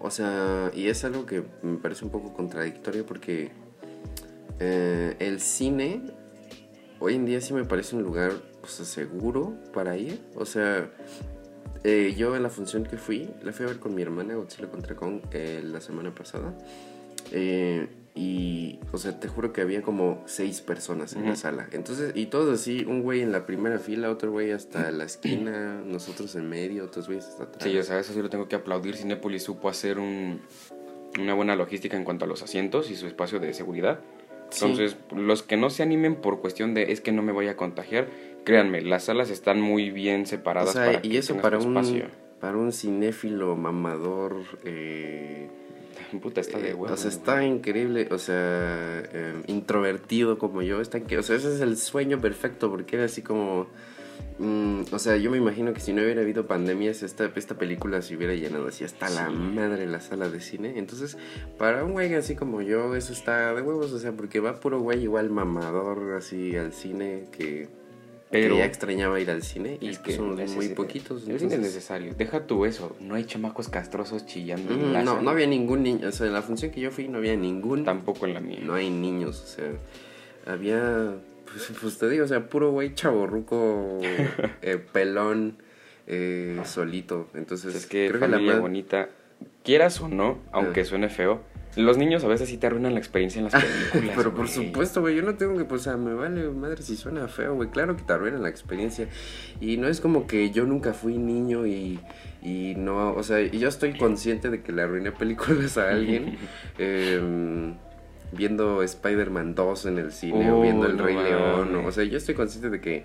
O 0.00 0.10
sea, 0.10 0.70
y 0.74 0.86
es 0.86 1.04
algo 1.04 1.26
que 1.26 1.42
me 1.62 1.76
parece 1.78 2.04
un 2.04 2.12
poco 2.12 2.32
contradictorio 2.32 3.04
porque 3.04 3.50
eh, 4.60 5.16
el 5.18 5.40
cine 5.40 6.02
hoy 7.00 7.14
en 7.14 7.26
día 7.26 7.40
sí 7.40 7.54
me 7.54 7.64
parece 7.64 7.96
un 7.96 8.02
lugar 8.02 8.32
pues, 8.60 8.72
seguro 8.72 9.54
para 9.72 9.96
ir. 9.96 10.20
O 10.34 10.44
sea, 10.44 10.90
eh, 11.84 12.14
yo 12.16 12.36
en 12.36 12.42
la 12.42 12.50
función 12.50 12.84
que 12.84 12.96
fui, 12.96 13.30
la 13.42 13.52
fui 13.52 13.64
a 13.64 13.68
ver 13.68 13.78
con 13.78 13.94
mi 13.94 14.02
hermana 14.02 14.34
Godzilla 14.34 14.68
contra 14.68 14.96
Kong 14.96 15.20
eh, 15.32 15.62
la 15.64 15.80
semana 15.80 16.14
pasada. 16.14 16.56
Eh, 17.32 17.88
y, 18.14 18.80
o 18.90 18.98
sea, 18.98 19.20
te 19.20 19.28
juro 19.28 19.52
que 19.52 19.60
había 19.60 19.82
como 19.82 20.24
seis 20.26 20.60
personas 20.60 21.12
en 21.12 21.26
la 21.26 21.36
sala. 21.36 21.68
Entonces, 21.70 22.12
y 22.16 22.26
todos 22.26 22.60
así, 22.60 22.84
un 22.84 23.02
güey 23.02 23.20
en 23.20 23.30
la 23.30 23.46
primera 23.46 23.78
fila, 23.78 24.10
otro 24.10 24.32
güey 24.32 24.50
hasta 24.50 24.90
la 24.90 25.04
esquina, 25.04 25.80
nosotros 25.86 26.34
en 26.34 26.48
medio, 26.48 26.84
otros 26.84 27.06
güeyes 27.06 27.26
hasta 27.26 27.44
atrás. 27.44 27.62
Sí, 27.62 27.78
o 27.78 27.82
sea, 27.84 28.00
eso 28.00 28.12
sí 28.12 28.20
lo 28.20 28.28
tengo 28.28 28.48
que 28.48 28.56
aplaudir. 28.56 28.96
Cinépolis 28.96 29.44
supo 29.44 29.68
hacer 29.68 30.00
un, 30.00 30.40
una 31.20 31.34
buena 31.34 31.54
logística 31.54 31.96
en 31.96 32.02
cuanto 32.02 32.24
a 32.24 32.28
los 32.28 32.42
asientos 32.42 32.90
y 32.90 32.96
su 32.96 33.06
espacio 33.06 33.38
de 33.38 33.54
seguridad. 33.54 34.00
Sí. 34.50 34.64
Entonces, 34.64 34.96
los 35.14 35.42
que 35.42 35.56
no 35.56 35.70
se 35.70 35.82
animen 35.82 36.16
por 36.16 36.40
cuestión 36.40 36.74
de 36.74 36.92
es 36.92 37.00
que 37.00 37.12
no 37.12 37.22
me 37.22 37.32
voy 37.32 37.48
a 37.48 37.56
contagiar, 37.56 38.08
créanme, 38.44 38.80
las 38.82 39.04
salas 39.04 39.30
están 39.30 39.60
muy 39.60 39.90
bien 39.90 40.26
separadas. 40.26 40.70
O 40.70 40.72
sea, 40.72 40.86
para 40.86 40.98
y 41.06 41.10
que 41.10 41.18
eso 41.18 41.36
para 41.36 41.58
un, 41.58 41.76
espacio. 41.76 42.06
para 42.40 42.56
un 42.56 42.72
cinéfilo 42.72 43.56
mamador, 43.56 44.36
eh, 44.64 45.48
Puta, 46.22 46.40
está 46.40 46.58
de 46.58 46.70
Eh, 46.70 46.74
huevo. 46.74 46.94
o 46.94 46.96
sea, 46.96 47.10
está 47.10 47.44
increíble, 47.44 48.08
o 48.10 48.18
sea, 48.18 48.36
eh, 49.12 49.34
introvertido 49.46 50.38
como 50.38 50.62
yo, 50.62 50.80
está 50.80 51.00
que, 51.00 51.18
o 51.18 51.22
sea, 51.22 51.36
ese 51.36 51.54
es 51.54 51.60
el 51.60 51.76
sueño 51.76 52.20
perfecto 52.20 52.70
porque 52.70 52.96
era 52.96 53.04
así 53.04 53.22
como, 53.22 53.66
mm, 54.38 54.82
o 54.92 54.98
sea, 54.98 55.16
yo 55.16 55.30
me 55.30 55.38
imagino 55.38 55.72
que 55.72 55.80
si 55.80 55.92
no 55.92 56.02
hubiera 56.02 56.20
habido 56.22 56.46
pandemias 56.46 57.02
esta, 57.02 57.30
esta 57.34 57.56
película 57.56 58.02
se 58.02 58.16
hubiera 58.16 58.34
llenado 58.34 58.68
así 58.68 58.84
hasta 58.84 59.08
la 59.10 59.30
madre 59.30 59.86
la 59.86 60.00
sala 60.00 60.28
de 60.28 60.40
cine, 60.40 60.74
entonces 60.78 61.16
para 61.58 61.84
un 61.84 61.92
güey 61.92 62.14
así 62.14 62.34
como 62.36 62.62
yo 62.62 62.94
eso 62.94 63.12
está 63.12 63.54
de 63.54 63.62
huevos, 63.62 63.92
o 63.92 63.98
sea, 63.98 64.12
porque 64.12 64.40
va 64.40 64.60
puro 64.60 64.80
güey 64.80 65.02
igual 65.02 65.30
mamador 65.30 66.14
así 66.16 66.56
al 66.56 66.72
cine 66.72 67.24
que, 67.36 67.68
Pero- 68.30 68.54
que 68.54 68.58
ya 68.60 68.64
extrañaba 68.66 69.18
ir 69.20 69.30
al 69.30 69.42
cine 69.42 69.78
y 69.80 69.88
Es 69.88 69.98
que 69.98 70.10
que 70.10 70.16
son 70.16 70.36
muy 70.54 70.68
poquitos. 70.70 71.22
El 71.22 71.24
cine 71.24 71.36
es 71.36 71.42
entonces- 71.44 71.60
necesario. 71.74 72.14
Deja 72.14 72.46
tú 72.46 72.64
eso. 72.66 72.94
No 73.00 73.14
hay 73.14 73.24
chamacos 73.24 73.68
castrosos 73.70 74.26
chillando. 74.26 74.74
en 74.74 74.90
Mm, 74.90 74.92
la 74.92 75.02
no, 75.02 75.10
sala. 75.12 75.22
no 75.22 75.30
había 75.30 75.46
ningún 75.46 75.82
niño, 75.82 76.06
o 76.08 76.12
sea, 76.12 76.26
en 76.26 76.34
la 76.34 76.42
función 76.42 76.70
que 76.70 76.80
yo 76.82 76.90
fui 76.90 77.08
no 77.08 77.18
había 77.18 77.36
ningún 77.36 77.84
Tampoco 77.84 78.26
en 78.26 78.34
la 78.34 78.40
mía. 78.40 78.60
no 78.62 78.74
hay 78.74 78.90
niños, 78.90 79.42
o 79.42 79.46
sea, 79.46 79.70
había, 80.46 81.14
pues, 81.52 81.72
pues 81.80 81.98
te 81.98 82.08
digo, 82.08 82.24
o 82.24 82.28
sea, 82.28 82.48
puro 82.48 82.70
güey 82.70 82.94
chaborruco, 82.94 83.98
eh, 84.62 84.78
pelón, 84.92 85.56
eh, 86.06 86.60
solito. 86.64 87.28
Entonces, 87.34 87.74
Es 87.74 87.86
que 87.86 88.08
creo 88.08 88.20
que 88.20 88.28
la 88.28 88.36
familia 88.36 88.58
bonita, 88.60 89.08
quieras 89.64 90.00
o 90.00 90.08
no, 90.08 90.38
aunque 90.52 90.80
Ah. 90.82 90.84
suene 90.84 91.08
feo, 91.08 91.42
los 91.76 91.96
niños 91.98 92.24
a 92.24 92.28
veces 92.28 92.48
sí 92.48 92.56
te 92.56 92.66
arruinan 92.66 92.94
la 92.94 92.98
experiencia 92.98 93.38
en 93.38 93.44
las 93.44 93.54
películas. 93.54 94.14
Pero 94.16 94.34
por 94.34 94.48
supuesto, 94.48 95.00
güey, 95.00 95.14
yo 95.16 95.22
no 95.22 95.34
tengo 95.36 95.56
que, 95.56 95.64
pues, 95.64 95.82
o 95.82 95.84
sea, 95.84 95.96
me 95.96 96.14
vale 96.14 96.48
madre 96.48 96.82
si 96.82 96.96
suena 96.96 97.28
feo, 97.28 97.54
güey. 97.54 97.68
Claro 97.70 97.96
que 97.96 98.02
te 98.02 98.12
arruinan 98.12 98.42
la 98.42 98.48
experiencia. 98.48 99.06
Y 99.60 99.76
no 99.76 99.86
es 99.86 100.00
como 100.00 100.26
que 100.26 100.50
yo 100.50 100.64
nunca 100.64 100.92
fui 100.92 101.18
niño 101.18 101.66
y, 101.66 102.00
y 102.42 102.74
no, 102.76 103.12
o 103.12 103.22
sea, 103.22 103.40
yo 103.42 103.68
estoy 103.68 103.96
consciente 103.96 104.48
de 104.50 104.62
que 104.62 104.72
le 104.72 104.82
arruiné 104.82 105.12
películas 105.12 105.76
a 105.78 105.90
alguien. 105.90 106.36
em, 106.78 107.74
viendo 108.32 108.82
Spider-Man 108.82 109.54
2 109.54 109.86
en 109.86 109.98
el 109.98 110.12
cine 110.12 110.50
o 110.50 110.56
Uy, 110.58 110.62
viendo 110.62 110.86
El 110.86 110.96
no 110.96 111.04
Rey 111.04 111.16
León. 111.16 111.74
O 111.86 111.92
sea, 111.92 112.04
yo 112.04 112.18
estoy 112.18 112.34
consciente 112.34 112.70
de 112.70 112.80
que 112.80 113.04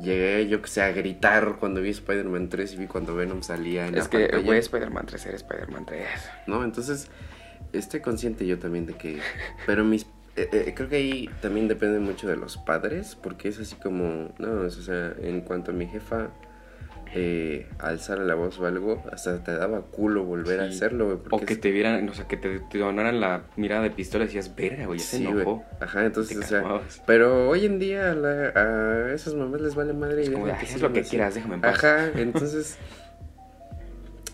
llegué, 0.00 0.48
yo 0.48 0.60
que 0.60 0.68
sé, 0.68 0.82
a 0.82 0.92
gritar 0.92 1.56
cuando 1.60 1.80
vi 1.80 1.90
Spider-Man 1.90 2.48
3 2.48 2.72
y 2.74 2.76
vi 2.76 2.86
cuando 2.86 3.14
Venom 3.14 3.42
salía 3.42 3.86
en 3.86 3.94
Es 3.96 4.04
la 4.04 4.10
que, 4.10 4.18
pantalla. 4.20 4.42
güey, 4.44 4.58
Spider-Man 4.58 5.06
3 5.06 5.26
era 5.26 5.36
Spider-Man 5.36 5.86
3. 5.86 6.02
¿no? 6.46 6.64
Entonces, 6.64 7.08
estoy 7.72 8.00
consciente 8.00 8.46
yo 8.46 8.58
también 8.58 8.86
de 8.86 8.94
que... 8.94 9.20
Pero 9.66 9.84
mis... 9.84 10.02
eh, 10.36 10.48
eh, 10.52 10.72
creo 10.76 10.88
que 10.88 10.96
ahí 10.96 11.30
también 11.40 11.68
depende 11.68 12.00
mucho 12.00 12.28
de 12.28 12.36
los 12.36 12.56
padres, 12.56 13.16
porque 13.20 13.48
es 13.48 13.58
así 13.60 13.76
como... 13.76 14.32
No, 14.38 14.62
o 14.62 14.70
sea, 14.70 15.14
en 15.20 15.40
cuanto 15.42 15.70
a 15.70 15.74
mi 15.74 15.86
jefa 15.86 16.30
eh, 17.16 17.68
alzara 17.78 18.24
la 18.24 18.34
voz 18.34 18.58
o 18.58 18.66
algo, 18.66 19.02
hasta 19.12 19.42
te 19.44 19.52
daba 19.52 19.82
culo 19.82 20.24
volver 20.24 20.60
a 20.60 20.64
hacerlo, 20.64 21.04
güey. 21.06 21.16
O 21.16 21.22
porque 21.22 21.46
que 21.46 21.52
es- 21.54 21.60
te 21.60 21.70
vieran, 21.70 22.08
o 22.08 22.12
sea, 22.14 22.26
que 22.26 22.36
te, 22.36 22.58
te 22.58 22.78
donaran 22.78 23.20
la 23.20 23.42
mirada 23.56 23.82
de 23.82 23.90
pistola 23.90 24.24
y 24.24 24.26
decías, 24.26 24.54
verga, 24.56 24.86
güey, 24.86 24.98
ya 24.98 25.04
Sí, 25.04 25.24
enojó. 25.26 25.64
Ajá, 25.80 26.04
entonces, 26.04 26.36
o 26.36 26.42
sea... 26.42 26.60
calmabas. 26.62 27.02
Pero 27.06 27.48
hoy 27.48 27.66
en 27.66 27.78
día 27.78 28.10
a, 28.10 28.14
la- 28.14 28.48
a 28.48 29.12
esas 29.14 29.34
mamás 29.34 29.60
les 29.60 29.74
vale 29.76 29.92
madre 29.92 30.22
y 30.22 30.24
Es 30.24 30.30
como, 30.30 30.46
"Ay, 30.46 30.52
haz 30.52 30.66
sigan 30.68 30.82
lo 30.82 30.92
que 30.92 31.00
así". 31.00 31.10
quieras, 31.10 31.34
déjame 31.34 31.54
en 31.54 31.60
paz. 31.60 31.74
Ajá, 31.84 32.08
entonces... 32.16 32.78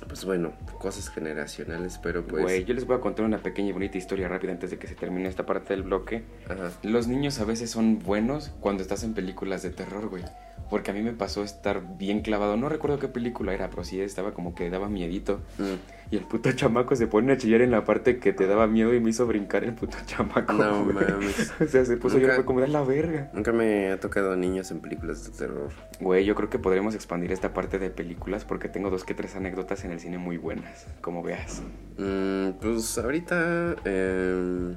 Pues 0.09 0.25
bueno, 0.25 0.53
cosas 0.81 1.09
generacionales, 1.09 1.99
pero 2.03 2.27
pues... 2.27 2.43
Güey, 2.43 2.65
yo 2.65 2.75
les 2.75 2.85
voy 2.85 2.97
a 2.97 3.01
contar 3.01 3.25
una 3.25 3.39
pequeña 3.39 3.69
y 3.69 3.73
bonita 3.73 3.97
historia 3.97 4.27
rápida 4.29 4.51
antes 4.51 4.71
de 4.71 4.77
que 4.79 4.89
se 4.89 4.97
termine 4.97 5.29
esta 5.29 5.47
parte 5.47 5.73
del 5.73 5.85
bloque. 5.85 6.25
Ajá. 6.49 6.73
Los 6.83 7.07
niños 7.07 7.39
a 7.39 7.45
veces 7.45 7.71
son 7.71 8.01
buenos 8.01 8.51
cuando 8.61 8.83
estás 8.83 9.05
en 9.05 9.15
películas 9.15 9.63
de 9.63 9.71
terror, 9.71 10.09
güey. 10.09 10.25
Porque 10.71 10.93
a 10.93 10.95
mí 10.95 11.03
me 11.03 11.13
pasó 11.13 11.43
estar 11.43 11.83
bien 11.99 12.21
clavado. 12.23 12.57
No 12.57 12.69
recuerdo 12.69 12.99
qué 13.01 13.09
película 13.09 13.53
era, 13.53 13.69
pero 13.71 13.83
sí 13.83 14.01
estaba 14.01 14.33
como 14.33 14.55
que 14.55 14.71
daba 14.71 14.89
miedito. 14.89 15.41
Mm. 15.59 16.13
Y 16.13 16.17
el 16.17 16.25
puto 16.25 16.51
chamaco 16.53 16.95
se 16.97 17.07
pone 17.09 17.33
a 17.33 17.37
chillar 17.37 17.61
en 17.61 17.71
la 17.73 17.85
parte 17.85 18.19
que 18.19 18.33
te 18.33 18.47
daba 18.47 18.67
miedo 18.67 18.95
y 18.95 19.01
me 19.01 19.11
hizo 19.11 19.27
brincar 19.27 19.65
el 19.65 19.75
puto 19.75 19.97
chamaco. 20.07 20.53
No 20.53 20.85
mames. 20.85 21.53
o 21.61 21.67
sea, 21.67 21.85
se 21.85 21.97
puso 21.97 22.19
Nunca- 22.19 22.35
fue 22.37 22.45
como 22.45 22.61
de 22.61 22.69
la 22.69 22.83
verga. 22.83 23.31
Nunca 23.33 23.53
me 23.53 23.91
ha 23.91 23.99
tocado 24.01 24.37
niños 24.37 24.71
en 24.71 24.81
películas 24.81 25.25
de 25.25 25.37
terror. 25.37 25.71
Güey, 26.01 26.25
yo 26.25 26.35
creo 26.37 26.49
que 26.51 26.59
podremos 26.61 26.95
expandir 26.95 27.33
esta 27.33 27.53
parte 27.53 27.79
de 27.81 27.91
películas 27.91 28.45
porque 28.45 28.69
tengo 28.69 28.91
dos 28.91 29.05
que 29.05 29.15
tres 29.15 29.35
anécdotas 29.37 29.85
en 29.85 29.91
el 29.91 30.01
cine 30.01 30.19
muy 30.19 30.37
buenas, 30.37 30.87
como 31.01 31.23
veas. 31.23 31.63
Mm, 31.99 32.51
pues 32.61 32.97
ahorita 32.97 33.75
eh, 33.85 34.75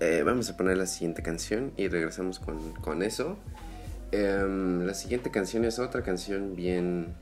eh, 0.00 0.22
vamos 0.24 0.48
a 0.50 0.56
poner 0.56 0.76
la 0.78 0.86
siguiente 0.86 1.22
canción 1.22 1.72
y 1.76 1.88
regresamos 1.88 2.38
con, 2.38 2.72
con 2.74 3.02
eso. 3.02 3.36
Em, 4.12 4.86
la 4.86 4.94
siguiente 4.94 5.30
canción 5.30 5.64
es 5.64 5.78
otra 5.78 6.02
canción 6.02 6.56
bien 6.56 7.14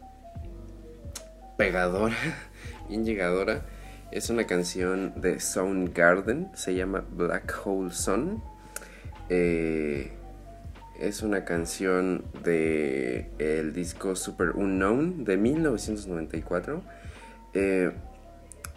pegadora, 1.56 2.16
bien 2.88 3.04
llegadora. 3.04 3.62
Es 4.10 4.30
una 4.30 4.46
canción 4.46 5.20
de 5.20 5.38
Soundgarden, 5.38 6.50
se 6.54 6.74
llama 6.74 7.04
Black 7.10 7.54
Hole 7.64 7.92
Sun. 7.92 8.42
Eh, 9.28 10.12
es 10.98 11.22
una 11.22 11.44
canción 11.44 12.24
de 12.42 13.30
el 13.38 13.72
disco 13.74 14.16
Super 14.16 14.50
Unknown 14.50 15.24
de 15.24 15.36
1994. 15.36 16.82
Eh, 17.52 17.92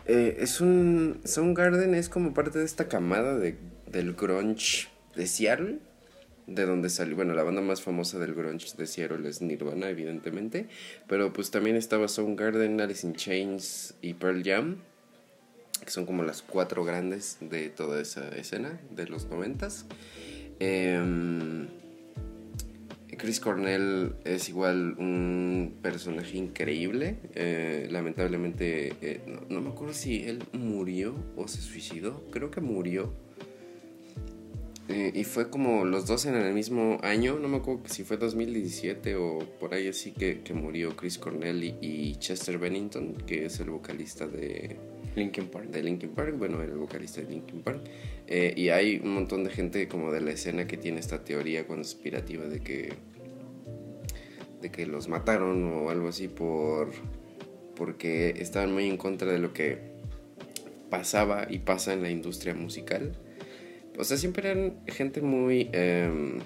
eh, 0.05 0.37
es 0.39 0.59
un 0.59 1.21
Soundgarden 1.23 1.95
es 1.95 2.09
como 2.09 2.33
parte 2.33 2.59
de 2.59 2.65
esta 2.65 2.87
camada 2.87 3.37
de, 3.37 3.57
del 3.87 4.13
grunge 4.13 4.89
de 5.15 5.27
Seattle, 5.27 5.79
de 6.47 6.65
donde 6.65 6.89
salió, 6.89 7.15
bueno, 7.15 7.33
la 7.33 7.43
banda 7.43 7.61
más 7.61 7.81
famosa 7.81 8.19
del 8.19 8.33
grunge 8.33 8.75
de 8.77 8.87
Seattle 8.87 9.27
es 9.27 9.41
Nirvana, 9.41 9.89
evidentemente, 9.89 10.67
pero 11.07 11.33
pues 11.33 11.51
también 11.51 11.75
estaba 11.75 12.07
Soundgarden, 12.07 12.81
Alice 12.81 13.05
in 13.05 13.13
Chains 13.13 13.95
y 14.01 14.13
Pearl 14.13 14.43
Jam, 14.43 14.77
que 15.83 15.91
son 15.91 16.05
como 16.05 16.23
las 16.23 16.41
cuatro 16.41 16.83
grandes 16.83 17.37
de 17.41 17.69
toda 17.69 18.01
esa 18.01 18.27
escena 18.29 18.79
de 18.91 19.07
los 19.07 19.27
noventas. 19.27 19.85
Em, 20.59 21.67
Chris 23.17 23.39
Cornell 23.39 24.15
es 24.23 24.49
igual 24.49 24.95
un 24.97 25.77
personaje 25.81 26.37
increíble. 26.37 27.17
eh, 27.35 27.87
lamentablemente, 27.91 28.95
eh, 29.01 29.21
no, 29.27 29.41
no 29.49 29.61
me 29.61 29.69
acuerdo 29.69 29.93
si 29.93 30.23
él 30.23 30.43
murió 30.53 31.15
o 31.35 31.47
se 31.47 31.61
suicidó. 31.61 32.23
Creo 32.31 32.51
que 32.51 32.61
murió. 32.61 33.13
Eh, 34.91 35.11
y 35.15 35.23
fue 35.23 35.49
como 35.49 35.85
los 35.85 36.05
dos 36.05 36.25
en 36.25 36.35
el 36.35 36.53
mismo 36.53 36.97
año. 37.01 37.39
No 37.39 37.47
me 37.47 37.57
acuerdo 37.57 37.83
si 37.85 38.03
fue 38.03 38.17
2017 38.17 39.15
o 39.15 39.39
por 39.59 39.73
ahí 39.73 39.87
así 39.87 40.11
que, 40.11 40.41
que 40.41 40.53
murió 40.53 40.95
Chris 40.95 41.17
Cornell 41.17 41.63
y, 41.63 41.77
y 41.81 42.15
Chester 42.17 42.57
Bennington, 42.57 43.15
que 43.25 43.45
es 43.45 43.59
el 43.59 43.69
vocalista 43.69 44.27
de, 44.27 44.77
Linkin 45.15 45.47
Park. 45.47 45.69
de 45.69 45.83
Linkin 45.83 46.09
Park, 46.09 46.37
bueno, 46.37 46.61
el 46.61 46.71
vocalista 46.71 47.21
de 47.21 47.29
Linkin 47.29 47.61
Park. 47.61 47.81
Eh, 48.27 48.53
y 48.55 48.69
hay 48.69 49.01
un 49.03 49.13
montón 49.13 49.43
de 49.43 49.49
gente 49.49 49.87
como 49.87 50.11
de 50.11 50.21
la 50.21 50.31
escena 50.31 50.67
que 50.67 50.77
tiene 50.77 50.99
esta 50.99 51.23
teoría 51.23 51.67
conspirativa 51.67 52.45
de 52.45 52.59
que 52.61 52.93
de 54.61 54.69
que 54.71 54.85
los 54.85 55.07
mataron 55.07 55.63
o 55.73 55.89
algo 55.89 56.09
así 56.09 56.27
por 56.27 56.91
porque 57.75 58.35
estaban 58.37 58.71
muy 58.71 58.87
en 58.87 58.97
contra 58.97 59.31
de 59.31 59.39
lo 59.39 59.53
que 59.53 59.79
pasaba 60.91 61.47
y 61.49 61.59
pasa 61.59 61.93
en 61.93 62.03
la 62.03 62.11
industria 62.11 62.53
musical. 62.53 63.17
O 63.97 64.03
sea, 64.03 64.17
siempre 64.17 64.49
eran 64.49 64.77
gente 64.87 65.21
muy 65.21 65.69
em, 65.73 66.39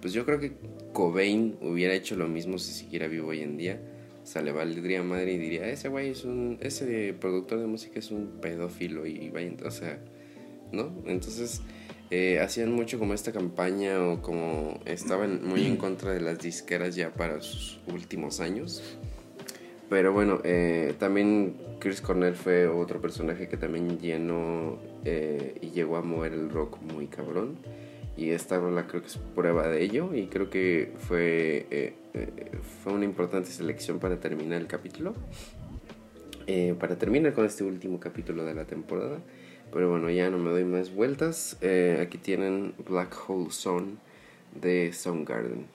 pues 0.00 0.12
yo 0.14 0.24
creo 0.24 0.40
que 0.40 0.52
Cobain 0.92 1.56
hubiera 1.60 1.94
hecho 1.94 2.16
lo 2.16 2.26
mismo 2.26 2.58
si 2.58 2.72
siguiera 2.72 3.06
vivo 3.06 3.28
hoy 3.28 3.40
en 3.40 3.56
día. 3.56 3.80
O 4.22 4.26
sea, 4.26 4.42
le 4.42 4.52
valdría 4.52 5.02
madre 5.02 5.32
y 5.32 5.38
diría, 5.38 5.68
ese 5.68 5.88
güey 5.88 6.10
es 6.10 6.24
un, 6.24 6.58
ese 6.60 7.14
productor 7.18 7.58
de 7.60 7.66
música 7.66 7.98
es 7.98 8.10
un 8.10 8.38
pedófilo 8.40 9.06
y 9.06 9.28
vaya, 9.30 9.50
o 9.64 9.70
sea, 9.70 9.98
¿no? 10.72 10.92
Entonces, 11.06 11.62
eh, 12.10 12.38
hacían 12.40 12.72
mucho 12.72 12.98
como 12.98 13.14
esta 13.14 13.32
campaña 13.32 14.02
o 14.06 14.22
como 14.22 14.80
estaban 14.84 15.44
muy 15.46 15.66
en 15.66 15.76
contra 15.76 16.12
de 16.12 16.20
las 16.20 16.38
disqueras 16.38 16.96
ya 16.96 17.12
para 17.12 17.40
sus 17.40 17.80
últimos 17.92 18.40
años. 18.40 18.82
Pero 19.90 20.12
bueno, 20.12 20.40
eh, 20.44 20.94
también 20.98 21.56
Chris 21.80 22.00
Cornell 22.00 22.36
fue 22.36 22.68
otro 22.68 23.00
personaje 23.00 23.48
que 23.48 23.56
también 23.56 23.98
llenó 23.98 24.78
eh, 25.04 25.58
y 25.60 25.70
llegó 25.70 25.96
a 25.96 26.02
mover 26.02 26.32
el 26.32 26.48
rock 26.48 26.80
muy 26.80 27.08
cabrón. 27.08 27.58
Y 28.16 28.30
esta 28.30 28.58
rola 28.58 28.86
creo 28.86 29.02
que 29.02 29.08
es 29.08 29.18
prueba 29.18 29.66
de 29.66 29.82
ello 29.82 30.14
y 30.14 30.26
creo 30.28 30.48
que 30.48 30.92
fue, 30.98 31.66
eh, 31.70 31.94
eh, 32.14 32.58
fue 32.82 32.92
una 32.92 33.04
importante 33.04 33.50
selección 33.50 33.98
para 33.98 34.20
terminar 34.20 34.60
el 34.60 34.68
capítulo. 34.68 35.14
Eh, 36.46 36.74
para 36.78 36.96
terminar 36.96 37.32
con 37.32 37.44
este 37.44 37.64
último 37.64 37.98
capítulo 38.00 38.44
de 38.44 38.54
la 38.54 38.64
temporada. 38.64 39.18
Pero 39.72 39.90
bueno, 39.90 40.10
ya 40.10 40.30
no 40.30 40.38
me 40.38 40.50
doy 40.50 40.64
más 40.64 40.94
vueltas. 40.94 41.56
Eh, 41.60 41.98
aquí 42.00 42.18
tienen 42.18 42.74
Black 42.88 43.16
Hole 43.28 43.50
Zone 43.50 43.94
de 44.60 44.92
Soundgarden. 44.92 45.66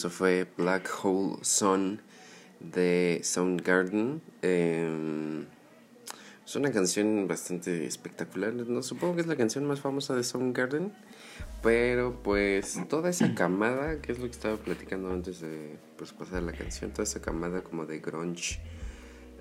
Eso 0.00 0.08
fue 0.08 0.46
Black 0.56 0.90
Hole 1.02 1.36
Sun 1.42 2.00
de 2.58 3.20
Soundgarden. 3.22 4.22
Eh, 4.40 5.44
es 6.42 6.56
una 6.56 6.72
canción 6.72 7.28
bastante 7.28 7.84
espectacular. 7.84 8.54
No 8.54 8.82
supongo 8.82 9.16
que 9.16 9.20
es 9.20 9.26
la 9.26 9.36
canción 9.36 9.66
más 9.66 9.80
famosa 9.82 10.16
de 10.16 10.24
Soundgarden. 10.24 10.94
Pero 11.62 12.18
pues 12.22 12.80
toda 12.88 13.10
esa 13.10 13.34
camada, 13.34 14.00
que 14.00 14.12
es 14.12 14.18
lo 14.18 14.24
que 14.24 14.30
estaba 14.30 14.56
platicando 14.56 15.12
antes 15.12 15.42
de 15.42 15.76
pues, 15.98 16.14
pasar 16.14 16.44
la 16.44 16.52
canción, 16.52 16.92
toda 16.92 17.04
esa 17.04 17.20
camada 17.20 17.62
como 17.62 17.84
de 17.84 17.98
grunge 17.98 18.58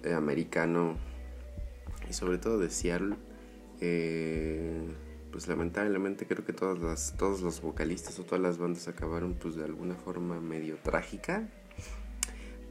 eh, 0.03 0.11
americano 0.11 0.97
y 2.09 2.11
sobre 2.11 2.37
todo 2.37 2.59
de 2.59 2.69
Seattle, 2.69 3.15
eh, 3.79 4.77
pues 5.31 5.47
lamentablemente 5.47 6.25
creo 6.25 6.45
que 6.45 6.53
todas 6.53 6.79
las, 6.79 7.15
todos 7.17 7.41
los 7.41 7.61
vocalistas 7.61 8.17
o 8.19 8.23
todas 8.23 8.41
las 8.41 8.57
bandas 8.57 8.87
acabaron 8.87 9.33
pues 9.33 9.55
de 9.55 9.63
alguna 9.63 9.95
forma 9.95 10.39
medio 10.39 10.77
trágica. 10.77 11.47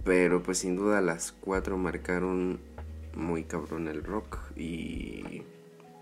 Pero 0.04 0.42
pues 0.42 0.58
sin 0.58 0.76
duda 0.76 1.00
las 1.00 1.32
cuatro 1.32 1.76
marcaron 1.76 2.60
muy 3.14 3.44
cabrón 3.44 3.88
el 3.88 4.04
rock 4.04 4.38
y 4.56 5.42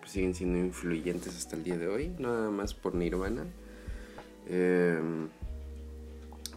pues, 0.01 0.13
siguen 0.13 0.35
siendo 0.35 0.59
influyentes 0.59 1.37
hasta 1.37 1.57
el 1.57 1.65
día 1.65 1.79
de 1.79 1.89
hoy, 1.89 2.15
nada 2.19 2.51
más 2.51 2.75
por 2.75 2.95
Nirvana. 2.95 3.45
Eh, 4.49 5.01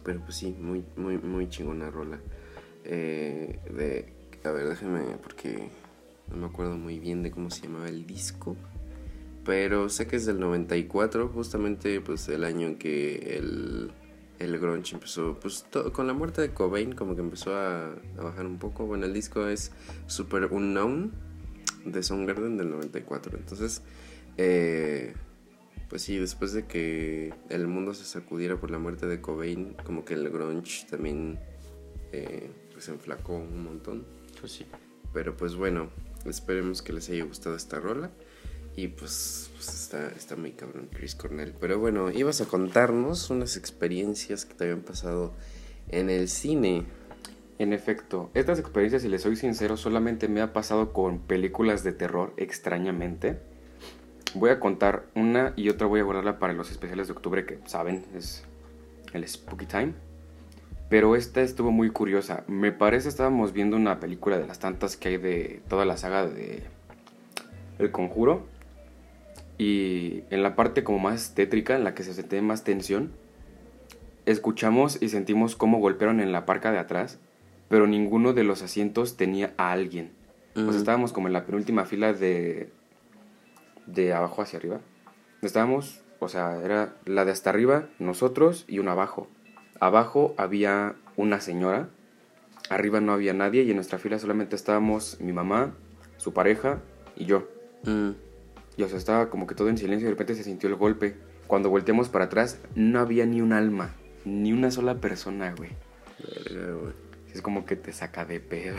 pero 0.04 0.20
pues 0.20 0.36
sí, 0.36 0.56
muy, 0.58 0.84
muy, 0.96 1.18
muy 1.18 1.48
chingona 1.48 1.90
rola. 1.90 2.18
Eh, 2.84 3.58
de, 3.76 4.12
a 4.48 4.50
ver, 4.52 4.68
déjenme, 4.68 5.16
porque 5.22 5.68
no 6.30 6.36
me 6.36 6.46
acuerdo 6.46 6.76
muy 6.76 6.98
bien 6.98 7.22
de 7.22 7.30
cómo 7.30 7.50
se 7.50 7.62
llamaba 7.62 7.88
el 7.88 8.06
disco. 8.06 8.56
Pero 9.44 9.88
sé 9.88 10.06
que 10.06 10.16
es 10.16 10.26
del 10.26 10.38
94, 10.38 11.28
justamente 11.28 12.00
pues 12.00 12.28
el 12.28 12.44
año 12.44 12.68
en 12.68 12.76
que 12.76 13.36
el, 13.38 13.90
el 14.38 14.58
grunge 14.58 14.94
empezó, 14.94 15.38
pues 15.40 15.64
con 15.92 16.06
la 16.06 16.12
muerte 16.12 16.42
de 16.42 16.50
Cobain 16.50 16.92
como 16.92 17.14
que 17.14 17.22
empezó 17.22 17.54
a, 17.54 17.92
a 18.18 18.22
bajar 18.22 18.46
un 18.46 18.58
poco. 18.58 18.86
Bueno, 18.86 19.06
el 19.06 19.14
disco 19.14 19.46
es 19.48 19.72
Super 20.06 20.46
Unknown 20.46 21.12
de 21.84 22.02
Soundgarden 22.02 22.56
del 22.56 22.70
94. 22.70 23.38
Entonces, 23.38 23.82
eh, 24.36 25.14
pues 25.88 26.02
sí, 26.02 26.18
después 26.18 26.52
de 26.52 26.66
que 26.66 27.34
el 27.48 27.66
mundo 27.66 27.94
se 27.94 28.04
sacudiera 28.04 28.58
por 28.58 28.70
la 28.70 28.78
muerte 28.78 29.06
de 29.06 29.20
Cobain, 29.20 29.74
como 29.84 30.04
que 30.04 30.14
el 30.14 30.28
grunge 30.30 30.86
también 30.88 31.38
eh, 32.12 32.50
pues 32.72 32.84
se 32.84 32.92
enflacó 32.92 33.36
un 33.36 33.64
montón. 33.64 34.04
Pues 34.38 34.52
sí. 34.52 34.66
Pero 35.12 35.36
pues 35.36 35.56
bueno, 35.56 35.90
esperemos 36.24 36.82
que 36.82 36.92
les 36.92 37.08
haya 37.10 37.24
gustado 37.24 37.56
esta 37.56 37.80
rola. 37.80 38.10
Y 38.76 38.88
pues, 38.88 39.50
pues 39.54 39.68
está, 39.68 40.08
está 40.08 40.36
muy 40.36 40.52
cabrón 40.52 40.88
Chris 40.92 41.14
Cornell. 41.14 41.54
Pero 41.60 41.78
bueno, 41.78 42.10
ibas 42.10 42.40
a 42.40 42.46
contarnos 42.46 43.30
unas 43.30 43.56
experiencias 43.56 44.44
que 44.44 44.54
te 44.54 44.64
habían 44.64 44.80
pasado 44.80 45.32
en 45.88 46.10
el 46.10 46.28
cine. 46.28 46.84
En 47.58 47.74
efecto, 47.74 48.30
estas 48.32 48.58
experiencias, 48.58 49.02
si 49.02 49.08
les 49.08 49.22
soy 49.22 49.36
sincero, 49.36 49.76
solamente 49.76 50.28
me 50.28 50.40
ha 50.40 50.52
pasado 50.54 50.94
con 50.94 51.18
películas 51.18 51.84
de 51.84 51.92
terror, 51.92 52.32
extrañamente. 52.38 53.38
Voy 54.34 54.50
a 54.50 54.60
contar 54.60 55.04
una 55.14 55.52
y 55.56 55.68
otra 55.68 55.86
voy 55.86 56.00
a 56.00 56.04
guardarla 56.04 56.38
para 56.38 56.54
los 56.54 56.70
especiales 56.70 57.08
de 57.08 57.12
octubre, 57.12 57.44
que 57.44 57.58
saben, 57.66 58.06
es 58.14 58.44
el 59.12 59.28
Spooky 59.28 59.66
Time. 59.66 59.92
Pero 60.88 61.14
esta 61.16 61.42
estuvo 61.42 61.70
muy 61.70 61.90
curiosa. 61.90 62.44
Me 62.48 62.72
parece 62.72 63.08
estábamos 63.08 63.52
viendo 63.52 63.76
una 63.76 64.00
película 64.00 64.38
de 64.38 64.46
las 64.46 64.58
tantas 64.58 64.96
que 64.96 65.08
hay 65.08 65.16
de 65.18 65.62
toda 65.68 65.84
la 65.84 65.96
saga 65.96 66.26
de 66.26 66.64
El 67.78 67.90
Conjuro. 67.90 68.46
Y 69.60 70.24
en 70.30 70.42
la 70.42 70.56
parte 70.56 70.84
como 70.84 70.98
más 70.98 71.34
tétrica, 71.34 71.76
en 71.76 71.84
la 71.84 71.92
que 71.92 72.02
se 72.02 72.14
siente 72.14 72.40
más 72.40 72.64
tensión, 72.64 73.12
escuchamos 74.24 75.02
y 75.02 75.10
sentimos 75.10 75.54
cómo 75.54 75.80
golpearon 75.80 76.20
en 76.20 76.32
la 76.32 76.46
parca 76.46 76.72
de 76.72 76.78
atrás, 76.78 77.18
pero 77.68 77.86
ninguno 77.86 78.32
de 78.32 78.42
los 78.42 78.62
asientos 78.62 79.18
tenía 79.18 79.52
a 79.58 79.70
alguien. 79.72 80.12
O 80.56 80.70
sea, 80.70 80.78
estábamos 80.78 81.12
como 81.12 81.26
en 81.26 81.34
la 81.34 81.44
penúltima 81.44 81.84
fila 81.84 82.14
de 82.14 82.70
de 83.84 84.14
abajo 84.14 84.40
hacia 84.40 84.58
arriba. 84.58 84.80
Estábamos, 85.42 86.00
o 86.20 86.28
sea, 86.28 86.58
era 86.64 86.94
la 87.04 87.26
de 87.26 87.32
hasta 87.32 87.50
arriba, 87.50 87.86
nosotros 87.98 88.64
y 88.66 88.78
una 88.78 88.92
abajo. 88.92 89.28
Abajo 89.78 90.34
había 90.38 90.94
una 91.16 91.42
señora, 91.42 91.90
arriba 92.70 93.02
no 93.02 93.12
había 93.12 93.34
nadie 93.34 93.64
y 93.64 93.70
en 93.70 93.76
nuestra 93.76 93.98
fila 93.98 94.18
solamente 94.18 94.56
estábamos 94.56 95.20
mi 95.20 95.32
mamá, 95.32 95.74
su 96.16 96.32
pareja 96.32 96.80
y 97.14 97.26
yo. 97.26 97.46
Mm, 97.84 98.29
Y 98.76 98.82
o 98.82 98.88
sea, 98.88 98.98
estaba 98.98 99.30
como 99.30 99.46
que 99.46 99.54
todo 99.54 99.68
en 99.68 99.78
silencio 99.78 100.06
y 100.06 100.10
de 100.10 100.10
repente 100.10 100.34
se 100.34 100.44
sintió 100.44 100.68
el 100.68 100.76
golpe. 100.76 101.16
Cuando 101.46 101.68
volteamos 101.70 102.08
para 102.08 102.26
atrás, 102.26 102.58
no 102.74 103.00
había 103.00 103.26
ni 103.26 103.40
un 103.40 103.52
alma, 103.52 103.94
ni 104.24 104.52
una 104.52 104.70
sola 104.70 105.00
persona, 105.00 105.54
güey. 105.56 105.70
Es 107.34 107.42
como 107.42 107.66
que 107.66 107.76
te 107.76 107.92
saca 107.92 108.24
de 108.24 108.40
pedo. 108.40 108.78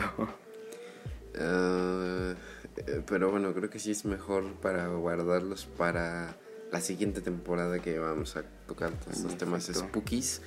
Ah, 1.38 2.34
eh, 2.76 3.02
pero 3.06 3.30
bueno, 3.30 3.54
creo 3.54 3.70
que 3.70 3.78
sí 3.78 3.90
es 3.90 4.04
mejor 4.04 4.52
para 4.60 4.88
guardarlos 4.88 5.64
para 5.64 6.36
la 6.70 6.80
siguiente 6.80 7.20
temporada 7.20 7.78
que 7.78 7.98
vamos 7.98 8.36
a 8.36 8.42
tocar 8.66 8.90
todos 8.92 9.18
estos 9.18 9.38
temas 9.38 9.70
spookies. 9.72 10.42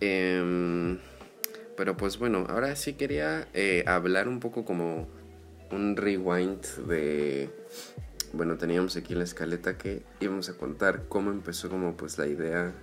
Em, 0.00 0.98
pero 1.76 1.96
pues 1.96 2.18
bueno, 2.18 2.46
ahora 2.48 2.76
sí 2.76 2.94
quería 2.94 3.48
eh, 3.54 3.84
hablar 3.86 4.28
un 4.28 4.40
poco 4.40 4.64
como 4.64 5.08
un 5.70 5.96
rewind 5.96 6.62
de... 6.86 7.50
Bueno, 8.36 8.58
teníamos 8.58 8.96
aquí 8.96 9.14
la 9.14 9.22
escaleta 9.22 9.78
que 9.78 10.02
íbamos 10.18 10.48
a 10.48 10.54
contar 10.54 11.04
cómo 11.08 11.30
empezó 11.30 11.70
como 11.70 11.96
pues 11.96 12.18
la 12.18 12.26
idea 12.26 12.74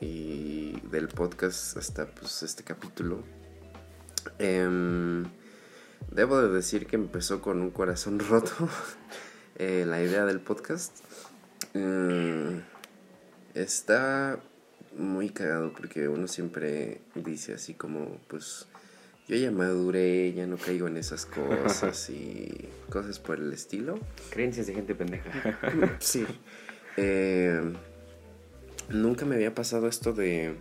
y 0.00 0.80
del 0.82 1.08
podcast 1.08 1.76
hasta 1.76 2.06
pues 2.06 2.44
este 2.44 2.62
capítulo. 2.62 3.24
Em, 4.38 5.24
debo 6.12 6.40
de 6.40 6.50
decir 6.50 6.86
que 6.86 6.94
empezó 6.94 7.42
con 7.42 7.60
un 7.60 7.72
corazón 7.72 8.20
roto 8.30 8.68
eh, 9.56 9.84
la 9.84 10.00
idea 10.00 10.24
del 10.24 10.38
podcast. 10.38 10.96
Mm, 11.74 12.60
está 13.54 14.38
muy 14.96 15.30
cagado 15.30 15.72
porque 15.72 16.06
uno 16.06 16.28
siempre 16.28 17.00
dice 17.16 17.54
así 17.54 17.74
como 17.74 18.20
pues 18.28 18.68
yo 19.28 19.36
ya 19.36 19.50
maduré, 19.50 20.32
ya 20.32 20.46
no 20.46 20.56
caigo 20.56 20.88
en 20.88 20.96
esas 20.96 21.26
cosas 21.26 22.08
y 22.08 22.66
cosas 22.88 23.18
por 23.18 23.38
el 23.38 23.52
estilo. 23.52 24.00
Creencias 24.30 24.66
de 24.66 24.74
gente 24.74 24.94
pendeja. 24.94 25.58
Sí. 26.00 26.24
Eh, 26.96 27.60
nunca 28.88 29.26
me 29.26 29.34
había 29.34 29.54
pasado 29.54 29.86
esto 29.86 30.14
de 30.14 30.54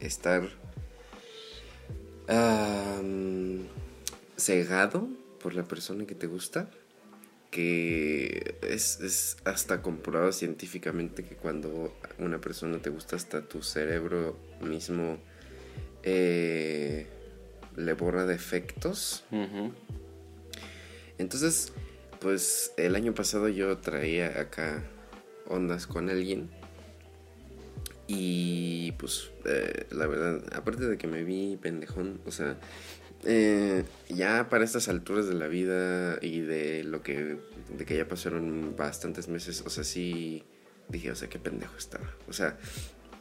estar 0.00 0.48
cegado 4.36 5.08
por 5.42 5.54
la 5.54 5.64
persona 5.64 6.06
que 6.06 6.14
te 6.14 6.26
gusta. 6.26 6.70
Que 7.50 8.56
es, 8.62 9.00
es 9.00 9.36
hasta 9.44 9.82
comprobado 9.82 10.32
científicamente 10.32 11.22
que 11.22 11.36
cuando 11.36 11.94
una 12.18 12.40
persona 12.40 12.78
te 12.78 12.90
gusta, 12.90 13.16
hasta 13.16 13.42
tu 13.42 13.62
cerebro 13.62 14.36
mismo 14.60 15.18
eh, 16.02 17.06
le 17.76 17.92
borra 17.92 18.26
defectos. 18.26 19.24
Ujú. 19.30 19.72
Entonces, 21.18 21.72
pues 22.20 22.72
el 22.76 22.94
año 22.94 23.14
pasado 23.14 23.48
yo 23.48 23.78
traía 23.78 24.40
acá 24.40 24.82
ondas 25.48 25.86
con 25.86 26.10
alguien. 26.10 26.50
Y 28.08 28.92
pues 28.92 29.30
eh, 29.44 29.86
la 29.90 30.06
verdad, 30.06 30.42
aparte 30.54 30.86
de 30.86 30.96
que 30.96 31.06
me 31.06 31.24
vi 31.24 31.56
pendejón, 31.56 32.20
o 32.24 32.30
sea, 32.30 32.56
eh, 33.24 33.84
ya 34.08 34.48
para 34.48 34.64
estas 34.64 34.88
alturas 34.88 35.26
de 35.26 35.34
la 35.34 35.48
vida 35.48 36.18
y 36.22 36.40
de 36.40 36.84
lo 36.84 37.02
que, 37.02 37.38
de 37.76 37.84
que 37.84 37.96
ya 37.96 38.06
pasaron 38.06 38.74
bastantes 38.76 39.26
meses, 39.28 39.64
o 39.66 39.70
sea, 39.70 39.82
sí 39.82 40.44
dije, 40.88 41.10
o 41.10 41.16
sea, 41.16 41.28
qué 41.28 41.40
pendejo 41.40 41.76
estaba. 41.76 42.08
O 42.28 42.32
sea, 42.32 42.56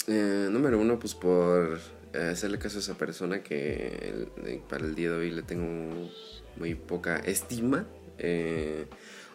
eh, 0.08 0.48
número 0.52 0.80
uno, 0.80 1.00
pues 1.00 1.16
por 1.16 1.80
hacerle 2.18 2.58
caso 2.60 2.78
a 2.78 2.82
esa 2.82 2.98
persona 2.98 3.42
que 3.44 4.28
para 4.70 4.86
el 4.86 4.96
día 4.96 5.12
de 5.12 5.16
hoy 5.18 5.32
le 5.32 5.42
tengo 5.44 6.10
muy 6.58 6.76
poca 6.76 7.18
estima. 7.18 7.86
eh, 8.18 8.86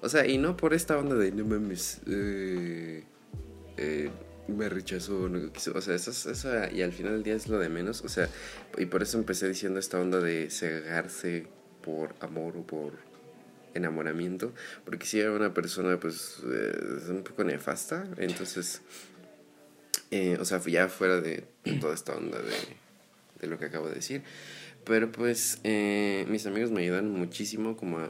o 0.03 0.09
sea, 0.09 0.27
y 0.27 0.39
no 0.39 0.57
por 0.57 0.73
esta 0.73 0.97
onda 0.97 1.15
de 1.15 1.31
no 1.33 1.45
mames, 1.45 2.01
eh, 2.07 3.05
eh, 3.77 4.11
me 4.49 4.69
rechazó, 4.71 5.29
no 5.29 5.53
quiso", 5.53 5.73
o 5.77 5.81
sea, 5.83 5.95
eso, 5.95 6.11
es- 6.11 6.25
eso 6.27 6.49
y 6.73 6.81
al 6.83 6.93
final 6.93 7.13
del 7.13 7.23
día 7.23 7.35
es 7.35 7.49
lo 7.49 7.59
de 7.59 7.69
menos, 7.69 8.03
o 8.03 8.09
sea, 8.09 8.29
y 8.79 8.87
por 8.87 9.03
eso 9.03 9.19
empecé 9.19 9.47
diciendo 9.49 9.79
esta 9.79 10.01
onda 10.01 10.19
de 10.21 10.49
cegarse 10.51 11.47
por 11.83 12.15
amor 12.21 12.57
o 12.57 12.63
por 12.67 12.95
enamoramiento, 13.75 14.53
porque 14.85 15.07
si 15.07 15.21
era 15.21 15.31
una 15.33 15.55
persona 15.55 15.99
pues 16.01 16.39
es 16.43 17.09
un 17.09 17.23
poco 17.23 17.45
nefasta, 17.45 18.05
entonces, 18.17 18.81
eh, 20.11 20.37
o 20.41 20.45
sea, 20.45 20.61
ya 20.61 20.89
fuera 20.89 21.21
de 21.21 21.45
toda 21.81 21.95
esta 21.95 22.17
onda 22.17 22.39
de, 22.39 22.57
de 23.41 23.47
lo 23.47 23.59
que 23.59 23.67
acabo 23.67 23.89
de 23.89 23.95
decir, 23.95 24.23
pero 24.85 25.13
pues 25.13 25.61
eh, 25.65 26.27
mis 26.29 26.47
amigos 26.47 26.71
me 26.71 26.83
ayudan 26.83 27.11
muchísimo 27.11 27.77
como 27.77 27.99
a, 27.99 28.09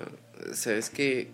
sabes 0.53 0.91
que 0.91 1.29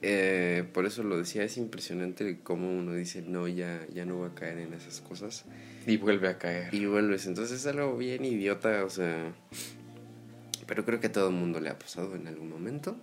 eh, 0.00 0.64
por 0.72 0.86
eso 0.86 1.02
lo 1.02 1.18
decía, 1.18 1.42
es 1.42 1.56
impresionante 1.56 2.38
cómo 2.42 2.70
uno 2.70 2.94
dice, 2.94 3.22
no, 3.22 3.48
ya, 3.48 3.84
ya 3.92 4.04
no 4.04 4.16
voy 4.16 4.28
a 4.30 4.34
caer 4.34 4.58
en 4.58 4.72
esas 4.74 5.00
cosas. 5.00 5.44
Y 5.86 5.96
vuelve 5.96 6.28
a 6.28 6.38
caer. 6.38 6.72
Y 6.72 6.86
vuelves, 6.86 7.26
entonces 7.26 7.60
es 7.60 7.66
algo 7.66 7.96
bien 7.96 8.24
idiota, 8.24 8.84
o 8.84 8.90
sea, 8.90 9.32
pero 10.66 10.84
creo 10.84 11.00
que 11.00 11.08
a 11.08 11.12
todo 11.12 11.28
el 11.28 11.34
mundo 11.34 11.60
le 11.60 11.70
ha 11.70 11.78
pasado 11.78 12.14
en 12.14 12.28
algún 12.28 12.50
momento. 12.50 12.96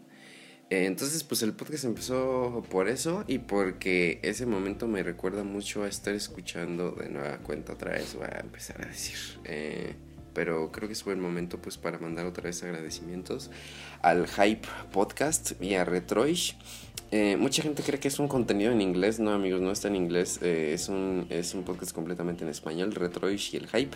Eh, 0.69 0.85
entonces, 0.85 1.23
pues 1.23 1.43
el 1.43 1.53
podcast 1.53 1.85
empezó 1.85 2.63
por 2.69 2.89
eso 2.89 3.23
y 3.27 3.37
porque 3.37 4.19
ese 4.23 4.45
momento 4.45 4.87
me 4.87 5.03
recuerda 5.03 5.43
mucho 5.43 5.83
a 5.83 5.87
estar 5.87 6.13
escuchando 6.15 6.91
de 6.91 7.09
nueva 7.09 7.37
cuenta 7.37 7.73
otra 7.73 7.91
vez, 7.91 8.15
voy 8.15 8.27
a 8.31 8.39
empezar 8.39 8.81
a 8.81 8.87
decir. 8.87 9.17
Eh, 9.43 9.95
pero 10.33 10.71
creo 10.71 10.87
que 10.89 10.93
es 10.93 11.05
buen 11.05 11.19
momento 11.19 11.61
pues 11.61 11.77
para 11.77 11.97
mandar 11.99 12.25
otra 12.25 12.43
vez 12.43 12.61
agradecimientos 12.63 13.51
al 14.01 14.27
Hype 14.27 14.67
Podcast 14.91 15.53
y 15.61 15.75
a 15.75 15.85
Retroish. 15.85 16.57
Eh, 17.11 17.37
mucha 17.37 17.61
gente 17.61 17.83
cree 17.83 17.99
que 17.99 18.07
es 18.07 18.19
un 18.19 18.27
contenido 18.27 18.71
en 18.71 18.81
inglés, 18.81 19.19
no 19.19 19.31
amigos, 19.31 19.61
no 19.61 19.71
está 19.71 19.87
en 19.87 19.95
inglés, 19.95 20.41
es, 20.41 20.89
un, 20.89 21.27
es 21.29 21.53
un 21.53 21.63
podcast 21.63 21.93
completamente 21.93 22.43
en 22.43 22.49
español, 22.49 22.93
Retroish 22.93 23.53
y 23.53 23.57
el 23.57 23.67
Hype. 23.67 23.95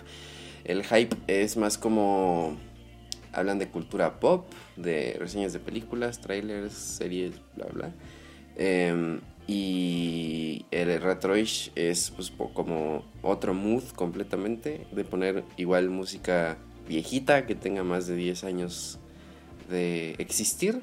El 0.63 0.85
Hype 0.85 1.17
es 1.27 1.57
más 1.57 1.77
como 1.77 2.57
hablan 3.33 3.59
de 3.59 3.69
cultura 3.69 4.19
pop, 4.19 4.45
de 4.75 5.15
reseñas 5.19 5.53
de 5.53 5.59
películas, 5.59 6.19
trailers, 6.21 6.73
series, 6.73 7.33
bla 7.55 7.67
bla. 7.71 7.91
Em, 8.55 9.21
y 9.47 10.65
el 10.69 11.01
Retroish 11.01 11.71
es 11.75 12.11
pues 12.11 12.31
como 12.53 13.03
otro 13.23 13.53
mood 13.53 13.83
completamente 13.95 14.85
de 14.91 15.03
poner 15.03 15.43
igual 15.57 15.89
música 15.89 16.57
viejita 16.87 17.45
que 17.45 17.55
tenga 17.55 17.83
más 17.83 18.05
de 18.07 18.15
10 18.15 18.43
años 18.43 18.99
de 19.69 20.11
existir. 20.19 20.81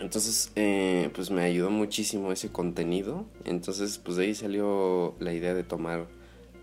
Entonces, 0.00 0.50
eh, 0.56 1.10
pues 1.14 1.30
me 1.30 1.42
ayudó 1.42 1.70
muchísimo 1.70 2.32
ese 2.32 2.48
contenido. 2.48 3.24
Entonces, 3.44 3.98
pues 3.98 4.16
de 4.16 4.24
ahí 4.24 4.34
salió 4.34 5.14
la 5.20 5.32
idea 5.32 5.54
de 5.54 5.62
tomar 5.62 6.06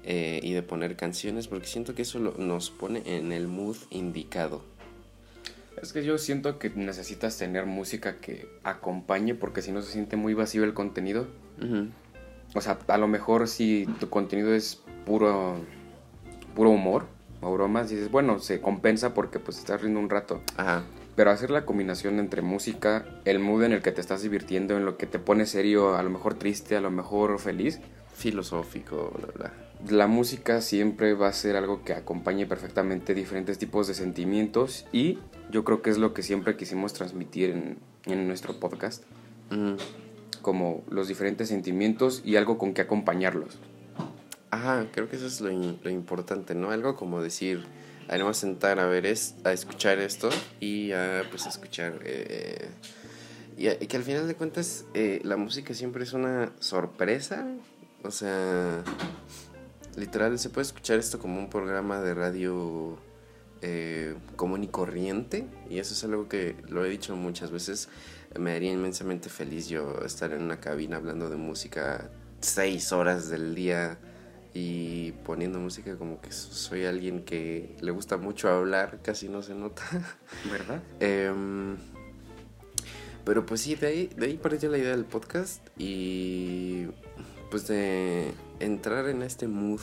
eh, 0.04 0.39
y 0.41 0.54
de 0.54 0.64
poner 0.64 0.95
canciones, 0.95 1.47
porque 1.47 1.68
siento 1.68 1.93
que 1.95 2.02
eso 2.04 2.20
lo- 2.20 2.36
nos 2.38 2.70
pone 2.72 3.02
en 3.06 3.32
el 3.32 3.47
mood 3.47 3.78
indicado. 3.89 4.64
Es 5.82 5.93
que 5.93 6.04
yo 6.04 6.18
siento 6.18 6.60
que 6.60 6.70
necesitas 6.70 7.38
tener 7.38 7.66
música 7.66 8.18
que 8.20 8.47
acompañe 8.64 9.34
porque 9.36 9.62
si 9.62 9.72
no 9.72 9.82
se 9.82 9.91
siente 9.91 10.16
muy 10.16 10.34
vacío 10.34 10.64
el 10.64 10.74
contenido. 10.74 11.28
O 12.54 12.62
sea, 12.62 12.78
a 12.88 12.97
lo 12.97 13.08
mejor 13.08 13.47
si 13.47 13.88
tu 13.99 14.10
contenido 14.10 14.54
es 14.54 14.82
puro 15.06 15.56
puro 16.56 16.70
humor 16.72 17.06
o 17.41 17.54
bromas, 17.54 17.89
dices, 17.89 18.12
bueno, 18.12 18.38
se 18.39 18.60
compensa 18.62 19.14
porque 19.14 19.39
pues 19.39 19.58
estás 19.58 19.82
riendo 19.82 19.99
un 19.99 20.10
rato. 20.10 20.41
Ajá. 20.58 20.84
Pero 21.16 21.32
hacer 21.32 21.49
la 21.49 21.66
combinación 21.66 22.20
entre 22.20 22.41
música, 22.41 23.06
el 23.26 23.39
mood 23.39 23.64
en 23.64 23.72
el 23.72 23.82
que 23.82 23.91
te 23.91 24.02
estás 24.02 24.22
divirtiendo, 24.22 24.78
en 24.78 24.86
lo 24.86 24.97
que 24.97 25.08
te 25.08 25.18
pone 25.20 25.45
serio, 25.45 25.95
a 25.95 26.04
lo 26.04 26.10
mejor 26.10 26.36
triste, 26.36 26.76
a 26.76 26.82
lo 26.82 26.91
mejor 26.91 27.39
feliz, 27.39 27.80
Filosófico, 28.22 29.11
bla, 29.17 29.28
bla. 29.36 29.95
la 29.97 30.07
música 30.07 30.61
siempre 30.61 31.13
va 31.13 31.28
a 31.28 31.34
ser 31.34 31.55
algo 31.55 31.84
que 31.84 31.93
acompañe 31.93 32.45
perfectamente 32.45 33.13
diferentes 33.13 33.57
tipos 33.57 33.88
de 33.88 33.93
sentimientos 33.95 34.86
y 34.91 35.17
yo 35.51 35.63
creo 35.63 35.82
que 35.82 35.89
es 35.89 35.97
lo 35.97 36.13
que 36.13 36.22
siempre 36.24 36.55
quisimos 36.55 36.93
transmitir 36.93 37.49
en, 37.49 37.78
en 38.05 38.28
nuestro 38.28 38.59
podcast, 38.59 39.03
Ujú. 39.51 39.78
como 40.41 40.84
los 40.89 41.07
diferentes 41.07 41.49
sentimientos 41.49 42.22
y 42.24 42.36
algo 42.36 42.57
con 42.57 42.74
que 42.74 42.82
acompañarlos. 42.82 43.57
Ajá, 44.51 44.88
creo 44.91 45.09
que 45.09 45.15
eso 45.15 45.28
es 45.28 45.41
lo, 45.41 45.49
lo 45.49 45.89
importante, 45.89 46.53
¿no? 46.55 46.72
Algo 46.72 46.95
como 46.95 47.22
decir, 47.22 47.63
a 48.07 48.34
sentar 48.34 48.80
a 48.80 48.86
ver, 48.86 49.05
es, 49.05 49.36
a 49.45 49.53
escuchar 49.53 49.99
esto 49.99 50.30
y 50.59 50.91
a, 50.91 51.24
pues, 51.30 51.45
a 51.45 51.49
escuchar. 51.49 51.99
eh, 52.03 52.67
y, 53.57 53.67
a- 53.67 53.74
y 53.82 53.88
que 53.88 53.97
al 53.97 54.03
final 54.03 54.28
de 54.28 54.36
cuentas, 54.36 54.86
eh, 54.93 55.22
la 55.24 55.38
música 55.38 55.74
siempre 55.74 56.03
es 56.03 56.13
una 56.13 56.51
sorpresa. 56.59 57.47
O 58.04 58.12
sea, 58.12 58.84
literal, 59.95 60.38
se 60.39 60.49
puede 60.49 60.64
escuchar 60.68 60.99
esto 60.99 61.20
como 61.20 61.39
un 61.39 61.49
programa 61.49 62.02
de 62.02 62.14
radio 62.14 62.97
eh, 63.62 64.16
común 64.36 64.64
y 64.64 64.68
corriente. 64.68 65.45
Y 65.70 65.80
eso 65.80 65.93
es 65.93 66.04
algo 66.04 66.28
que 66.28 66.56
lo 66.68 66.84
he 66.86 66.89
dicho 66.89 67.16
muchas 67.16 67.52
veces. 67.52 67.89
Me 68.38 68.54
haría 68.54 68.72
inmensamente 68.72 69.30
feliz 69.30 69.68
yo 69.68 69.99
estar 70.06 70.32
en 70.32 70.41
una 70.41 70.60
cabina 70.60 70.97
hablando 70.97 71.30
de 71.30 71.36
música 71.36 72.10
seis 72.39 72.91
horas 72.91 73.30
del 73.30 73.54
día 73.56 73.99
y 74.54 75.14
poniendo 75.24 75.60
música 75.60 75.95
como 75.95 76.20
que 76.20 76.32
soy 76.32 76.86
alguien 76.86 77.24
que 77.24 77.76
le 77.80 77.91
gusta 77.91 78.18
mucho 78.18 78.49
hablar, 78.49 78.99
casi 79.02 79.30
no 79.30 79.41
se 79.41 79.54
nota. 79.54 79.84
¿Verdad? 80.52 80.82
Em, 80.99 81.78
pero 83.24 83.45
pues 83.45 83.62
sí, 83.62 83.76
de 83.76 83.88
ahí, 83.88 84.10
de 84.16 84.26
ahí 84.26 84.38
partió 84.38 84.70
la 84.70 84.78
idea 84.78 84.91
del 84.91 85.06
podcast 85.06 85.66
y 85.78 86.88
pues 87.52 87.68
de 87.68 88.32
entrar 88.60 89.08
en 89.10 89.22
este 89.22 89.47
mood 89.47 89.82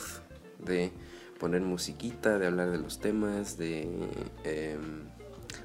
de 0.57 0.91
poner 1.39 1.61
musiquita, 1.61 2.37
de 2.37 2.47
hablar 2.47 2.71
de 2.71 2.79
los 2.79 2.99
temas, 2.99 3.57
de... 3.57 3.83
em, 4.43 5.03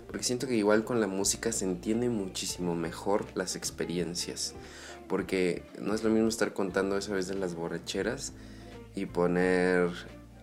porque 0.06 0.22
siento 0.22 0.46
que 0.46 0.54
igual 0.54 0.84
con 0.84 1.00
la 1.00 1.08
música 1.08 1.50
se 1.50 1.64
entiende 1.64 2.08
muchísimo 2.08 2.76
mejor 2.76 3.26
las 3.34 3.56
experiencias. 3.56 4.54
Porque 5.08 5.64
no 5.80 5.92
es 5.92 6.04
lo 6.04 6.10
mismo 6.10 6.28
estar 6.28 6.52
contando 6.52 6.96
esa 6.96 7.12
vez 7.12 7.26
de 7.26 7.34
las 7.34 7.56
borracheras 7.56 8.32
y 8.94 9.06
poner 9.06 9.90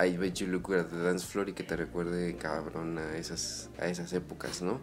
I 0.03 0.18
bet 0.18 0.34
you 0.36 0.47
look 0.47 0.74
at 0.74 0.88
the 0.88 0.97
dance 0.97 1.26
floor 1.26 1.49
y 1.49 1.53
que 1.53 1.64
te 1.64 1.78
recuerde 1.78 2.36
cabrón 2.36 2.97
a 2.97 3.16
esas, 3.16 3.70
a 3.80 3.88
esas 3.88 4.12
épocas, 4.14 4.62
¿no? 4.62 4.82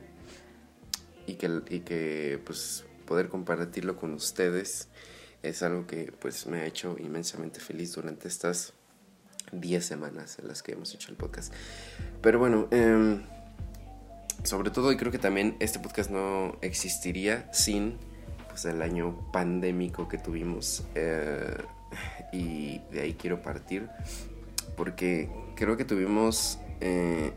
Y 1.27 1.35
que, 1.35 1.61
y 1.69 1.81
que 1.81 2.41
pues 2.45 2.85
poder 3.05 3.29
compartirlo 3.29 3.97
con 3.97 4.15
ustedes 4.15 4.89
es 5.43 5.63
algo 5.63 5.87
que 5.87 6.13
pues 6.19 6.47
me 6.47 6.61
ha 6.61 6.67
hecho 6.67 6.97
inmensamente 6.99 7.61
feliz 7.61 7.95
durante 7.95 8.29
estas 8.29 8.73
10 9.53 9.85
semanas 9.85 10.39
en 10.39 10.49
las 10.49 10.63
que 10.63 10.73
hemos 10.73 10.95
hecho 10.95 11.11
el 11.11 11.17
podcast. 11.17 11.53
Pero 12.21 12.39
bueno, 12.39 12.69
em, 12.71 13.23
sobre 14.45 14.71
todo 14.71 14.93
y 14.93 14.97
creo 14.97 15.13
que 15.13 15.19
también 15.19 15.57
este 15.61 15.79
podcast 15.79 16.11
no 16.11 16.57
existiría 16.61 17.53
sin 17.53 17.97
pues 18.49 18.65
el 18.65 18.83
año 18.83 19.31
pandémico 19.33 20.09
que 20.09 20.19
tuvimos 20.19 20.85
eh, 20.95 21.57
y 22.33 22.79
de 22.93 23.01
ahí 23.03 23.15
quiero 23.15 23.43
partir 23.43 23.89
porque 24.77 25.29
creo 25.57 25.77
que 25.77 25.85
tuvimos 25.85 26.59
eh, 26.81 27.33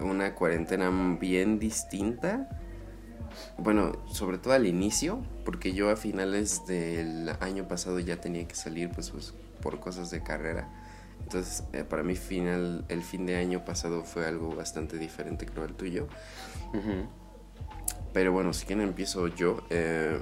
una 0.00 0.34
cuarentena 0.34 0.90
bien 1.20 1.58
distinta 1.58 2.59
bueno, 3.58 3.92
sobre 4.12 4.38
todo 4.38 4.54
al 4.54 4.66
inicio, 4.66 5.20
porque 5.44 5.72
yo 5.72 5.90
a 5.90 5.96
finales 5.96 6.66
del 6.66 7.30
año 7.40 7.68
pasado 7.68 7.98
ya 8.00 8.20
tenía 8.20 8.46
que 8.46 8.54
salir 8.54 8.90
pues, 8.90 9.10
pues 9.10 9.34
por 9.62 9.80
cosas 9.80 10.10
de 10.10 10.22
carrera. 10.22 10.68
Entonces, 11.22 11.64
eh, 11.72 11.84
para 11.84 12.02
mí 12.02 12.16
final, 12.16 12.84
el 12.88 13.02
fin 13.02 13.26
de 13.26 13.36
año 13.36 13.64
pasado 13.64 14.04
fue 14.04 14.26
algo 14.26 14.54
bastante 14.54 14.98
diferente 14.98 15.46
creo 15.46 15.64
al 15.64 15.74
tuyo. 15.74 16.08
Pero 18.12 18.32
bueno, 18.32 18.52
si 18.52 18.66
quieren 18.66 18.88
empiezo 18.88 19.28
yo. 19.28 19.62
Eh, 19.70 20.20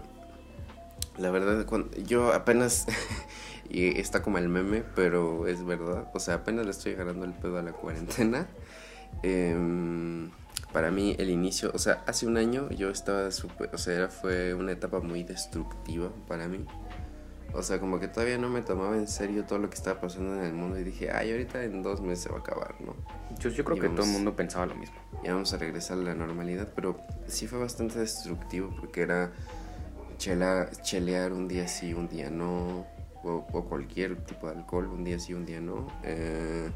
la 1.17 1.31
verdad, 1.31 1.65
cuando, 1.67 1.97
yo 1.97 2.33
apenas, 2.33 2.87
y 3.71 3.99
está 3.99 4.23
como 4.23 4.39
el 4.39 4.49
meme, 4.49 4.83
pero 4.95 5.47
es 5.47 5.65
verdad. 5.65 6.11
O 6.15 6.21
sea, 6.21 6.35
apenas 6.35 6.65
le 6.65 6.71
estoy 6.71 6.93
agarrando 6.93 7.25
el 7.25 7.33
pedo 7.33 7.59
a 7.59 7.63
la 7.63 7.73
cuarentena. 7.73 8.47
Em, 9.23 10.31
para 10.73 10.91
mí 10.91 11.17
el 11.19 11.31
inicio, 11.31 11.71
o 11.75 11.79
sea, 11.79 12.03
hace 12.07 12.27
un 12.27 12.37
año 12.37 12.69
yo 12.71 12.91
estaba 12.91 13.31
súper, 13.31 13.71
o 13.75 13.79
sea, 13.79 13.95
era- 13.95 14.09
fue 14.09 14.55
una 14.55 14.73
etapa 14.73 15.01
muy 15.01 15.23
destructiva 15.23 16.11
para 16.27 16.47
mí. 16.49 16.65
O 17.55 17.63
sea, 17.63 17.81
como 17.81 17.99
que 17.99 18.09
todavía 18.09 18.37
no 18.37 18.51
me 18.51 18.61
tomaba 18.61 18.95
en 18.97 19.09
serio 19.09 19.45
todo 19.45 19.59
lo 19.59 19.71
que 19.71 19.77
estaba 19.77 19.99
pasando 20.03 20.35
en 20.35 20.45
el 20.45 20.53
mundo 20.53 20.79
y 20.79 20.85
dije, 20.85 21.11
ay, 21.11 21.31
ahorita 21.33 21.65
en 21.65 21.83
dos 21.83 22.03
meses 22.03 22.25
se 22.25 22.29
va 22.29 22.37
a 22.37 22.41
acabar, 22.41 22.75
¿no? 22.81 22.95
Yo, 23.39 23.49
yo 23.49 23.65
creo 23.65 23.77
Y 23.79 23.81
que 23.81 23.87
vamos- 23.87 23.97
todo 24.01 24.07
el 24.07 24.13
mundo 24.13 24.37
pensaba 24.37 24.67
lo 24.67 24.75
mismo. 24.75 24.97
ya 25.25 25.33
vamos 25.33 25.53
a 25.55 25.57
regresar 25.57 25.97
a 25.99 26.03
la 26.03 26.15
normalidad, 26.15 26.69
pero 26.75 27.01
sí 27.27 27.47
fue 27.47 27.59
bastante 27.59 27.99
destructivo 28.01 28.71
porque 28.79 29.01
era 29.01 29.33
chela, 30.19 30.69
chelear 30.83 31.33
un 31.33 31.49
día 31.49 31.67
sí, 31.69 31.95
un 31.95 32.09
día 32.09 32.29
no, 32.29 32.87
o, 33.25 33.47
o 33.53 33.65
cualquier 33.65 34.17
tipo 34.27 34.47
de 34.49 34.57
alcohol, 34.59 34.87
un 34.89 35.05
día 35.05 35.19
sí, 35.19 35.33
un 35.33 35.47
día 35.47 35.61
no, 35.61 35.87
eh, 36.05 36.71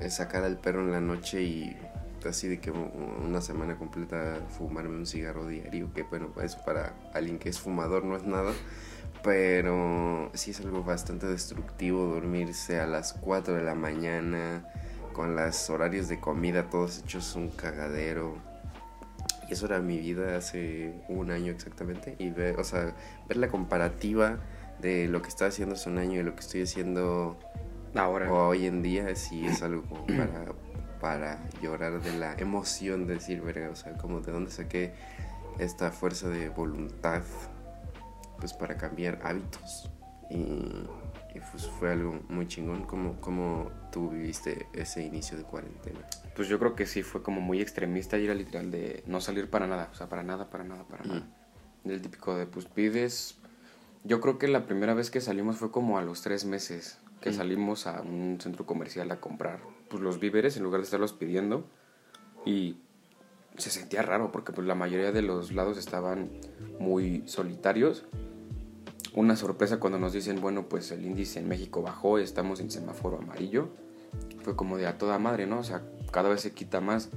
eh, 0.00 0.10
sacar 0.10 0.42
al 0.42 0.58
perro 0.58 0.80
en 0.80 0.90
la 0.90 1.00
noche 1.00 1.42
y 1.42 1.76
así 2.30 2.48
de 2.48 2.60
que 2.60 2.70
una 2.70 3.40
semana 3.40 3.76
completa 3.76 4.40
fumarme 4.56 4.96
un 4.96 5.06
cigarro 5.06 5.46
diario, 5.46 5.92
que 5.94 6.02
bueno, 6.02 6.32
eso 6.42 6.58
para 6.64 6.94
alguien 7.12 7.38
que 7.38 7.48
es 7.48 7.58
fumador 7.58 8.04
no 8.04 8.16
es 8.16 8.24
nada. 8.24 8.52
Pero 9.22 10.30
sí 10.34 10.50
es 10.50 10.60
algo 10.60 10.84
bastante 10.84 11.26
destructivo 11.26 12.04
dormirse 12.06 12.78
a 12.78 12.86
las 12.86 13.14
4 13.14 13.54
de 13.54 13.62
la 13.62 13.74
mañana, 13.74 14.68
con 15.14 15.34
los 15.34 15.70
horarios 15.70 16.08
de 16.08 16.20
comida 16.20 16.68
todos 16.68 16.98
hechos 16.98 17.34
un 17.34 17.48
cagadero. 17.48 18.36
Y 19.48 19.54
eso 19.54 19.66
era 19.66 19.78
mi 19.80 19.98
vida 19.98 20.36
hace 20.36 20.94
un 21.08 21.30
año 21.30 21.52
exactamente. 21.52 22.16
Y 22.18 22.30
ver, 22.30 22.60
o 22.60 22.64
sea, 22.64 22.94
ver 23.26 23.38
la 23.38 23.48
comparativa 23.48 24.38
de 24.80 25.08
lo 25.08 25.22
que 25.22 25.28
estaba 25.28 25.48
haciendo 25.48 25.74
hace 25.74 25.88
un 25.88 25.98
año 25.98 26.20
y 26.20 26.22
lo 26.22 26.34
que 26.34 26.40
estoy 26.40 26.62
haciendo 26.62 27.38
Ahora. 27.94 28.30
hoy 28.30 28.66
en 28.66 28.82
día, 28.82 29.14
sí 29.14 29.46
es 29.46 29.62
algo 29.62 29.82
como 29.84 30.06
para, 30.06 30.52
para 31.04 31.38
llorar 31.60 32.00
de 32.00 32.18
la 32.18 32.32
emoción 32.38 33.06
de 33.06 33.12
decir, 33.16 33.42
verga, 33.42 33.68
o 33.68 33.76
sea, 33.76 33.92
como 33.92 34.22
de 34.22 34.32
dónde 34.32 34.50
saqué 34.50 34.94
esta 35.58 35.90
fuerza 35.90 36.30
de 36.30 36.48
voluntad 36.48 37.22
pues 38.38 38.54
para 38.54 38.78
cambiar 38.78 39.20
hábitos. 39.22 39.90
Y, 40.30 40.38
y, 41.34 41.40
pues 41.52 41.66
fue 41.66 41.92
algo 41.92 42.22
muy 42.30 42.48
chingón. 42.48 42.84
¿Cómo, 42.86 43.20
¿Cómo 43.20 43.70
tú 43.92 44.08
viviste 44.08 44.66
ese 44.72 45.02
inicio 45.02 45.36
de 45.36 45.44
cuarentena? 45.44 46.00
Pues 46.34 46.48
yo 46.48 46.58
creo 46.58 46.74
que 46.74 46.86
sí 46.86 47.02
fue 47.02 47.22
como 47.22 47.42
muy 47.42 47.60
extremista 47.60 48.16
y 48.16 48.24
era 48.24 48.34
literal 48.34 48.70
de 48.70 49.04
no 49.06 49.20
salir 49.20 49.50
para 49.50 49.66
nada, 49.66 49.90
o 49.92 49.94
sea, 49.94 50.08
para 50.08 50.22
nada, 50.22 50.48
para 50.48 50.64
nada, 50.64 50.84
para 50.84 51.04
nada. 51.04 51.26
El 51.84 52.00
típico 52.00 52.34
de 52.34 52.46
pues 52.46 52.64
pides. 52.64 53.36
Yo 54.04 54.22
creo 54.22 54.38
que 54.38 54.48
la 54.48 54.64
primera 54.64 54.94
vez 54.94 55.10
que 55.10 55.20
salimos 55.20 55.58
fue 55.58 55.70
como 55.70 55.98
a 55.98 56.02
los 56.02 56.22
tres 56.22 56.46
meses 56.46 56.98
que 57.20 57.30
salimos 57.30 57.86
a 57.86 58.00
un 58.00 58.38
centro 58.40 58.64
comercial 58.64 59.10
a 59.10 59.20
comprar 59.20 59.60
pues 59.94 60.02
los 60.02 60.18
víveres 60.18 60.56
en 60.56 60.64
lugar 60.64 60.80
de 60.80 60.86
estarlos 60.86 61.12
pidiendo 61.12 61.64
y 62.44 62.78
se 63.56 63.70
sentía 63.70 64.02
raro 64.02 64.32
porque 64.32 64.52
pues 64.52 64.66
la 64.66 64.74
mayoría 64.74 65.12
de 65.12 65.22
los 65.22 65.52
lados 65.52 65.78
estaban 65.78 66.32
muy 66.80 67.22
solitarios. 67.26 68.04
Una 69.14 69.36
sorpresa 69.36 69.78
cuando 69.78 70.00
nos 70.00 70.12
dicen, 70.12 70.40
bueno, 70.40 70.68
pues 70.68 70.90
el 70.90 71.06
índice 71.06 71.38
en 71.38 71.46
México 71.46 71.80
bajó, 71.80 72.18
estamos 72.18 72.58
en 72.58 72.72
semáforo 72.72 73.18
amarillo. 73.18 73.68
Fue 74.42 74.56
como 74.56 74.78
de 74.78 74.88
a 74.88 74.98
toda 74.98 75.20
madre, 75.20 75.46
¿no? 75.46 75.60
O 75.60 75.62
sea, 75.64 75.84
cada 76.10 76.28
vez 76.28 76.40
se 76.40 76.50
quita 76.50 76.80
más. 76.80 77.10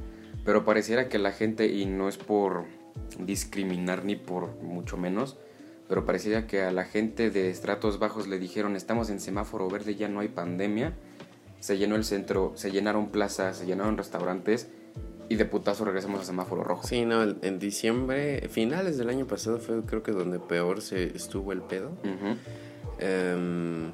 Pero 0.46 0.64
pareciera 0.64 1.10
que 1.10 1.18
la 1.18 1.32
gente, 1.32 1.66
y 1.66 1.88
no 1.88 2.08
es 2.08 2.18
por 2.18 2.66
discriminar 3.18 4.06
ni 4.06 4.16
por 4.16 4.62
mucho 4.62 4.98
menos, 4.98 5.36
pero 5.90 6.06
pareciera 6.06 6.46
que 6.46 6.62
a 6.62 6.70
la 6.70 6.86
gente 6.86 7.32
de 7.32 7.50
estratos 7.50 7.98
bajos 7.98 8.28
le 8.28 8.38
dijeron, 8.38 8.76
estamos 8.76 9.10
en 9.10 9.20
semáforo 9.20 9.68
verde, 9.68 9.96
ya 9.96 10.10
no 10.10 10.20
hay 10.20 10.28
pandemia. 10.28 10.94
Se 11.60 11.78
llenó 11.78 11.96
el 11.96 12.04
centro, 12.06 12.54
se 12.56 12.72
llenaron 12.72 13.10
plazas, 13.10 13.58
se 13.58 13.66
llenaron 13.66 13.98
restaurantes 13.98 14.68
y 15.30 15.36
de 15.36 15.46
putazo 15.46 15.84
regresamos 15.86 16.22
a 16.22 16.24
semáforo 16.24 16.64
rojo. 16.64 16.88
Sí, 16.88 17.04
no, 17.06 17.22
en 17.24 17.60
diciembre, 17.60 18.48
finales 18.50 18.98
del 18.98 19.10
año 19.10 19.26
pasado 19.28 19.58
fue 19.60 19.84
creo 19.84 20.02
que 20.04 20.12
donde 20.12 20.40
peor 20.40 20.82
se 20.82 21.16
estuvo 21.16 21.52
el 21.52 21.62
pedo. 21.62 21.92
Em, 23.00 23.92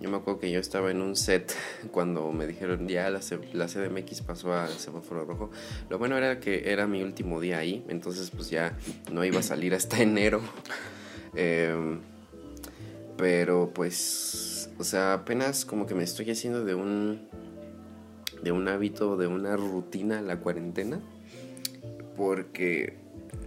yo 0.00 0.10
me 0.10 0.16
acuerdo 0.16 0.40
que 0.40 0.50
yo 0.50 0.58
estaba 0.60 0.90
en 0.90 1.00
un 1.02 1.16
set 1.16 1.52
cuando 1.90 2.30
me 2.32 2.46
dijeron 2.46 2.88
ya 2.88 3.08
la, 3.10 3.22
C- 3.22 3.38
la 3.52 3.66
CDMX 3.68 4.22
pasó 4.22 4.52
a 4.54 4.68
semáforo 4.68 5.24
rojo. 5.24 5.50
Lo 5.90 5.98
bueno 5.98 6.16
era 6.16 6.40
que 6.40 6.70
era 6.72 6.86
mi 6.86 7.02
último 7.02 7.40
día 7.40 7.58
ahí, 7.58 7.84
entonces 7.88 8.30
pues 8.30 8.50
ya 8.50 8.76
no 9.12 9.24
iba 9.24 9.40
a 9.40 9.42
salir 9.42 9.74
hasta 9.74 9.98
enero. 10.02 10.40
Em, 11.34 12.00
pero 13.16 13.70
pues, 13.72 14.43
o 14.78 14.84
sea, 14.84 15.14
apenas 15.14 15.64
como 15.64 15.86
que 15.86 15.94
me 15.94 16.02
estoy 16.04 16.30
haciendo 16.30 16.64
de 16.64 16.74
un 16.74 17.28
de 18.42 18.52
un 18.52 18.68
hábito, 18.68 19.16
de 19.16 19.26
una 19.26 19.56
rutina 19.56 20.20
la 20.20 20.38
cuarentena, 20.38 21.00
porque 22.16 22.98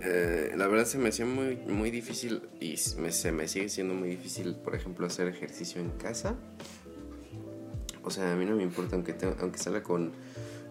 eh, 0.03 0.53
la 0.55 0.67
verdad 0.67 0.85
se 0.85 0.97
me 0.97 1.09
hacía 1.09 1.25
muy, 1.25 1.55
muy 1.55 1.91
difícil 1.91 2.41
y 2.59 2.77
se 2.77 3.31
me 3.31 3.47
sigue 3.47 3.69
siendo 3.69 3.93
muy 3.93 4.09
difícil, 4.09 4.55
por 4.55 4.75
ejemplo, 4.75 5.05
hacer 5.05 5.27
ejercicio 5.27 5.79
en 5.79 5.91
casa. 5.91 6.35
O 8.03 8.09
sea, 8.09 8.33
a 8.33 8.35
mí 8.35 8.45
no 8.45 8.55
me 8.55 8.63
importa, 8.63 8.95
aunque, 8.95 9.15
aunque 9.39 9.57
salga 9.59 9.83
con 9.83 10.13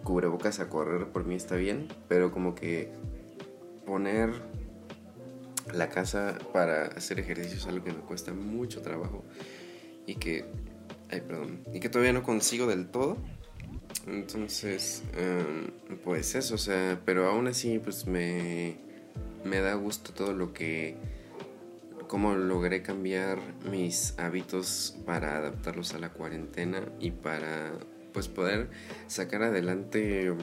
cubrebocas 0.03 0.59
a 0.59 0.69
correr, 0.69 1.07
por 1.07 1.25
mí 1.25 1.35
está 1.35 1.55
bien, 1.55 1.87
pero 2.07 2.31
como 2.31 2.55
que 2.55 2.91
poner 3.85 4.31
la 5.73 5.89
casa 5.89 6.37
para 6.53 6.85
hacer 6.87 7.19
ejercicio 7.19 7.57
es 7.57 7.67
algo 7.67 7.83
que 7.83 7.91
me 7.91 7.99
cuesta 7.99 8.33
mucho 8.33 8.81
trabajo 8.81 9.23
y 10.07 10.15
que, 10.15 10.45
ay, 11.11 11.21
perdón, 11.21 11.59
y 11.71 11.79
que 11.79 11.89
todavía 11.89 12.13
no 12.13 12.23
consigo 12.23 12.65
del 12.65 12.87
todo. 12.87 13.17
Entonces, 14.07 15.03
em, 15.15 15.97
pues 16.03 16.33
eso, 16.33 16.55
o 16.55 16.57
sea, 16.57 16.99
pero 17.05 17.29
aún 17.29 17.47
así, 17.47 17.77
pues 17.77 18.07
me, 18.07 18.77
me 19.43 19.59
da 19.59 19.75
gusto 19.75 20.13
todo 20.13 20.33
lo 20.33 20.53
que, 20.53 20.95
cómo 22.07 22.35
logré 22.35 22.81
cambiar 22.81 23.39
mis 23.69 24.17
hábitos 24.17 24.97
para 25.05 25.37
adaptarlos 25.37 25.93
a 25.93 25.99
la 25.99 26.09
cuarentena 26.09 26.81
y 26.99 27.11
para, 27.11 27.73
pues, 28.13 28.29
poder 28.29 28.69
sacar 29.07 29.43
adelante, 29.43 30.33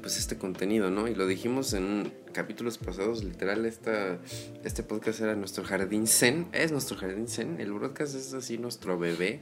pues, 0.00 0.18
este 0.18 0.38
contenido, 0.38 0.90
¿no? 0.90 1.08
Y 1.08 1.14
lo 1.14 1.26
dijimos 1.26 1.72
en 1.74 2.12
capítulos 2.32 2.78
pasados, 2.78 3.24
literal, 3.24 3.66
esta, 3.66 4.18
este 4.64 4.82
podcast 4.82 5.20
era 5.20 5.34
nuestro 5.36 5.64
jardín 5.64 6.06
zen, 6.06 6.48
es 6.52 6.72
nuestro 6.72 6.96
jardín 6.96 7.28
zen, 7.28 7.60
el 7.60 7.72
podcast 7.72 8.14
es 8.14 8.34
así 8.34 8.58
nuestro 8.58 8.98
bebé. 8.98 9.40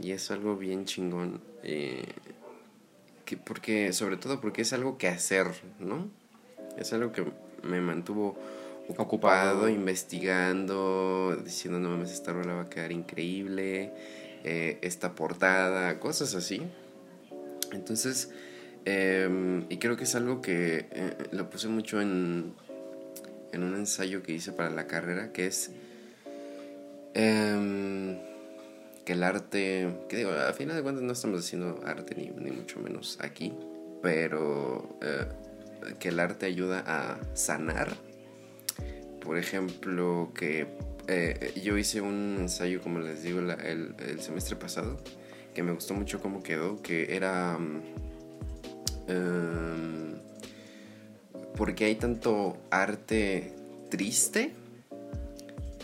Y 0.00 0.10
es 0.12 0.30
algo 0.30 0.56
bien 0.56 0.84
chingón. 0.84 1.40
eh, 1.62 2.04
que 3.24 3.36
porque, 3.38 3.92
sobre 3.92 4.16
todo 4.16 4.40
porque 4.40 4.62
es 4.62 4.72
algo 4.72 4.98
que 4.98 5.08
hacer, 5.08 5.46
¿no? 5.78 6.10
Es 6.76 6.92
algo 6.92 7.12
que 7.12 7.24
me 7.62 7.80
mantuvo 7.80 8.36
ocupado, 8.88 9.02
Ocupado. 9.02 9.68
investigando, 9.68 11.40
diciendo, 11.42 11.80
no 11.80 11.90
mames, 11.90 12.12
esta 12.12 12.32
rola 12.32 12.54
va 12.54 12.62
a 12.62 12.68
quedar 12.68 12.92
increíble, 12.92 13.92
eh, 14.44 14.78
esta 14.82 15.14
portada, 15.14 15.98
cosas 16.00 16.34
así. 16.34 16.62
Entonces, 17.72 18.30
eh, 18.84 19.64
y 19.68 19.78
creo 19.78 19.96
que 19.96 20.04
es 20.04 20.14
algo 20.14 20.40
que 20.40 20.86
eh, 20.90 21.16
lo 21.32 21.48
puse 21.48 21.68
mucho 21.68 22.00
en, 22.00 22.54
en 23.52 23.62
un 23.62 23.74
ensayo 23.76 24.22
que 24.22 24.32
hice 24.32 24.52
para 24.52 24.70
la 24.70 24.86
carrera, 24.86 25.32
que 25.32 25.46
es 25.46 25.70
em, 27.14 28.18
que 29.04 29.12
el 29.12 29.22
arte, 29.22 29.88
que 30.08 30.16
digo, 30.16 30.32
a 30.32 30.52
final 30.52 30.76
de 30.76 30.82
cuentas 30.82 31.02
no 31.02 31.12
estamos 31.12 31.40
haciendo 31.40 31.80
arte 31.86 32.14
ni, 32.14 32.28
ni 32.28 32.50
mucho 32.50 32.80
menos 32.80 33.18
aquí, 33.20 33.54
pero 34.02 34.98
eh, 35.00 35.26
que 35.98 36.08
el 36.08 36.20
arte 36.20 36.46
ayuda 36.46 36.84
a 36.86 37.18
sanar. 37.34 37.96
Por 39.22 39.38
ejemplo, 39.38 40.32
que 40.34 40.66
eh, 41.06 41.52
yo 41.62 41.78
hice 41.78 42.02
un 42.02 42.36
ensayo, 42.40 42.82
como 42.82 42.98
les 42.98 43.22
digo, 43.22 43.40
el, 43.40 43.94
el 43.98 44.20
semestre 44.20 44.56
pasado, 44.56 44.98
que 45.54 45.62
me 45.62 45.72
gustó 45.72 45.94
mucho 45.94 46.20
cómo 46.20 46.42
quedó, 46.42 46.82
que 46.82 47.14
era... 47.16 47.58
em, 49.08 50.14
porque 51.56 51.84
hay 51.84 51.96
tanto 51.96 52.56
arte 52.70 53.52
triste 53.90 54.52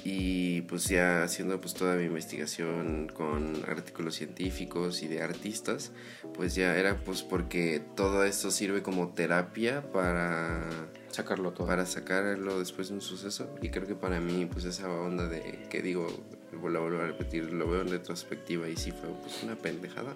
y 0.04 0.62
pues 0.62 0.88
ya 0.88 1.22
haciendo 1.22 1.60
pues 1.60 1.74
toda 1.74 1.96
mi 1.96 2.04
investigación 2.04 3.10
con 3.12 3.62
artículos 3.68 4.14
científicos 4.14 5.02
y 5.02 5.08
de 5.08 5.22
artistas 5.22 5.92
pues 6.34 6.54
ya 6.54 6.76
era 6.76 6.96
pues 6.96 7.22
porque 7.22 7.82
todo 7.96 8.24
esto 8.24 8.50
sirve 8.50 8.82
como 8.82 9.08
terapia 9.08 9.82
para 9.92 10.62
Sacarlo 11.10 11.52
todo. 11.52 11.66
para 11.66 11.86
sacarlo 11.86 12.58
después 12.58 12.88
de 12.88 12.94
un 12.94 13.00
suceso 13.00 13.54
y 13.60 13.68
creo 13.68 13.86
que 13.86 13.94
para 13.94 14.20
mí 14.20 14.46
pues 14.50 14.64
esa 14.64 14.90
onda 14.90 15.28
de 15.28 15.66
que 15.68 15.82
digo 15.82 16.06
lo 16.52 16.60
vuelvo 16.60 16.98
a 16.98 17.06
repetir 17.06 17.52
lo 17.52 17.68
veo 17.68 17.82
en 17.82 17.88
retrospectiva 17.88 18.68
y 18.68 18.76
sí 18.76 18.92
fue 18.92 19.10
pues 19.22 19.42
una 19.42 19.56
pendejada 19.56 20.14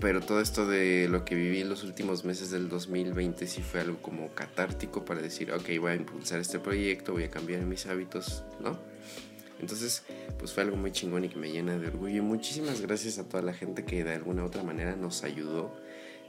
pero 0.00 0.20
todo 0.20 0.40
esto 0.40 0.66
de 0.66 1.08
lo 1.08 1.24
que 1.24 1.34
viví 1.34 1.60
en 1.60 1.68
los 1.68 1.84
últimos 1.84 2.24
meses 2.24 2.50
del 2.50 2.68
2020 2.68 3.46
sí 3.46 3.62
fue 3.62 3.80
algo 3.80 3.96
como 4.02 4.28
catártico 4.34 5.04
para 5.04 5.20
decir, 5.22 5.52
ok, 5.52 5.68
voy 5.80 5.92
a 5.92 5.94
impulsar 5.94 6.38
este 6.40 6.58
proyecto, 6.58 7.12
voy 7.12 7.24
a 7.24 7.30
cambiar 7.30 7.62
mis 7.62 7.86
hábitos, 7.86 8.44
¿no? 8.60 8.78
Entonces, 9.58 10.02
pues 10.38 10.52
fue 10.52 10.64
algo 10.64 10.76
muy 10.76 10.92
chingón 10.92 11.24
y 11.24 11.30
que 11.30 11.36
me 11.38 11.50
llena 11.50 11.78
de 11.78 11.86
orgullo. 11.86 12.16
Y 12.16 12.20
muchísimas 12.20 12.82
gracias 12.82 13.18
a 13.18 13.24
toda 13.26 13.42
la 13.42 13.54
gente 13.54 13.84
que 13.86 14.04
de 14.04 14.12
alguna 14.12 14.42
u 14.42 14.46
otra 14.46 14.62
manera 14.62 14.96
nos 14.96 15.22
ayudó. 15.24 15.74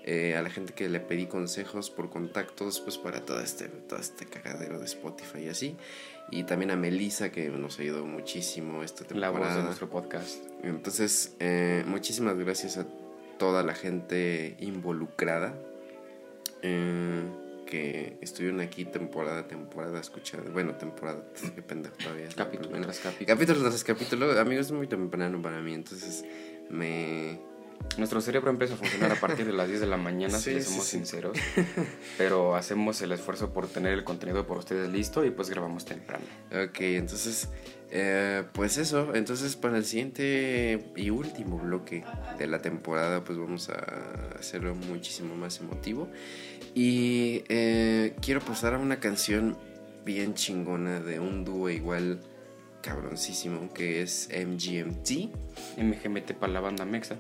eh, 0.10 0.38
a 0.38 0.42
la 0.42 0.50
gente 0.50 0.72
que 0.72 0.88
le 0.88 1.02
pedí 1.02 1.26
consejos 1.26 1.90
por 1.90 2.10
contactos, 2.10 2.80
pues 2.80 2.98
para 2.98 3.26
todo 3.26 3.42
este, 3.42 3.68
todo 3.68 4.00
este 4.00 4.26
cagadero 4.26 4.80
de 4.80 4.86
Spotify 4.86 5.40
y 5.40 5.50
así. 5.50 5.76
Y 6.32 6.44
también 6.44 6.72
a 6.72 6.78
Melissa 6.78 7.30
que 7.30 7.50
nos 7.50 7.78
ayudó 7.80 8.06
muchísimo 8.06 8.84
esta 8.84 9.02
La 9.04 9.08
temporada. 9.10 9.40
voz 9.48 9.56
de 9.58 9.64
nuestro 9.64 9.90
podcast. 9.90 10.38
Entonces, 10.64 11.36
eh, 11.42 11.84
muchísimas 11.86 12.38
gracias 12.38 12.78
a 12.78 12.86
toda 13.38 13.64
la 13.64 13.74
gente 13.74 14.56
involucrada 14.60 15.54
eh, 16.62 17.24
que 17.66 18.18
estuvieron 18.22 18.62
aquí 18.62 18.86
temporada 18.86 19.40
a 19.40 19.48
temporada 19.48 20.00
escuchando. 20.00 20.52
Bueno, 20.52 20.76
temporada, 20.76 21.24
qué 21.56 21.62
pendejo 21.62 21.96
todavía. 21.98 22.30
Capítulo 22.36 22.82
tras 22.82 23.00
capítulo. 23.00 23.28
Capítulo 23.28 23.70
tras 23.70 23.84
capítulo. 23.84 24.40
Amigos, 24.40 24.68
es 24.68 24.72
muy 24.72 24.88
temprano 24.88 25.42
para 25.42 25.62
mí, 25.62 25.74
entonces 25.74 26.26
me. 26.70 27.40
Nuestro 27.98 28.22
cerebro 28.22 28.52
empieza 28.52 28.76
a 28.76 28.78
funcionar 28.78 29.12
a 29.12 29.16
partir 29.20 29.46
de 29.46 29.54
las 29.54 29.68
10 29.68 29.80
de 29.82 29.88
la 29.88 29.98
mañana, 29.98 30.38
Sí, 30.38 30.54
si 30.54 30.62
sí, 30.62 30.70
somos 30.70 30.86
sí. 30.86 30.98
sinceros. 30.98 31.38
Pero 32.18 32.56
hacemos 32.56 33.02
el 33.02 33.12
esfuerzo 33.12 33.52
por 33.54 33.68
tener 33.68 33.94
el 33.94 34.04
contenido 34.04 34.46
por 34.46 34.58
ustedes 34.60 34.90
listo 34.92 35.26
y 35.26 35.32
pues 35.32 35.50
grabamos 35.50 35.84
temprano. 35.86 36.24
Ok, 36.52 36.80
entonces, 36.82 37.50
eh, 37.90 38.44
pues 38.54 38.78
eso. 38.78 39.16
Entonces, 39.16 39.56
para 39.56 39.78
el 39.78 39.86
siguiente 39.86 40.92
y 40.96 41.10
último 41.10 41.58
bloque 41.58 42.04
de 42.38 42.46
la 42.48 42.62
temporada, 42.62 43.24
pues 43.24 43.40
vamos 43.40 43.70
a 43.70 43.84
hacerlo 44.38 44.76
muchísimo 44.76 45.36
más 45.36 45.60
emotivo. 45.60 46.08
Y 46.76 47.44
eh, 47.50 48.16
quiero 48.22 48.42
pasar 48.42 48.76
a 48.76 48.78
una 48.78 49.00
canción 49.00 49.58
bien 50.06 50.36
chingona 50.36 51.00
de 51.00 51.20
un 51.20 51.44
dúo 51.44 51.70
igual 51.72 52.20
cabroncísimo 52.88 53.74
que 53.74 54.02
es 54.02 54.30
MGMT. 54.32 55.36
MGMT 55.78 56.32
para 56.40 56.54
la 56.54 56.62
banda 56.62 56.86
mexa. 56.86 57.18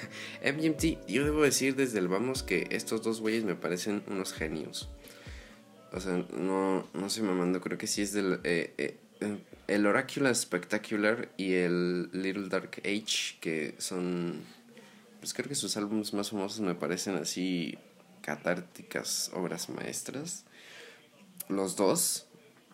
MGMT, 0.44 1.08
yo 1.08 1.24
debo 1.24 1.42
decir 1.42 1.74
desde 1.74 1.98
el 1.98 2.06
vamos 2.06 2.44
que 2.44 2.68
estos 2.70 3.02
dos 3.02 3.20
güeyes 3.20 3.42
me 3.42 3.56
parecen 3.56 4.04
unos 4.06 4.32
genios. 4.32 4.88
O 5.92 6.00
sea, 6.00 6.24
no, 6.36 6.86
no 6.94 7.10
sé 7.10 7.22
mamando, 7.22 7.60
creo 7.60 7.78
que 7.78 7.88
sí 7.88 8.02
es 8.02 8.12
del... 8.12 8.40
eh, 8.44 8.74
eh, 8.78 8.96
el 9.66 9.86
Oracular 9.86 10.34
Spectacular 10.36 11.30
y 11.36 11.54
el 11.54 12.10
Little 12.12 12.48
Dark 12.48 12.80
Age, 12.84 13.38
que 13.40 13.74
son, 13.78 14.44
pues 15.18 15.34
creo 15.34 15.48
que 15.48 15.56
sus 15.56 15.76
álbumes 15.76 16.14
más 16.14 16.30
famosos 16.30 16.60
me 16.60 16.76
parecen 16.76 17.16
así 17.16 17.76
catárticas 18.22 19.32
obras 19.34 19.68
maestras. 19.68 20.44
Los 21.48 21.74
dos 21.74 22.27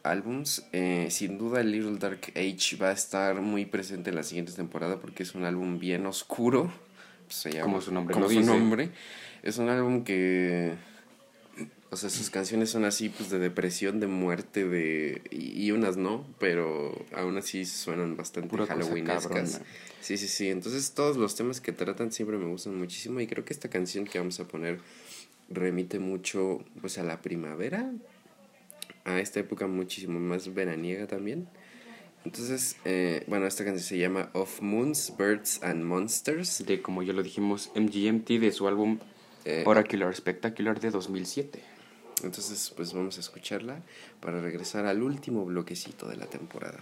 álbums, 0.05 0.65
eh, 0.73 1.09
sin 1.11 1.37
duda 1.39 1.61
el 1.61 1.73
Little 1.73 1.99
Dark 1.99 2.21
Age 2.37 2.77
va 2.81 2.91
a 2.91 2.93
estar 2.93 3.41
muy 3.41 3.65
presente 3.67 4.11
en 4.11 4.17
la 4.17 4.23
siguiente 4.23 4.53
temporada 4.53 5.01
porque 5.01 5.23
es 5.25 5.35
un 5.35 5.45
álbum 5.45 5.79
bien 5.81 6.07
oscuro. 6.07 6.73
Se 7.29 7.51
llama- 7.51 7.65
Como 7.65 7.81
su 7.81 7.93
nombre 7.93 8.13
como 8.15 8.27
lo 8.27 8.31
su 8.31 8.39
dice. 8.39 8.51
nombre. 8.51 8.91
Es 9.43 9.59
un 9.59 9.69
álbum 9.69 10.05
que 10.05 10.75
o 11.91 11.97
sea, 11.97 12.11
sus 12.11 12.29
canciones 12.29 12.71
son 12.71 12.85
así, 12.85 13.09
pues 13.09 13.31
de 13.31 13.39
depresión, 13.39 14.01
de 14.01 14.09
muerte, 14.09 14.65
de. 14.69 15.23
Y, 15.31 15.65
y 15.67 15.71
unas 15.71 15.97
no, 15.97 16.27
pero 16.41 16.93
aún 17.15 17.37
así 17.37 17.65
suenan 17.65 18.17
bastante 18.17 18.49
halloweenescas. 18.57 19.61
Sí, 20.01 20.17
sí, 20.19 20.27
sí. 20.27 20.49
Entonces, 20.51 20.91
todos 20.93 21.17
los 21.17 21.37
temas 21.37 21.61
que 21.61 21.71
tratan 21.71 22.11
siempre 22.11 22.37
me 22.37 22.47
gustan 22.47 22.77
muchísimo. 22.77 23.21
Y 23.21 23.29
creo 23.29 23.45
que 23.45 23.53
esta 23.53 23.69
canción 23.71 24.07
que 24.07 24.19
vamos 24.19 24.41
a 24.41 24.49
poner 24.49 24.81
remite 25.49 26.01
mucho, 26.01 26.65
pues, 26.81 26.99
a 26.99 27.05
la 27.05 27.23
primavera. 27.23 27.93
A 29.05 29.19
esta 29.21 29.41
época 29.41 29.67
muchísimo 29.67 30.19
más 30.19 30.53
veraniega 30.53 31.07
también. 31.07 31.49
Entonces, 32.25 32.77
eh, 32.87 33.23
bueno, 33.27 33.47
esta 33.47 33.65
canción 33.65 33.85
se 33.85 33.99
llama 33.99 34.31
Of 34.33 34.63
Moons, 34.63 35.15
Birds 35.19 35.63
and 35.63 35.85
Monsters. 35.85 36.65
De, 36.67 36.81
como 36.81 37.03
ya 37.03 37.13
lo 37.13 37.23
dijimos, 37.23 37.71
MGMT 37.75 38.41
de 38.41 38.53
su 38.53 38.67
álbum 38.67 38.99
Eh, 39.47 39.63
Oracular 39.67 40.15
Spectacular 40.17 40.81
de 40.81 40.91
2007. 40.91 41.61
Entonces, 42.23 42.73
pues 42.75 42.95
vamos 42.95 43.19
a 43.19 43.21
escucharla 43.21 43.83
para 44.21 44.41
regresar 44.41 44.87
al 44.87 45.03
último 45.03 45.45
bloquecito 45.45 46.09
de 46.09 46.17
la 46.17 46.25
temporada. 46.25 46.81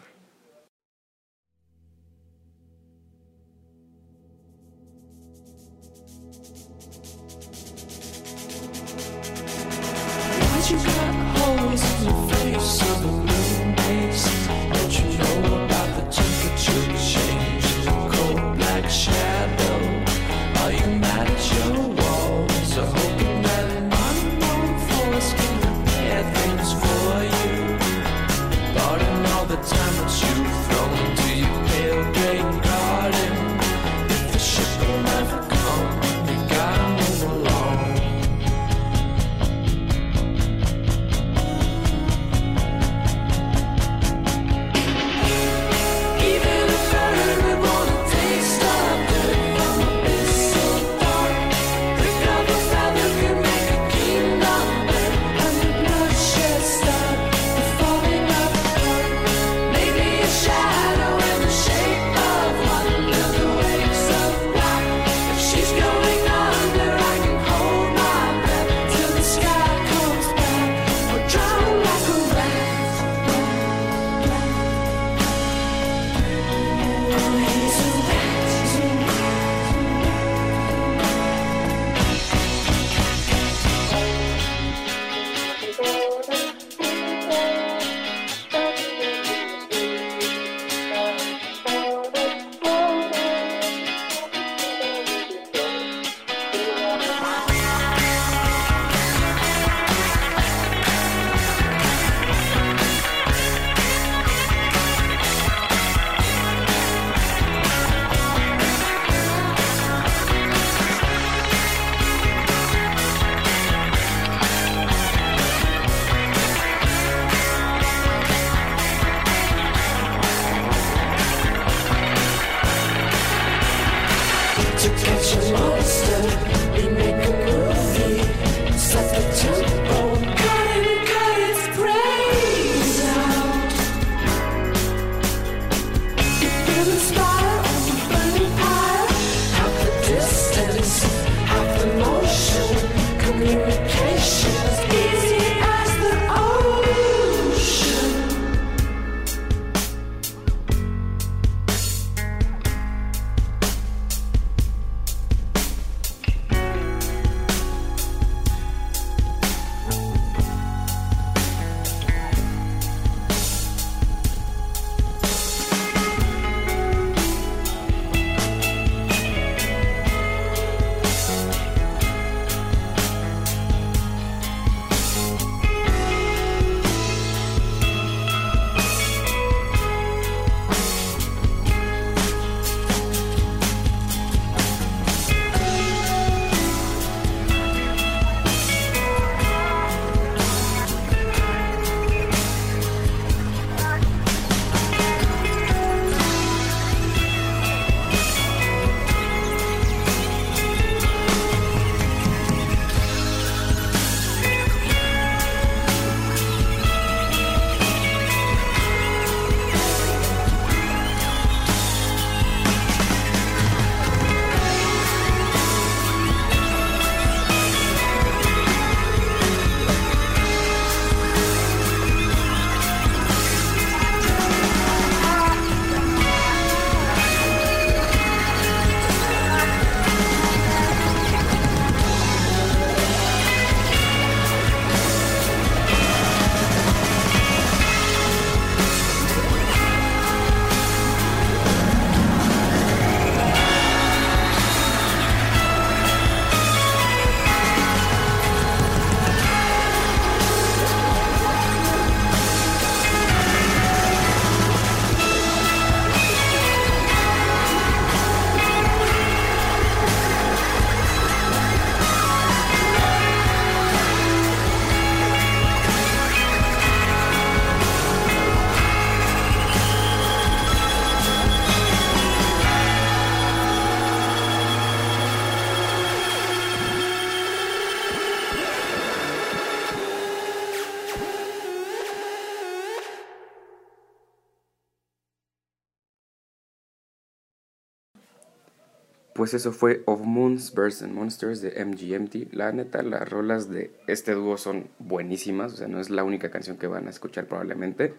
Pues 289.43 289.55
eso 289.55 289.73
fue 289.73 290.05
Of 290.07 290.21
Moons, 290.21 290.73
Birds 290.73 291.03
and 291.03 291.15
Monsters 291.15 291.61
de 291.61 291.85
MGMT. 291.85 292.55
La 292.55 292.71
neta, 292.71 293.03
las 293.03 293.29
rolas 293.29 293.69
de 293.69 293.91
este 294.07 294.35
dúo 294.35 294.57
son 294.57 294.89
buenísimas, 295.01 295.73
o 295.73 295.77
sea, 295.79 295.89
no 295.89 295.99
es 295.99 296.11
la 296.11 296.23
única 296.23 296.53
canción 296.53 296.77
que 296.77 296.87
van 296.87 297.09
a 297.09 297.11
escuchar 297.11 297.47
probablemente. 297.47 298.15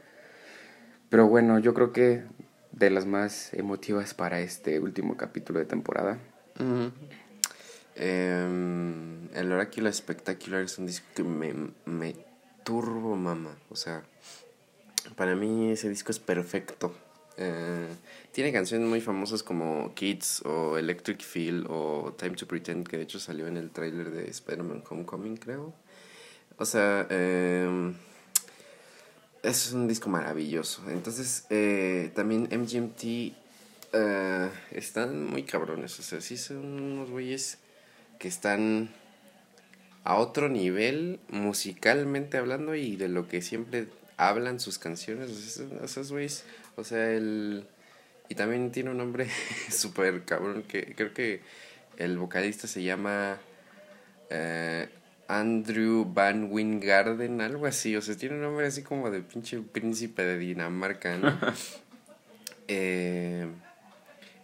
Pero 1.07 1.29
bueno, 1.29 1.59
yo 1.59 1.73
creo 1.73 1.93
que 1.93 2.25
de 2.73 2.89
las 2.89 3.05
más 3.05 3.53
emotivas 3.53 4.13
para 4.13 4.41
este 4.41 4.81
último 4.81 5.15
capítulo 5.15 5.59
de 5.59 5.65
temporada. 5.65 6.19
Em, 7.95 9.29
el 9.33 9.49
Oráculo 9.49 9.93
Spectacular 9.93 10.63
es 10.63 10.77
un 10.77 10.87
disco 10.87 11.07
que 11.15 11.23
me, 11.23 11.53
me 11.85 12.17
turbo 12.65 13.15
mama. 13.15 13.55
O 13.69 13.77
sea, 13.77 14.03
para 15.15 15.37
mí 15.37 15.71
ese 15.71 15.87
disco 15.87 16.11
es 16.11 16.19
perfecto. 16.19 16.93
Eh, 17.37 17.87
tiene 18.33 18.51
canciones 18.51 18.89
muy 18.89 18.99
famosas 18.99 19.43
como 19.43 19.93
Kids 19.93 20.41
o 20.43 20.79
Electric 20.79 21.21
Feel 21.21 21.67
o 21.69 22.15
Time 22.17 22.35
to 22.35 22.47
Pretend, 22.47 22.87
que 22.87 22.97
de 22.97 23.03
hecho 23.03 23.19
salió 23.19 23.45
en 23.45 23.57
el 23.57 23.69
tráiler 23.69 24.09
de 24.09 24.27
Spider-Man 24.27 24.83
Homecoming, 24.89 25.37
creo. 25.37 25.71
O 26.57 26.65
sea, 26.65 27.05
em, 27.11 27.93
es 29.43 29.71
un 29.71 29.87
disco 29.87 30.09
maravilloso. 30.09 30.81
Entonces, 30.89 31.45
eh, 31.51 32.11
también 32.15 32.49
MGMT 32.51 33.33
eh, 33.93 34.49
están 34.71 35.25
muy 35.27 35.43
cabrones. 35.43 35.99
O 35.99 36.01
sea, 36.01 36.19
sí 36.19 36.35
son 36.35 36.57
unos 36.81 37.11
güeyes 37.11 37.59
que 38.17 38.27
están 38.27 38.89
a 40.03 40.15
otro 40.15 40.49
nivel 40.49 41.19
musicalmente 41.29 42.39
hablando 42.39 42.73
y 42.73 42.95
de 42.95 43.09
lo 43.09 43.27
que 43.27 43.43
siempre 43.43 43.89
hablan 44.17 44.59
sus 44.59 44.79
canciones. 44.79 45.59
O 45.59 45.85
esos 45.85 46.11
güeyes, 46.11 46.45
o 46.77 46.83
sea, 46.83 47.11
el... 47.11 47.67
Y 48.33 48.35
también 48.35 48.71
tiene 48.71 48.89
un 48.89 48.97
nombre 48.97 49.27
súper 49.69 50.25
cabrón 50.25 50.63
que 50.63 50.95
creo 50.95 51.13
que 51.13 51.41
el 51.97 52.17
vocalista 52.17 52.65
se 52.65 52.81
llama 52.81 53.37
eh, 54.31 54.89
Andrew 55.27 56.03
Van 56.11 56.51
Wingarden, 56.51 57.41
algo 57.41 57.67
así. 57.67 57.95
O 57.95 58.01
sea, 58.01 58.17
tiene 58.17 58.33
un 58.33 58.41
nombre 58.41 58.65
así 58.65 58.81
como 58.81 59.11
de 59.11 59.21
pinche 59.21 59.59
príncipe 59.59 60.23
de 60.23 60.39
Dinamarca, 60.39 61.15
¿no? 61.17 61.39
Eh, 62.69 63.45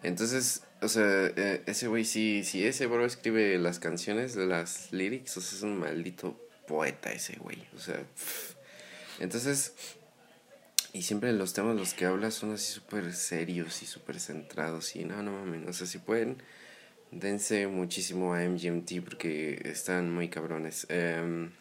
entonces, 0.04 0.64
o 0.82 0.90
sea, 0.90 1.32
eh, 1.38 1.64
ese 1.66 1.88
güey 1.88 2.04
sí, 2.04 2.44
si 2.44 2.68
ese 2.68 2.86
bro 2.86 3.06
escribe 3.06 3.58
las 3.58 3.80
canciones, 3.80 4.36
las 4.36 4.92
lyrics, 4.92 5.38
o 5.38 5.42
sea, 5.42 5.58
es 5.58 5.64
un 5.64 5.80
maldito 5.80 6.38
poeta 6.68 7.14
ese 7.14 7.38
güey. 7.38 7.66
O 7.78 7.80
sea, 7.80 7.96
pff. 7.96 8.56
entonces, 9.20 9.74
y 10.94 11.04
siempre 11.04 11.32
los 11.34 11.54
temas 11.54 11.76
los 11.76 11.94
que 11.94 12.06
habla 12.06 12.32
son 12.32 12.54
así 12.54 12.72
súper 12.74 13.14
serios 13.14 13.82
y 13.84 13.86
súper 13.86 14.20
centrados. 14.20 14.96
Y 14.96 15.06
no, 15.06 15.22
no 15.22 15.32
mames, 15.32 15.68
o 15.68 15.74
sea, 15.74 15.88
si 15.88 16.00
pueden, 16.00 16.38
dense 17.12 17.68
muchísimo 17.68 18.34
a 18.34 18.44
MGMT 18.44 19.04
porque 19.04 19.62
están 19.66 20.12
muy 20.12 20.30
cabrones. 20.30 20.88
Em, 20.90 21.52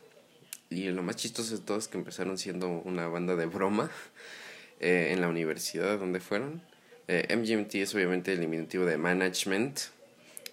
y 0.71 0.89
lo 0.91 1.03
más 1.03 1.17
chistoso 1.17 1.57
de 1.57 1.63
todo 1.63 1.79
es 1.79 1.89
que 1.89 1.99
empezaron 1.99 2.39
siendo 2.39 2.69
una 2.69 3.09
banda 3.09 3.37
de 3.37 3.47
broma 3.47 3.91
eh, 4.81 5.09
en 5.13 5.21
la 5.21 5.29
universidad 5.29 5.99
donde 5.99 6.21
fueron. 6.21 6.63
Eh, 7.09 7.35
MGMT 7.35 7.77
es 7.77 7.95
obviamente 7.95 8.33
el 8.33 8.41
diminutivo 8.41 8.85
de 8.85 8.99
management. 8.99 9.79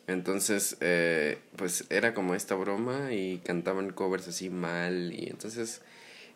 Entonces, 0.08 0.78
eh, 0.82 1.40
pues 1.56 1.86
era 1.90 2.14
como 2.14 2.36
esta 2.36 2.56
broma 2.56 3.12
y 3.14 3.40
cantaban 3.40 3.92
covers 3.92 4.28
así 4.28 4.50
mal. 4.50 5.14
Y 5.14 5.28
entonces, 5.28 5.82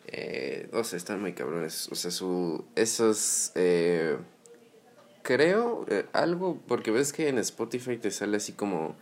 eh, 0.06 0.68
no 0.72 0.82
sé, 0.84 0.96
están 0.96 1.20
muy 1.20 1.32
cabrones. 1.32 1.88
O 1.90 1.94
sea, 1.94 2.10
su, 2.10 2.64
esos, 2.74 3.52
eh, 3.54 4.16
creo, 5.22 5.84
eh, 5.88 6.06
algo, 6.12 6.58
porque 6.66 6.90
ves 6.90 7.12
que 7.12 7.28
en 7.28 7.38
Spotify 7.38 7.96
te 7.96 8.10
sale 8.10 8.36
así 8.36 8.52
como, 8.52 8.96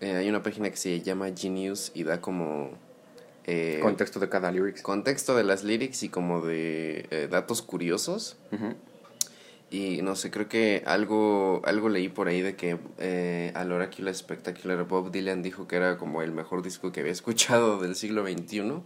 eh, 0.00 0.16
hay 0.16 0.28
una 0.28 0.42
página 0.42 0.70
que 0.70 0.76
se 0.76 1.00
llama 1.02 1.28
Genius 1.36 1.92
y 1.94 2.04
da 2.04 2.20
como... 2.20 2.70
eh, 3.44 3.78
Contexto 3.82 4.18
de 4.20 4.28
cada 4.28 4.50
lyrics. 4.50 4.82
contexto 4.82 5.36
de 5.36 5.44
las 5.44 5.64
lyrics 5.64 6.02
y 6.02 6.08
como 6.08 6.44
de 6.44 7.28
datos 7.30 7.62
curiosos. 7.62 8.36
Y 9.68 10.00
no 10.02 10.14
sé, 10.14 10.30
creo 10.30 10.48
que 10.48 10.84
algo, 10.86 11.60
algo 11.64 11.88
leí 11.88 12.08
por 12.08 12.28
ahí 12.28 12.40
de 12.40 12.54
que 12.54 12.78
eh, 12.98 13.50
al 13.56 13.72
Oracular 13.72 14.14
Spectacular 14.14 14.84
Bob 14.84 15.10
Dylan 15.10 15.42
dijo 15.42 15.66
que 15.66 15.74
era 15.74 15.98
como 15.98 16.22
el 16.22 16.30
mejor 16.30 16.62
disco 16.62 16.92
que 16.92 17.00
había 17.00 17.10
escuchado 17.12 17.80
del 17.80 17.96
siglo 17.96 18.24
XXI. 18.24 18.80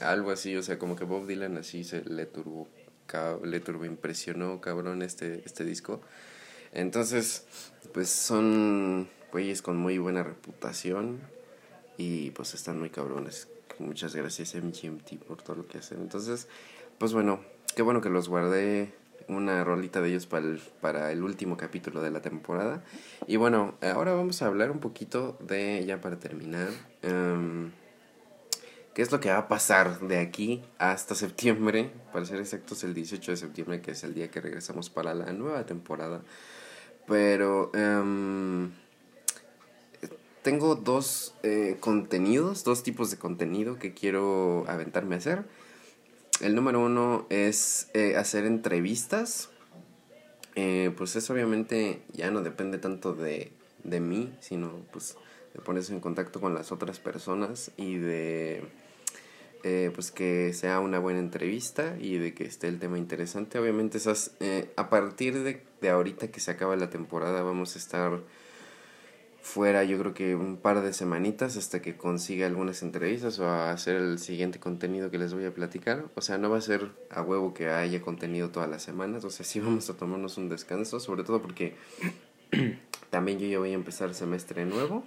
Algo 0.00 0.30
así, 0.30 0.56
o 0.56 0.62
sea, 0.62 0.78
como 0.78 0.96
que 0.96 1.04
Bob 1.04 1.26
Dylan 1.26 1.56
así 1.58 1.84
se 1.84 2.02
le 2.04 2.26
turbo, 2.26 2.68
le 3.44 3.60
turbo 3.60 3.84
impresionó, 3.84 4.60
cabrón, 4.60 5.02
este, 5.02 5.42
este 5.44 5.64
disco. 5.64 6.00
Entonces, 6.72 7.44
pues 7.92 8.08
son 8.08 9.08
güeyes 9.30 9.62
con 9.62 9.76
muy 9.76 9.98
buena 9.98 10.22
reputación 10.22 11.20
y 11.96 12.30
pues 12.30 12.54
están 12.54 12.78
muy 12.78 12.90
cabrones. 12.90 13.48
Muchas 13.78 14.14
gracias 14.14 14.54
MGMT 14.54 15.24
por 15.26 15.42
todo 15.42 15.56
lo 15.56 15.66
que 15.66 15.78
hacen. 15.78 16.00
Entonces, 16.00 16.48
pues 16.98 17.12
bueno, 17.12 17.40
qué 17.74 17.82
bueno 17.82 18.00
que 18.00 18.10
los 18.10 18.28
guardé 18.28 18.92
una 19.28 19.64
rolita 19.64 20.00
de 20.00 20.08
ellos 20.08 20.26
para 20.26 20.46
el, 20.46 20.60
para 20.80 21.12
el 21.12 21.22
último 21.22 21.56
capítulo 21.56 22.02
de 22.02 22.10
la 22.10 22.20
temporada. 22.20 22.82
Y 23.26 23.36
bueno, 23.36 23.74
ahora 23.82 24.12
vamos 24.12 24.42
a 24.42 24.46
hablar 24.46 24.70
un 24.70 24.80
poquito 24.80 25.36
de, 25.40 25.84
ya 25.86 26.00
para 26.00 26.18
terminar, 26.18 26.68
em, 27.02 27.70
qué 28.94 29.02
es 29.02 29.12
lo 29.12 29.20
que 29.20 29.30
va 29.30 29.38
a 29.38 29.48
pasar 29.48 30.00
de 30.00 30.18
aquí 30.18 30.62
hasta 30.78 31.14
septiembre, 31.14 31.90
para 32.12 32.24
ser 32.26 32.40
exactos 32.40 32.84
el 32.84 32.94
18 32.94 33.32
de 33.32 33.36
septiembre, 33.36 33.80
que 33.80 33.92
es 33.92 34.04
el 34.04 34.14
día 34.14 34.30
que 34.30 34.40
regresamos 34.40 34.90
para 34.90 35.14
la 35.14 35.32
nueva 35.32 35.66
temporada. 35.66 36.22
Pero... 37.06 37.70
em, 37.74 38.70
tengo 40.42 40.74
dos 40.74 41.34
eh, 41.44 41.76
contenidos, 41.78 42.64
dos 42.64 42.82
tipos 42.82 43.10
de 43.10 43.16
contenido 43.16 43.78
que 43.78 43.94
quiero 43.94 44.64
aventarme 44.66 45.14
a 45.14 45.18
hacer. 45.18 45.44
El 46.40 46.56
número 46.56 46.80
uno 46.80 47.26
es 47.30 47.88
eh, 47.94 48.16
hacer 48.16 48.44
entrevistas. 48.44 49.50
Eh, 50.56 50.92
pues 50.96 51.14
eso 51.16 51.32
obviamente 51.32 52.02
ya 52.12 52.30
no 52.30 52.42
depende 52.42 52.78
tanto 52.78 53.14
de, 53.14 53.52
de 53.84 54.00
mí, 54.00 54.34
sino 54.40 54.84
pues 54.92 55.16
de 55.54 55.60
ponerse 55.60 55.92
en 55.92 56.00
contacto 56.00 56.40
con 56.40 56.54
las 56.54 56.72
otras 56.72 56.98
personas 56.98 57.70
y 57.76 57.98
de 57.98 58.64
eh, 59.64 59.90
pues 59.94 60.10
que 60.10 60.52
sea 60.52 60.80
una 60.80 60.98
buena 60.98 61.20
entrevista 61.20 61.96
y 62.00 62.18
de 62.18 62.34
que 62.34 62.44
esté 62.44 62.68
el 62.68 62.78
tema 62.78 62.98
interesante. 62.98 63.58
Obviamente 63.58 63.98
esas, 63.98 64.32
eh, 64.40 64.70
a 64.76 64.88
partir 64.90 65.42
de, 65.42 65.62
de 65.80 65.90
ahorita 65.90 66.28
que 66.28 66.40
se 66.40 66.50
acaba 66.50 66.76
la 66.76 66.90
temporada 66.90 67.42
vamos 67.42 67.76
a 67.76 67.78
estar 67.78 68.20
fuera 69.42 69.82
yo 69.82 69.98
creo 69.98 70.14
que 70.14 70.36
un 70.36 70.56
par 70.56 70.82
de 70.82 70.92
semanitas 70.92 71.56
hasta 71.56 71.82
que 71.82 71.96
consiga 71.96 72.46
algunas 72.46 72.82
entrevistas 72.82 73.40
o 73.40 73.46
a 73.46 73.72
hacer 73.72 73.96
el 73.96 74.18
siguiente 74.20 74.60
contenido 74.60 75.10
que 75.10 75.18
les 75.18 75.34
voy 75.34 75.44
a 75.44 75.52
platicar. 75.52 76.04
O 76.14 76.22
sea, 76.22 76.38
no 76.38 76.48
va 76.48 76.58
a 76.58 76.60
ser 76.60 76.90
a 77.10 77.22
huevo 77.22 77.52
que 77.52 77.68
haya 77.68 78.00
contenido 78.00 78.50
todas 78.50 78.70
las 78.70 78.82
semanas, 78.82 79.24
o 79.24 79.30
sea, 79.30 79.44
sí 79.44 79.60
vamos 79.60 79.90
a 79.90 79.96
tomarnos 79.96 80.38
un 80.38 80.48
descanso, 80.48 81.00
sobre 81.00 81.24
todo 81.24 81.42
porque 81.42 81.74
también 83.10 83.38
yo 83.38 83.48
ya 83.48 83.58
voy 83.58 83.72
a 83.72 83.74
empezar 83.74 84.14
semestre 84.14 84.64
nuevo, 84.64 85.04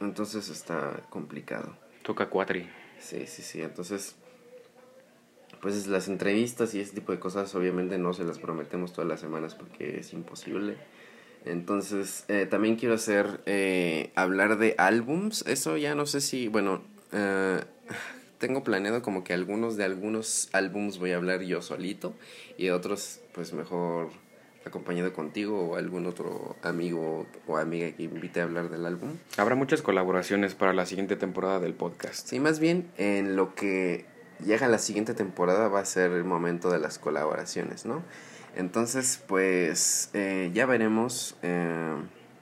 entonces 0.00 0.48
está 0.48 1.02
complicado. 1.10 1.76
Toca 2.02 2.30
cuatri. 2.30 2.81
Sí, 3.02 3.26
sí, 3.26 3.42
sí, 3.42 3.60
entonces 3.60 4.14
pues 5.60 5.86
las 5.86 6.08
entrevistas 6.08 6.74
y 6.74 6.80
ese 6.80 6.94
tipo 6.94 7.12
de 7.12 7.20
cosas 7.20 7.54
obviamente 7.54 7.96
no 7.96 8.12
se 8.12 8.24
las 8.24 8.38
prometemos 8.38 8.92
todas 8.92 9.08
las 9.08 9.20
semanas 9.20 9.54
porque 9.54 10.00
es 10.00 10.12
imposible. 10.12 10.76
Entonces, 11.44 12.24
eh, 12.28 12.46
también 12.46 12.76
quiero 12.76 12.94
hacer, 12.94 13.40
eh, 13.46 14.10
hablar 14.16 14.58
de 14.58 14.74
álbums. 14.78 15.44
Eso 15.46 15.76
ya 15.76 15.94
no 15.94 16.06
sé 16.06 16.20
si, 16.20 16.48
bueno, 16.48 16.82
eh, 17.12 17.60
tengo 18.38 18.64
planeado 18.64 19.02
como 19.02 19.22
que 19.22 19.34
algunos 19.34 19.76
de 19.76 19.84
algunos 19.84 20.48
álbums 20.52 20.98
voy 20.98 21.12
a 21.12 21.16
hablar 21.16 21.42
yo 21.42 21.62
solito 21.62 22.12
y 22.58 22.70
otros 22.70 23.20
pues 23.32 23.52
mejor 23.52 24.10
acompañado 24.64 25.12
contigo 25.12 25.70
o 25.70 25.76
algún 25.76 26.06
otro 26.06 26.56
amigo 26.62 27.26
o 27.46 27.56
amiga 27.56 27.90
que 27.92 28.04
invite 28.04 28.40
a 28.40 28.44
hablar 28.44 28.70
del 28.70 28.86
álbum. 28.86 29.10
Habrá 29.36 29.54
muchas 29.54 29.82
colaboraciones 29.82 30.54
para 30.54 30.72
la 30.72 30.86
siguiente 30.86 31.16
temporada 31.16 31.60
del 31.60 31.74
podcast. 31.74 32.28
Sí, 32.28 32.40
más 32.40 32.60
bien 32.60 32.90
en 32.96 33.36
lo 33.36 33.54
que 33.54 34.06
llega 34.44 34.68
la 34.68 34.78
siguiente 34.78 35.14
temporada 35.14 35.68
va 35.68 35.80
a 35.80 35.84
ser 35.84 36.12
el 36.12 36.24
momento 36.24 36.70
de 36.70 36.78
las 36.78 36.98
colaboraciones, 36.98 37.86
¿no? 37.86 38.02
Entonces, 38.56 39.22
pues 39.26 40.10
eh, 40.12 40.50
ya 40.52 40.66
veremos. 40.66 41.36
eh, 41.42 41.94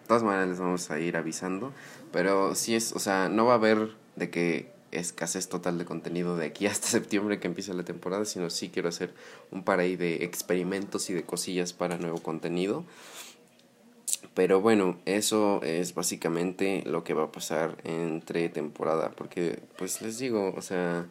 de 0.03 0.07
todas 0.09 0.25
maneras 0.25 0.49
les 0.49 0.59
vamos 0.59 0.91
a 0.91 0.99
ir 0.99 1.17
avisando. 1.17 1.73
Pero 2.13 2.57
sí 2.57 2.75
es, 2.75 2.93
o 2.93 2.99
sea, 2.99 3.29
no 3.29 3.47
va 3.47 3.53
a 3.53 3.57
haber 3.57 3.91
de 4.17 4.29
que 4.29 4.73
escasez 4.93 5.49
total 5.49 5.79
de 5.79 5.85
contenido 5.85 6.37
de 6.37 6.47
aquí 6.47 6.67
hasta 6.67 6.87
septiembre 6.89 7.39
que 7.41 7.49
empiece 7.49 7.75
la 7.75 7.85
temporada, 7.85 8.25
sino 8.25 8.51
sí 8.51 8.71
quiero 8.71 8.89
hacer 8.89 9.15
un 9.51 9.65
par 9.65 9.81
ahí 9.81 9.97
de 9.97 10.25
experimentos 10.25 11.11
y 11.11 11.15
de 11.15 11.25
cosillas 11.25 11.73
para 11.73 11.99
nuevo 11.99 12.23
contenido. 12.23 12.85
Pero 14.35 14.61
bueno, 14.61 14.99
eso 15.07 15.63
es 15.63 15.95
básicamente 15.95 16.83
lo 16.87 17.05
que 17.05 17.15
va 17.15 17.25
a 17.25 17.33
pasar 17.33 17.77
entre 17.85 18.49
temporada, 18.49 19.11
porque 19.11 19.61
pues 19.77 20.03
les 20.03 20.19
digo, 20.19 20.53
o 20.57 20.63
sea, 20.63 21.07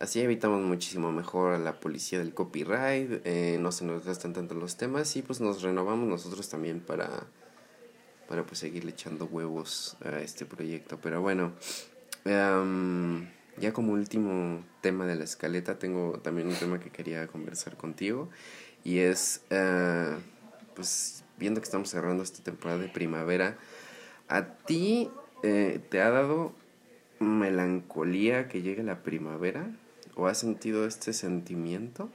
así 0.00 0.20
evitamos 0.20 0.62
muchísimo 0.62 1.12
mejor 1.12 1.54
a 1.54 1.58
la 1.58 1.80
policía 1.80 2.18
del 2.18 2.34
copyright, 2.34 3.22
eh, 3.24 3.58
no 3.60 3.72
se 3.72 3.84
nos 3.84 4.04
gastan 4.04 4.32
tanto 4.32 4.54
los 4.54 4.76
temas 4.76 5.14
y 5.16 5.22
pues 5.22 5.40
nos 5.40 5.62
renovamos 5.62 6.08
nosotros 6.08 6.48
también 6.48 6.80
para 6.80 7.26
para 8.28 8.44
pues 8.44 8.58
seguirle 8.58 8.90
echando 8.90 9.24
huevos 9.24 9.96
a 10.04 10.20
este 10.20 10.44
proyecto. 10.44 10.98
Pero 11.02 11.22
bueno, 11.22 11.52
em, 12.28 13.28
ya 13.58 13.72
como 13.72 13.92
último 13.92 14.64
tema 14.80 15.06
de 15.06 15.16
la 15.16 15.24
escaleta, 15.24 15.78
tengo 15.78 16.20
también 16.20 16.48
un 16.48 16.54
tema 16.54 16.78
que 16.80 16.90
quería 16.90 17.26
conversar 17.26 17.76
contigo 17.76 18.28
y 18.84 18.98
es, 19.00 19.42
eh, 19.50 20.16
pues 20.74 21.24
viendo 21.38 21.60
que 21.60 21.64
estamos 21.64 21.90
cerrando 21.90 22.22
esta 22.22 22.42
temporada 22.42 22.80
de 22.80 22.88
primavera, 22.88 23.56
¿a 24.28 24.44
ti 24.44 25.10
eh, 25.42 25.80
te 25.88 26.00
ha 26.00 26.10
dado 26.10 26.52
melancolía 27.18 28.48
que 28.48 28.62
llegue 28.62 28.82
la 28.82 29.02
primavera? 29.02 29.70
¿O 30.14 30.26
has 30.26 30.38
sentido 30.38 30.86
este 30.86 31.12
sentimiento? 31.12 32.10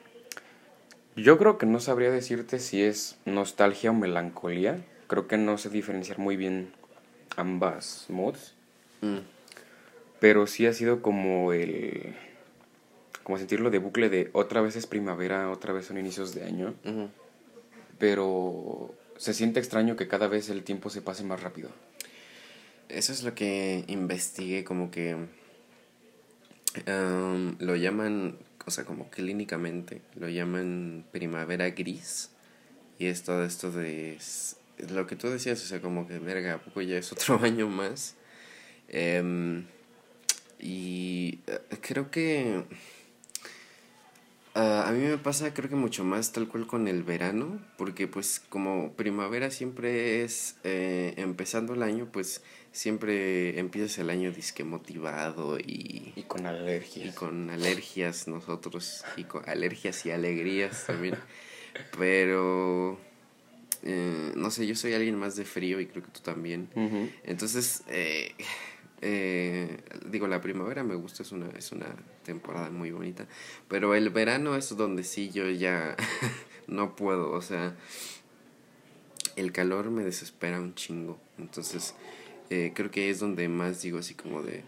Yo 1.15 1.37
creo 1.37 1.57
que 1.57 1.65
no 1.65 1.79
sabría 1.79 2.11
decirte 2.11 2.59
si 2.59 2.81
es 2.81 3.17
nostalgia 3.25 3.91
o 3.91 3.93
melancolía. 3.93 4.83
Creo 5.07 5.27
que 5.27 5.37
no 5.37 5.57
sé 5.57 5.69
diferenciar 5.69 6.17
muy 6.19 6.35
bien 6.35 6.73
ambas 7.37 8.05
moods. 8.09 8.55
Mm, 9.01 9.19
Pero 10.23 10.47
sí 10.47 10.65
ha 10.67 10.71
sido 10.71 11.01
como 11.01 11.51
el. 11.51 12.15
Como 13.23 13.37
sentirlo 13.37 13.69
de 13.71 13.79
bucle 13.79 14.07
de 14.07 14.29
otra 14.31 14.61
vez 14.61 14.77
es 14.77 14.87
primavera, 14.87 15.51
otra 15.51 15.73
vez 15.73 15.87
son 15.87 15.97
inicios 15.97 16.33
de 16.33 16.45
año. 16.45 16.75
Pero 17.99 18.95
se 19.17 19.33
siente 19.33 19.59
extraño 19.59 19.97
que 19.97 20.07
cada 20.07 20.29
vez 20.29 20.47
el 20.47 20.63
tiempo 20.63 20.89
se 20.89 21.01
pase 21.01 21.25
más 21.25 21.43
rápido. 21.43 21.71
Eso 22.87 23.11
es 23.11 23.23
lo 23.23 23.35
que 23.35 23.83
investigué, 23.87 24.63
como 24.63 24.91
que 24.91 25.17
lo 26.85 27.75
llaman, 27.75 28.37
o 28.65 28.71
sea, 28.71 28.85
como 28.85 29.09
clínicamente, 29.09 29.99
lo 30.15 30.29
llaman 30.29 31.03
primavera 31.11 31.69
gris. 31.71 32.31
Y 32.97 33.07
es 33.07 33.23
todo 33.23 33.43
esto 33.43 33.71
de 33.71 34.17
lo 34.89 35.05
que 35.05 35.17
tú 35.17 35.27
decías, 35.27 35.61
o 35.61 35.65
sea, 35.65 35.81
como 35.81 36.07
que, 36.07 36.17
verga, 36.19 36.53
¿a 36.53 36.57
poco 36.59 36.81
ya 36.81 36.97
es 36.97 37.11
otro 37.11 37.37
año 37.43 37.67
más? 37.67 38.15
Em, 38.87 39.65
y 40.63 41.39
eh, 41.47 41.59
creo 41.81 42.09
que 42.09 42.63
Ah, 44.55 44.85
a 44.87 44.91
mí 44.91 44.99
me 45.03 45.17
pasa 45.17 45.51
creo 45.51 45.67
que 45.67 45.75
mucho 45.75 46.03
más 46.03 46.31
tal 46.31 46.47
cual 46.47 46.67
con 46.67 46.87
el 46.87 47.01
verano, 47.01 47.59
porque 47.75 48.07
pues 48.07 48.39
como 48.49 48.93
primavera 48.93 49.49
siempre 49.49 50.23
es 50.23 50.57
eh, 50.63 51.15
empezando 51.17 51.73
el 51.73 51.81
año, 51.81 52.09
pues 52.11 52.43
siempre 52.71 53.57
empiezas 53.59 53.97
el 53.97 54.11
año 54.11 54.31
disque 54.31 54.63
motivado 54.63 55.57
y, 55.57 56.13
Y 56.15 56.23
con 56.27 56.43
y 56.43 56.45
alergias. 56.45 57.15
con 57.15 57.49
alergias 57.49 58.27
nosotros, 58.27 59.03
y 59.17 59.23
con 59.23 59.47
alergias 59.49 60.05
y 60.05 60.11
alegrías 60.11 60.85
también. 60.85 61.15
Pero, 61.97 62.99
eh, 63.81 64.33
no 64.35 64.51
sé, 64.51 64.67
yo 64.67 64.75
soy 64.75 64.93
alguien 64.93 65.17
más 65.17 65.35
de 65.35 65.45
frío 65.45 65.79
y 65.79 65.87
creo 65.87 66.03
que 66.03 66.11
tú 66.11 66.19
también. 66.19 66.69
Entonces, 67.23 67.81
eh, 67.87 68.35
eh, 69.05 69.79
digo, 70.09 70.27
la 70.27 70.39
primavera 70.39 70.81
me 70.81 70.95
gusta, 70.95 71.23
es 71.23 71.33
una, 71.33 71.49
es 71.57 71.73
una 71.73 71.93
temporada 72.23 72.69
muy 72.69 72.91
bonita, 72.91 73.27
pero 73.67 73.95
el 73.95 74.09
verano 74.09 74.55
es 74.55 74.75
donde 74.77 75.03
sí 75.03 75.29
yo 75.29 75.49
ya 75.49 75.97
no 76.67 76.95
puedo, 76.95 77.31
o 77.31 77.41
sea, 77.41 77.75
el 79.35 79.51
calor 79.51 79.91
me 79.91 80.05
desespera 80.05 80.61
un 80.61 80.73
chingo, 80.73 81.19
entonces 81.37 81.95
eh, 82.49 82.71
creo 82.73 82.91
que 82.91 83.09
es 83.09 83.19
donde 83.19 83.49
más 83.49 83.81
digo 83.81 83.97
así 83.97 84.13
como 84.13 84.41
de, 84.41 84.63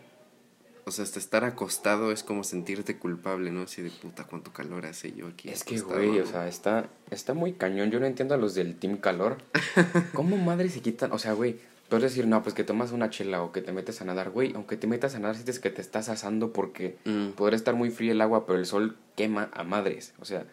o 0.83 0.91
sea, 0.91 1.05
hasta 1.05 1.17
estar 1.17 1.45
acostado 1.45 2.11
es 2.11 2.21
como 2.21 2.43
sentirte 2.43 2.97
culpable, 2.97 3.51
¿no? 3.51 3.61
Así 3.61 3.81
de 3.81 3.89
puta, 3.89 4.25
cuánto 4.25 4.51
calor 4.51 4.85
hace 4.85 5.13
yo 5.13 5.27
aquí. 5.27 5.47
Es 5.47 5.63
que, 5.63 5.79
güey, 5.79 6.19
o 6.19 6.27
sea, 6.27 6.47
está, 6.49 6.89
está 7.09 7.33
muy 7.33 7.53
cañón. 7.53 7.89
Yo 7.89 7.99
no 7.99 8.05
entiendo 8.05 8.35
a 8.35 8.37
los 8.37 8.53
del 8.53 8.75
Team 8.75 8.97
Calor. 8.97 9.37
¿Cómo 10.13 10.37
madre 10.37 10.69
se 10.69 10.81
quitan? 10.81 11.11
O 11.11 11.17
sea, 11.17 11.33
güey, 11.33 11.57
puedes 11.89 12.03
decir, 12.03 12.27
no, 12.27 12.41
pues 12.43 12.55
que 12.55 12.63
tomas 12.63 12.91
una 12.91 13.09
chela 13.09 13.41
o 13.43 13.51
que 13.51 13.61
te 13.61 13.71
metes 13.71 14.01
a 14.01 14.05
nadar, 14.05 14.29
güey. 14.31 14.53
Aunque 14.55 14.77
te 14.77 14.87
metas 14.87 15.15
a 15.15 15.19
nadar, 15.19 15.35
sientes 15.35 15.59
que 15.59 15.69
te 15.69 15.81
estás 15.81 16.09
asando 16.09 16.51
porque 16.53 16.97
Mm. 17.05 17.29
podrá 17.35 17.55
estar 17.55 17.75
muy 17.75 17.89
frío 17.91 18.11
el 18.11 18.21
agua, 18.21 18.45
pero 18.45 18.57
el 18.59 18.65
sol 18.65 18.97
quema 19.15 19.49
a 19.53 19.63
madres. 19.63 20.13
O 20.19 20.25
sea, 20.25 20.45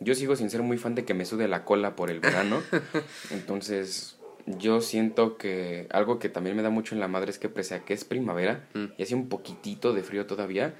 yo 0.00 0.14
sigo 0.14 0.36
sin 0.36 0.50
ser 0.50 0.62
muy 0.62 0.76
fan 0.78 0.94
de 0.94 1.04
que 1.04 1.14
me 1.14 1.24
sude 1.24 1.48
la 1.48 1.64
cola 1.64 1.96
por 1.96 2.10
el 2.10 2.20
verano. 2.20 2.60
Entonces, 3.30 4.16
yo 4.46 4.80
siento 4.80 5.36
que 5.38 5.86
algo 5.90 6.18
que 6.18 6.28
también 6.28 6.54
me 6.56 6.62
da 6.62 6.70
mucho 6.70 6.94
en 6.94 7.00
la 7.00 7.08
madre 7.08 7.30
es 7.30 7.38
que 7.38 7.48
pese 7.48 7.74
a 7.76 7.80
que 7.84 7.94
es 7.94 8.04
primavera 8.04 8.68
Mm. 8.74 8.84
y 8.98 9.02
hace 9.02 9.14
un 9.14 9.28
poquitito 9.28 9.92
de 9.94 10.02
frío 10.02 10.26
todavía, 10.26 10.74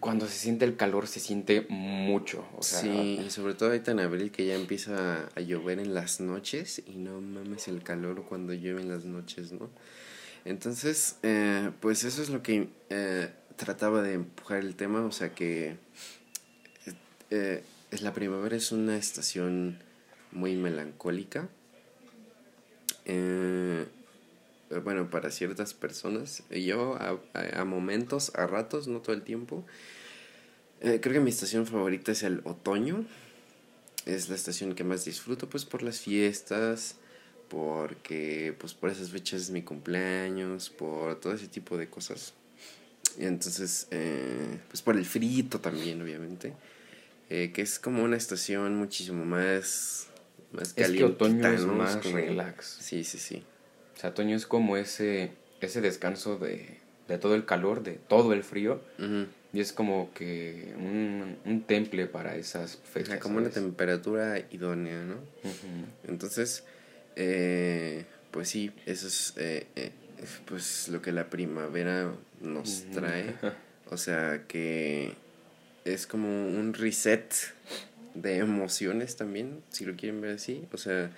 cuando 0.00 0.26
se 0.26 0.38
siente 0.38 0.64
el 0.64 0.76
calor 0.76 1.06
se 1.06 1.20
siente 1.20 1.66
mucho. 1.68 2.46
O 2.56 2.62
sea, 2.62 2.80
sí, 2.80 3.20
y 3.24 3.30
sobre 3.30 3.54
todo 3.54 3.70
ahorita 3.70 3.92
en 3.92 4.00
abril 4.00 4.30
que 4.30 4.46
ya 4.46 4.54
empieza 4.54 5.28
a 5.34 5.40
llover 5.40 5.78
en 5.78 5.94
las 5.94 6.20
noches 6.20 6.82
y 6.86 6.96
no 6.96 7.20
mames 7.20 7.68
el 7.68 7.82
calor 7.82 8.24
cuando 8.28 8.52
llueve 8.52 8.82
en 8.82 8.88
las 8.88 9.04
noches, 9.04 9.52
¿no? 9.52 9.70
Entonces, 10.44 11.16
eh, 11.22 11.70
pues 11.80 12.04
eso 12.04 12.22
es 12.22 12.30
lo 12.30 12.42
que 12.42 12.68
eh, 12.90 13.30
trataba 13.56 14.02
de 14.02 14.14
empujar 14.14 14.58
el 14.58 14.76
tema, 14.76 15.04
o 15.04 15.12
sea 15.12 15.34
que 15.34 15.76
eh, 17.30 17.62
es 17.90 18.02
la 18.02 18.12
primavera 18.12 18.56
es 18.56 18.72
una 18.72 18.96
estación 18.96 19.78
muy 20.32 20.56
melancólica. 20.56 21.48
Eh, 23.04 23.86
eh, 23.86 23.86
bueno, 24.84 25.10
para 25.10 25.30
ciertas 25.30 25.74
personas, 25.74 26.42
yo 26.50 26.94
a, 26.96 27.18
a- 27.34 27.60
a 27.60 27.64
momentos, 27.64 28.32
a 28.34 28.46
ratos, 28.46 28.86
no 28.88 29.00
todo 29.00 29.14
el 29.14 29.22
tiempo, 29.22 29.64
eh, 30.80 31.00
creo 31.00 31.14
que 31.14 31.20
mi 31.20 31.30
estación 31.30 31.66
favorita 31.66 32.12
es 32.12 32.22
el 32.22 32.40
otoño. 32.44 33.04
Es 34.06 34.28
la 34.30 34.36
estación 34.36 34.74
que 34.74 34.84
más 34.84 35.04
disfruto, 35.04 35.50
pues 35.50 35.64
por 35.66 35.82
las 35.82 36.00
fiestas, 36.00 36.96
porque 37.48 38.54
pues 38.58 38.72
por 38.74 38.90
esas 38.90 39.10
fechas 39.10 39.42
es 39.42 39.50
mi 39.50 39.62
cumpleaños, 39.62 40.70
por 40.70 41.20
todo 41.20 41.34
ese 41.34 41.48
tipo 41.48 41.76
de 41.76 41.88
cosas. 41.90 42.32
Y 43.18 43.24
entonces, 43.26 43.86
eh, 43.90 44.60
pues 44.68 44.80
por 44.82 44.96
el 44.96 45.04
frito 45.04 45.60
también, 45.60 46.00
obviamente. 46.00 46.54
eh, 47.30 47.50
que 47.52 47.60
es 47.60 47.78
como 47.78 48.02
una 48.02 48.16
estación 48.16 48.76
muchísimo 48.76 49.26
más, 49.26 50.06
más 50.52 50.68
Es 50.68 50.74
que 50.74 50.82
calientita, 50.84 51.24
otoño 51.26 51.52
es 51.52 51.66
¿no? 51.66 51.74
más 51.74 51.96
como- 51.96 52.16
relax. 52.16 52.78
Sí, 52.80 53.04
sí, 53.04 53.18
sí. 53.18 53.42
O 53.98 54.00
sea, 54.00 54.10
otoño 54.10 54.36
es 54.36 54.46
como 54.46 54.76
ese, 54.76 55.32
ese 55.60 55.80
descanso 55.80 56.38
de, 56.38 56.78
de 57.08 57.18
todo 57.18 57.34
el 57.34 57.44
calor, 57.44 57.82
de 57.82 57.94
todo 57.94 58.32
el 58.32 58.44
frío. 58.44 58.80
Y 59.52 59.58
es 59.58 59.72
como 59.72 60.12
que 60.14 60.72
un, 60.76 61.36
un 61.44 61.62
temple 61.62 62.06
para 62.06 62.36
esas 62.36 62.76
O 62.76 62.86
fechas. 62.86 63.08
sea, 63.08 63.18
como 63.18 63.38
una 63.38 63.50
temperatura 63.50 64.38
idónea, 64.52 65.02
¿no? 65.02 65.16
Entonces, 66.06 66.62
eh, 67.16 68.04
pues 68.30 68.48
sí, 68.50 68.70
eso 68.86 69.08
es 69.08 69.34
eh, 69.36 69.66
eh, 69.74 69.90
pues 70.44 70.88
lo 70.88 71.02
que 71.02 71.10
la 71.10 71.28
primavera 71.28 72.12
nos 72.40 72.84
trae. 72.94 73.34
O 73.90 73.96
sea, 73.96 74.44
que 74.46 75.14
es 75.86 76.06
como 76.06 76.28
un 76.28 76.74
reset 76.74 77.32
de 78.14 78.36
emociones 78.36 79.16
también, 79.16 79.62
si 79.70 79.86
lo 79.86 79.96
quieren 79.96 80.20
ver 80.20 80.34
así. 80.34 80.68
O 80.72 80.76
sea, 80.76 81.10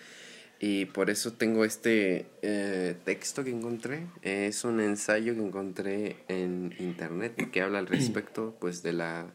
y 0.60 0.84
por 0.84 1.10
eso 1.10 1.32
tengo 1.32 1.64
este 1.64 2.26
eh, 2.42 2.94
texto 3.04 3.42
que 3.42 3.50
encontré. 3.50 4.06
Es 4.22 4.64
un 4.64 4.80
ensayo 4.80 5.34
que 5.34 5.40
encontré 5.40 6.16
en 6.28 6.74
internet 6.78 7.50
que 7.50 7.62
habla 7.62 7.78
al 7.78 7.86
respecto, 7.86 8.54
pues, 8.60 8.82
de 8.82 8.92
la, 8.92 9.26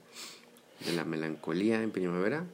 de 0.86 0.94
la 0.94 1.04
melancolía 1.04 1.82
en 1.82 1.92
primavera 1.92 2.46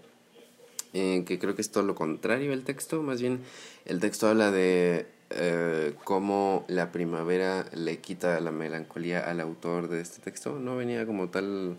eh, 0.93 1.23
que 1.25 1.39
creo 1.39 1.55
que 1.55 1.61
es 1.61 1.71
todo 1.71 1.83
lo 1.83 1.95
contrario 1.95 2.51
el 2.51 2.63
texto, 2.63 3.01
más 3.01 3.21
bien 3.21 3.39
el 3.85 4.01
texto 4.01 4.27
habla 4.27 4.51
de 4.51 5.05
eh, 5.29 5.93
cómo 6.03 6.65
la 6.67 6.91
primavera 6.91 7.65
le 7.73 7.99
quita 7.99 8.37
la 8.41 8.51
melancolía 8.51 9.21
al 9.21 9.39
autor 9.39 9.87
de 9.87 10.01
este 10.01 10.21
texto. 10.21 10.59
No 10.59 10.75
venía 10.75 11.05
como 11.05 11.29
tal 11.29 11.77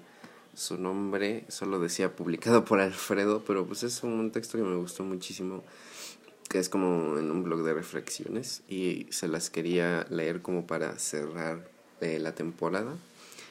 su 0.55 0.79
nombre, 0.79 1.45
solo 1.49 1.79
decía 1.79 2.17
publicado 2.17 2.65
por 2.65 2.81
Alfredo, 2.81 3.45
pero 3.47 3.67
pues 3.67 3.83
es 3.83 4.03
un 4.03 4.31
texto 4.33 4.57
que 4.57 4.65
me 4.65 4.77
gustó 4.77 5.05
muchísimo, 5.05 5.63
que 6.53 6.59
es 6.59 6.69
como 6.69 7.17
en 7.19 7.31
un 7.31 7.45
blog 7.45 7.63
de 7.65 7.73
reflexiones 7.73 8.63
y 8.69 9.07
se 9.09 9.27
las 9.27 9.49
quería 9.49 10.07
leer 10.11 10.43
como 10.43 10.67
para 10.67 10.99
cerrar 10.99 11.67
eh, 12.03 12.19
la 12.19 12.35
temporada. 12.35 12.95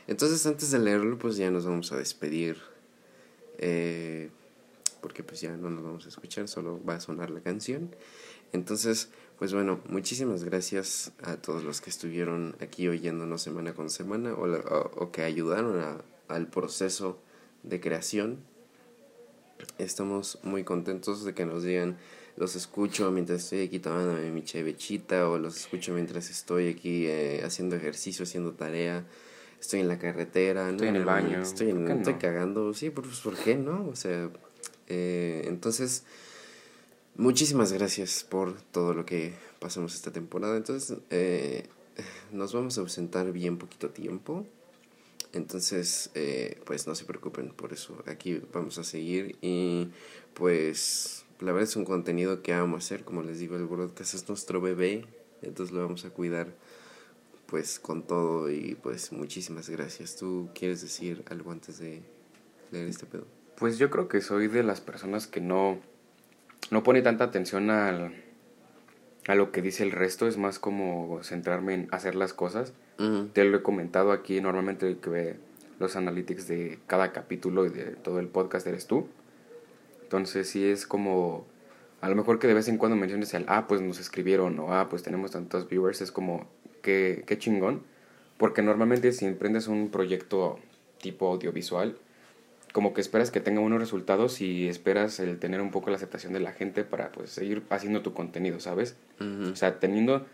Entonces 0.06 0.46
antes 0.46 0.70
de 0.70 0.78
leerlo 0.78 1.18
pues 1.18 1.36
ya 1.36 1.50
nos 1.50 1.66
vamos 1.66 1.92
a 1.92 1.98
despedir. 1.98 2.58
Eh, 3.58 4.30
porque 5.02 5.24
pues 5.24 5.42
ya 5.42 5.58
no 5.58 5.72
nos 5.72 5.84
vamos 5.84 6.06
a 6.06 6.10
escuchar, 6.10 6.48
solo 6.48 6.80
va 6.88 6.94
a 6.94 7.00
sonar 7.00 7.32
la 7.32 7.42
canción. 7.42 7.90
Entonces, 8.54 9.10
pues 9.40 9.52
bueno, 9.52 9.80
muchísimas 9.90 10.44
gracias 10.44 11.12
a 11.24 11.38
todos 11.38 11.64
los 11.64 11.82
que 11.82 11.90
estuvieron 11.90 12.56
aquí 12.62 12.88
oyéndonos 12.88 13.42
semana 13.42 13.74
con 13.74 13.90
semana 13.90 14.34
o, 14.36 14.46
o 15.04 15.12
que 15.12 15.24
ayudaron 15.24 15.82
a- 15.82 16.02
al 16.28 16.46
proceso 16.48 17.18
de 17.64 17.80
creación. 17.80 18.38
Estamos 19.80 20.38
muy 20.44 20.64
contentos 20.64 21.24
de 21.26 21.34
que 21.34 21.46
nos 21.48 21.64
digan, 21.64 21.98
los 22.38 22.56
escucho 22.56 23.12
mientras 23.12 23.44
estoy 23.44 23.64
aquí 23.66 23.80
tomándome 23.80 24.32
mi 24.32 24.44
chevechita 24.44 25.30
o 25.30 25.38
los 25.38 25.58
escucho 25.58 25.94
mientras 25.94 26.30
estoy 26.30 26.70
aquí 26.70 27.06
eh, 27.08 27.42
haciendo 27.44 27.76
ejercicio, 27.76 28.24
haciendo 28.24 28.54
tarea. 28.54 29.06
Estoy 29.60 29.82
en 29.82 29.88
la 29.88 30.00
carretera, 30.00 30.70
Estoy 30.72 30.88
en 30.88 30.96
el 30.96 31.06
baño, 31.06 31.42
Estoy, 31.44 31.70
en- 31.70 31.78
¿por 31.78 31.86
qué 31.88 31.94
estoy 32.00 32.14
no? 32.14 32.20
cagando, 32.20 32.74
sí, 32.74 32.90
pues 32.90 33.20
¿por 33.20 33.36
qué 33.38 33.56
no? 33.56 33.88
O 33.90 33.96
sea, 33.96 34.30
eh, 34.88 35.44
entonces, 35.46 36.04
muchísimas 37.16 37.72
gracias 37.72 38.24
por 38.24 38.60
todo 38.72 38.94
lo 38.94 39.06
que 39.06 39.34
pasamos 39.60 39.94
esta 39.94 40.12
temporada. 40.12 40.58
Entonces, 40.58 40.98
eh, 41.12 41.68
nos 42.32 42.54
vamos 42.54 42.78
a 42.78 42.82
ausentar 42.82 43.32
bien 43.32 43.58
poquito 43.58 43.90
tiempo. 43.90 44.46
Entonces, 45.34 46.10
eh, 46.16 46.60
pues 46.66 46.88
no 46.88 46.96
se 46.96 47.06
preocupen 47.06 47.50
por 47.50 47.72
eso. 47.72 48.04
Aquí 48.08 48.42
vamos 48.52 48.78
a 48.80 48.84
seguir 48.84 49.38
y 49.42 49.90
pues 50.34 51.21
la 51.42 51.52
verdad 51.52 51.70
es 51.70 51.76
un 51.76 51.86
contenido 51.86 52.42
que 52.42 52.54
vamos 52.54 52.76
a 52.76 52.86
hacer. 52.86 53.04
Como 53.04 53.24
les 53.24 53.40
digo, 53.40 53.56
el 53.56 53.66
broadcast 53.66 54.14
es 54.14 54.30
nuestro 54.30 54.62
bebé. 54.62 55.06
Entonces 55.42 55.74
lo 55.74 55.82
vamos 55.82 56.06
a 56.06 56.12
cuidar 56.12 56.54
pues 57.48 57.80
con 57.80 58.04
todo 58.04 58.50
y 58.50 58.78
pues 58.82 59.12
muchísimas 59.12 59.70
gracias. 59.70 60.16
¿Tú 60.16 60.50
quieres 60.56 60.82
decir 60.82 61.24
algo 61.30 61.52
antes 61.52 61.80
de 61.80 62.02
leer 62.72 62.88
este 62.88 63.06
pedo? 63.06 63.26
Pues 63.58 63.78
yo 63.78 63.90
creo 63.90 64.08
que 64.08 64.22
soy 64.22 64.48
de 64.48 64.64
las 64.64 64.80
personas 64.80 65.28
que 65.28 65.42
no, 65.42 65.80
no 66.70 66.84
pone 66.84 67.02
tanta 67.02 67.26
atención 67.26 67.70
al, 67.70 68.14
a 69.28 69.36
lo 69.36 69.52
que 69.52 69.62
dice 69.62 69.84
el 69.84 69.92
resto, 69.92 70.28
es 70.28 70.38
más 70.38 70.60
como 70.60 71.20
centrarme 71.24 71.74
en 71.74 71.88
hacer 71.92 72.16
las 72.16 72.34
cosas. 72.34 72.74
Ujú. 73.00 73.28
Te 73.34 73.44
lo 73.44 73.58
he 73.58 73.64
comentado 73.64 74.14
aquí, 74.14 74.40
normalmente 74.40 74.88
el 74.88 74.98
que 74.98 75.10
ve 75.10 75.36
los 75.80 75.96
analytics 75.96 76.48
de 76.48 76.80
cada 76.88 77.12
capítulo 77.12 77.66
y 77.66 77.70
de 77.70 77.84
todo 77.96 78.20
el 78.20 78.28
podcast 78.28 78.66
eres 78.68 78.88
tú. 78.88 79.10
Entonces 80.12 80.50
sí 80.50 80.66
es 80.66 80.86
como, 80.86 81.48
a 82.02 82.10
lo 82.10 82.18
mejor 82.18 82.38
que 82.38 82.46
de 82.46 82.54
vez 82.54 82.68
en 82.68 82.78
cuando 82.78 82.98
menciones 82.98 83.34
el, 83.34 83.46
ah, 83.48 83.66
pues 83.70 83.80
nos 83.80 83.98
escribieron, 83.98 84.60
o 84.60 84.74
ah, 84.74 84.90
pues 84.90 85.04
tenemos 85.04 85.32
tantos 85.32 85.70
viewers, 85.70 86.02
es 86.02 86.12
como, 86.12 86.50
qué, 86.82 87.24
qué 87.26 87.38
chingón. 87.38 87.84
Porque 88.36 88.62
normalmente 88.62 89.14
si 89.14 89.26
emprendes 89.26 89.70
un 89.70 89.90
proyecto 89.90 90.60
tipo 91.00 91.32
audiovisual, 91.32 91.96
como 92.74 92.94
que 92.94 93.00
esperas 93.00 93.32
que 93.32 93.40
tenga 93.40 93.62
buenos 93.62 93.80
resultados 93.80 94.42
y 94.42 94.68
esperas 94.68 95.18
el 95.22 95.40
tener 95.40 95.62
un 95.62 95.72
poco 95.72 95.90
la 95.92 95.96
aceptación 95.96 96.34
de 96.34 96.42
la 96.42 96.52
gente 96.52 96.84
para 96.84 97.14
pues 97.14 97.30
seguir 97.30 97.64
haciendo 97.70 98.02
tu 98.02 98.14
contenido, 98.14 98.60
¿sabes? 98.60 98.98
Ujú. 99.22 99.54
O 99.54 99.56
sea, 99.56 99.80
teniendo 99.80 100.26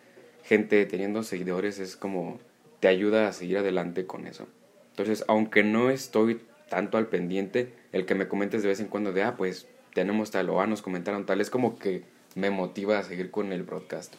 gente, 0.43 0.83
teniendo 0.87 1.21
seguidores 1.21 1.77
es 1.77 1.95
como 1.95 2.39
te 2.79 2.87
ayuda 2.87 3.27
a 3.27 3.31
seguir 3.31 3.59
adelante 3.59 4.07
con 4.07 4.25
eso. 4.25 4.47
Entonces, 4.89 5.23
aunque 5.27 5.61
no 5.61 5.91
estoy 5.91 6.41
tanto 6.69 6.97
al 6.97 7.07
pendiente, 7.07 7.73
el 7.91 8.05
que 8.05 8.15
me 8.15 8.27
comentes 8.27 8.61
de 8.61 8.69
vez 8.69 8.79
en 8.79 8.87
cuando 8.87 9.13
de, 9.13 9.23
ah, 9.23 9.35
pues 9.37 9.67
tenemos 9.93 10.31
tal 10.31 10.49
o 10.49 10.61
ah, 10.61 10.67
nos 10.67 10.81
comentaron 10.81 11.25
tal, 11.25 11.41
es 11.41 11.49
como 11.49 11.79
que 11.79 12.03
me 12.35 12.49
motiva 12.49 12.99
a 12.99 13.03
seguir 13.03 13.31
con 13.31 13.51
el 13.51 13.63
broadcast. 13.63 14.13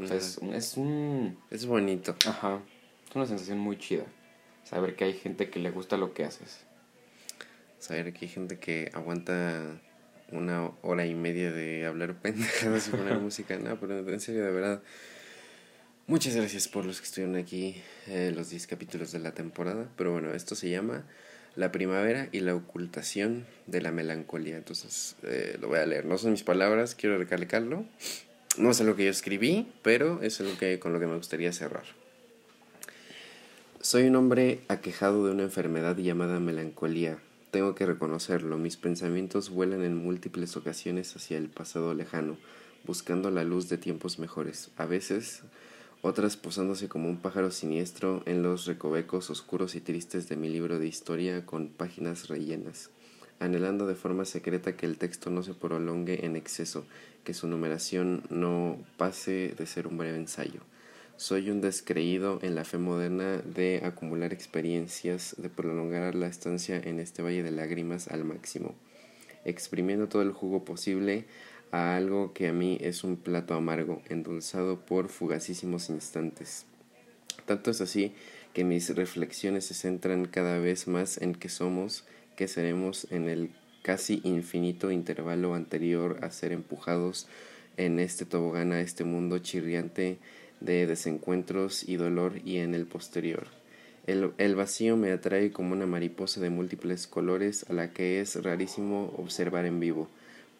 O 0.00 0.06
sea, 0.06 0.16
es, 0.16 0.38
es 0.52 0.76
un... 0.76 1.36
Es 1.50 1.66
bonito. 1.66 2.14
Ajá, 2.26 2.60
es 3.08 3.16
una 3.16 3.26
sensación 3.26 3.58
muy 3.58 3.76
chida. 3.76 4.04
Saber 4.64 4.94
que 4.94 5.04
hay 5.04 5.14
gente 5.14 5.50
que 5.50 5.58
le 5.58 5.70
gusta 5.70 5.96
lo 5.96 6.14
que 6.14 6.24
haces. 6.24 6.60
Saber 7.80 8.12
que 8.12 8.26
hay 8.26 8.30
gente 8.30 8.58
que 8.58 8.90
aguanta 8.94 9.80
una 10.30 10.70
hora 10.82 11.06
y 11.06 11.14
media 11.14 11.50
de 11.50 11.86
hablar 11.86 12.14
pendejadas 12.22 12.88
y 12.88 12.90
poner 12.92 13.18
música. 13.18 13.58
No, 13.58 13.78
pero 13.80 13.98
en 13.98 14.20
serio, 14.20 14.44
de 14.44 14.52
verdad. 14.52 14.82
Muchas 16.06 16.34
gracias 16.34 16.66
por 16.66 16.84
los 16.84 17.00
que 17.00 17.06
estuvieron 17.06 17.36
aquí 17.36 17.80
eh, 18.06 18.32
los 18.34 18.50
10 18.50 18.66
capítulos 18.66 19.12
de 19.12 19.18
la 19.18 19.32
temporada. 19.32 19.88
Pero 19.96 20.12
bueno, 20.12 20.32
esto 20.32 20.54
se 20.54 20.70
llama 20.70 21.04
La 21.56 21.72
primavera 21.72 22.28
y 22.32 22.40
la 22.40 22.54
ocultación 22.54 23.46
de 23.66 23.82
la 23.82 23.92
melancolía. 23.92 24.56
Entonces, 24.56 25.16
eh, 25.24 25.58
lo 25.60 25.68
voy 25.68 25.78
a 25.78 25.86
leer. 25.86 26.04
No 26.04 26.18
son 26.18 26.32
mis 26.32 26.44
palabras, 26.44 26.94
quiero 26.94 27.18
recalcarlo. 27.18 27.84
No 28.56 28.70
es 28.70 28.80
algo 28.80 28.96
que 28.96 29.04
yo 29.04 29.10
escribí, 29.10 29.68
pero 29.82 30.22
es 30.22 30.40
algo 30.40 30.56
que, 30.58 30.78
con 30.78 30.92
lo 30.92 31.00
que 31.00 31.06
me 31.06 31.16
gustaría 31.16 31.52
cerrar. 31.52 31.84
Soy 33.80 34.08
un 34.08 34.16
hombre 34.16 34.60
aquejado 34.68 35.24
de 35.24 35.32
una 35.32 35.44
enfermedad 35.44 35.96
llamada 35.96 36.38
melancolía. 36.38 37.18
Tengo 37.50 37.74
que 37.74 37.86
reconocerlo, 37.86 38.58
mis 38.58 38.76
pensamientos 38.76 39.50
vuelan 39.50 39.82
en 39.82 39.96
múltiples 39.96 40.56
ocasiones 40.56 41.16
hacia 41.16 41.38
el 41.38 41.48
pasado 41.48 41.94
lejano, 41.94 42.36
buscando 42.84 43.30
la 43.30 43.42
luz 43.42 43.68
de 43.68 43.78
tiempos 43.78 44.18
mejores. 44.18 44.70
A 44.76 44.84
veces, 44.84 45.42
otras 46.02 46.36
posándose 46.36 46.88
como 46.88 47.08
un 47.08 47.18
pájaro 47.18 47.50
siniestro 47.50 48.22
en 48.26 48.42
los 48.42 48.66
recovecos 48.66 49.28
oscuros 49.30 49.74
y 49.74 49.80
tristes 49.80 50.28
de 50.28 50.36
mi 50.36 50.48
libro 50.48 50.78
de 50.78 50.86
historia 50.86 51.44
con 51.44 51.68
páginas 51.68 52.28
rellenas, 52.28 52.90
anhelando 53.38 53.86
de 53.86 53.94
forma 53.94 54.24
secreta 54.24 54.76
que 54.76 54.86
el 54.86 54.96
texto 54.96 55.30
no 55.30 55.42
se 55.42 55.54
prolongue 55.54 56.24
en 56.24 56.36
exceso, 56.36 56.86
que 57.22 57.34
su 57.34 57.46
numeración 57.48 58.22
no 58.30 58.78
pase 58.96 59.54
de 59.56 59.66
ser 59.66 59.86
un 59.86 59.98
breve 59.98 60.16
ensayo. 60.16 60.60
Soy 61.16 61.50
un 61.50 61.60
descreído 61.60 62.38
en 62.40 62.54
la 62.54 62.64
fe 62.64 62.78
moderna 62.78 63.36
de 63.38 63.82
acumular 63.84 64.32
experiencias, 64.32 65.34
de 65.36 65.50
prolongar 65.50 66.14
la 66.14 66.28
estancia 66.28 66.80
en 66.82 66.98
este 66.98 67.20
valle 67.20 67.42
de 67.42 67.50
lágrimas 67.50 68.08
al 68.08 68.24
máximo, 68.24 68.74
exprimiendo 69.44 70.08
todo 70.08 70.22
el 70.22 70.32
jugo 70.32 70.64
posible 70.64 71.26
a 71.72 71.96
algo 71.96 72.32
que 72.32 72.48
a 72.48 72.52
mí 72.52 72.78
es 72.80 73.04
un 73.04 73.16
plato 73.16 73.54
amargo, 73.54 74.02
endulzado 74.08 74.80
por 74.80 75.08
fugacísimos 75.08 75.90
instantes. 75.90 76.66
Tanto 77.46 77.70
es 77.70 77.80
así 77.80 78.12
que 78.52 78.64
mis 78.64 78.94
reflexiones 78.94 79.66
se 79.66 79.74
centran 79.74 80.26
cada 80.26 80.58
vez 80.58 80.88
más 80.88 81.18
en 81.18 81.34
qué 81.34 81.48
somos, 81.48 82.04
qué 82.36 82.48
seremos 82.48 83.06
en 83.10 83.28
el 83.28 83.50
casi 83.82 84.20
infinito 84.24 84.90
intervalo 84.90 85.54
anterior 85.54 86.18
a 86.22 86.30
ser 86.30 86.52
empujados 86.52 87.26
en 87.76 87.98
este 87.98 88.24
tobogán 88.24 88.72
a 88.72 88.80
este 88.80 89.04
mundo 89.04 89.38
chirriante 89.38 90.18
de 90.60 90.86
desencuentros 90.86 91.88
y 91.88 91.96
dolor 91.96 92.34
y 92.44 92.58
en 92.58 92.74
el 92.74 92.86
posterior. 92.86 93.46
El, 94.06 94.32
el, 94.38 94.54
vacío 94.54 94.96
me 94.96 95.12
atrae 95.12 95.52
como 95.52 95.72
una 95.72 95.86
mariposa 95.86 96.40
de 96.40 96.50
múltiples 96.50 97.06
colores 97.06 97.64
a 97.68 97.72
la 97.72 97.92
que 97.92 98.20
es 98.20 98.42
rarísimo 98.42 99.14
observar 99.16 99.66
en 99.66 99.78
vivo, 99.78 100.08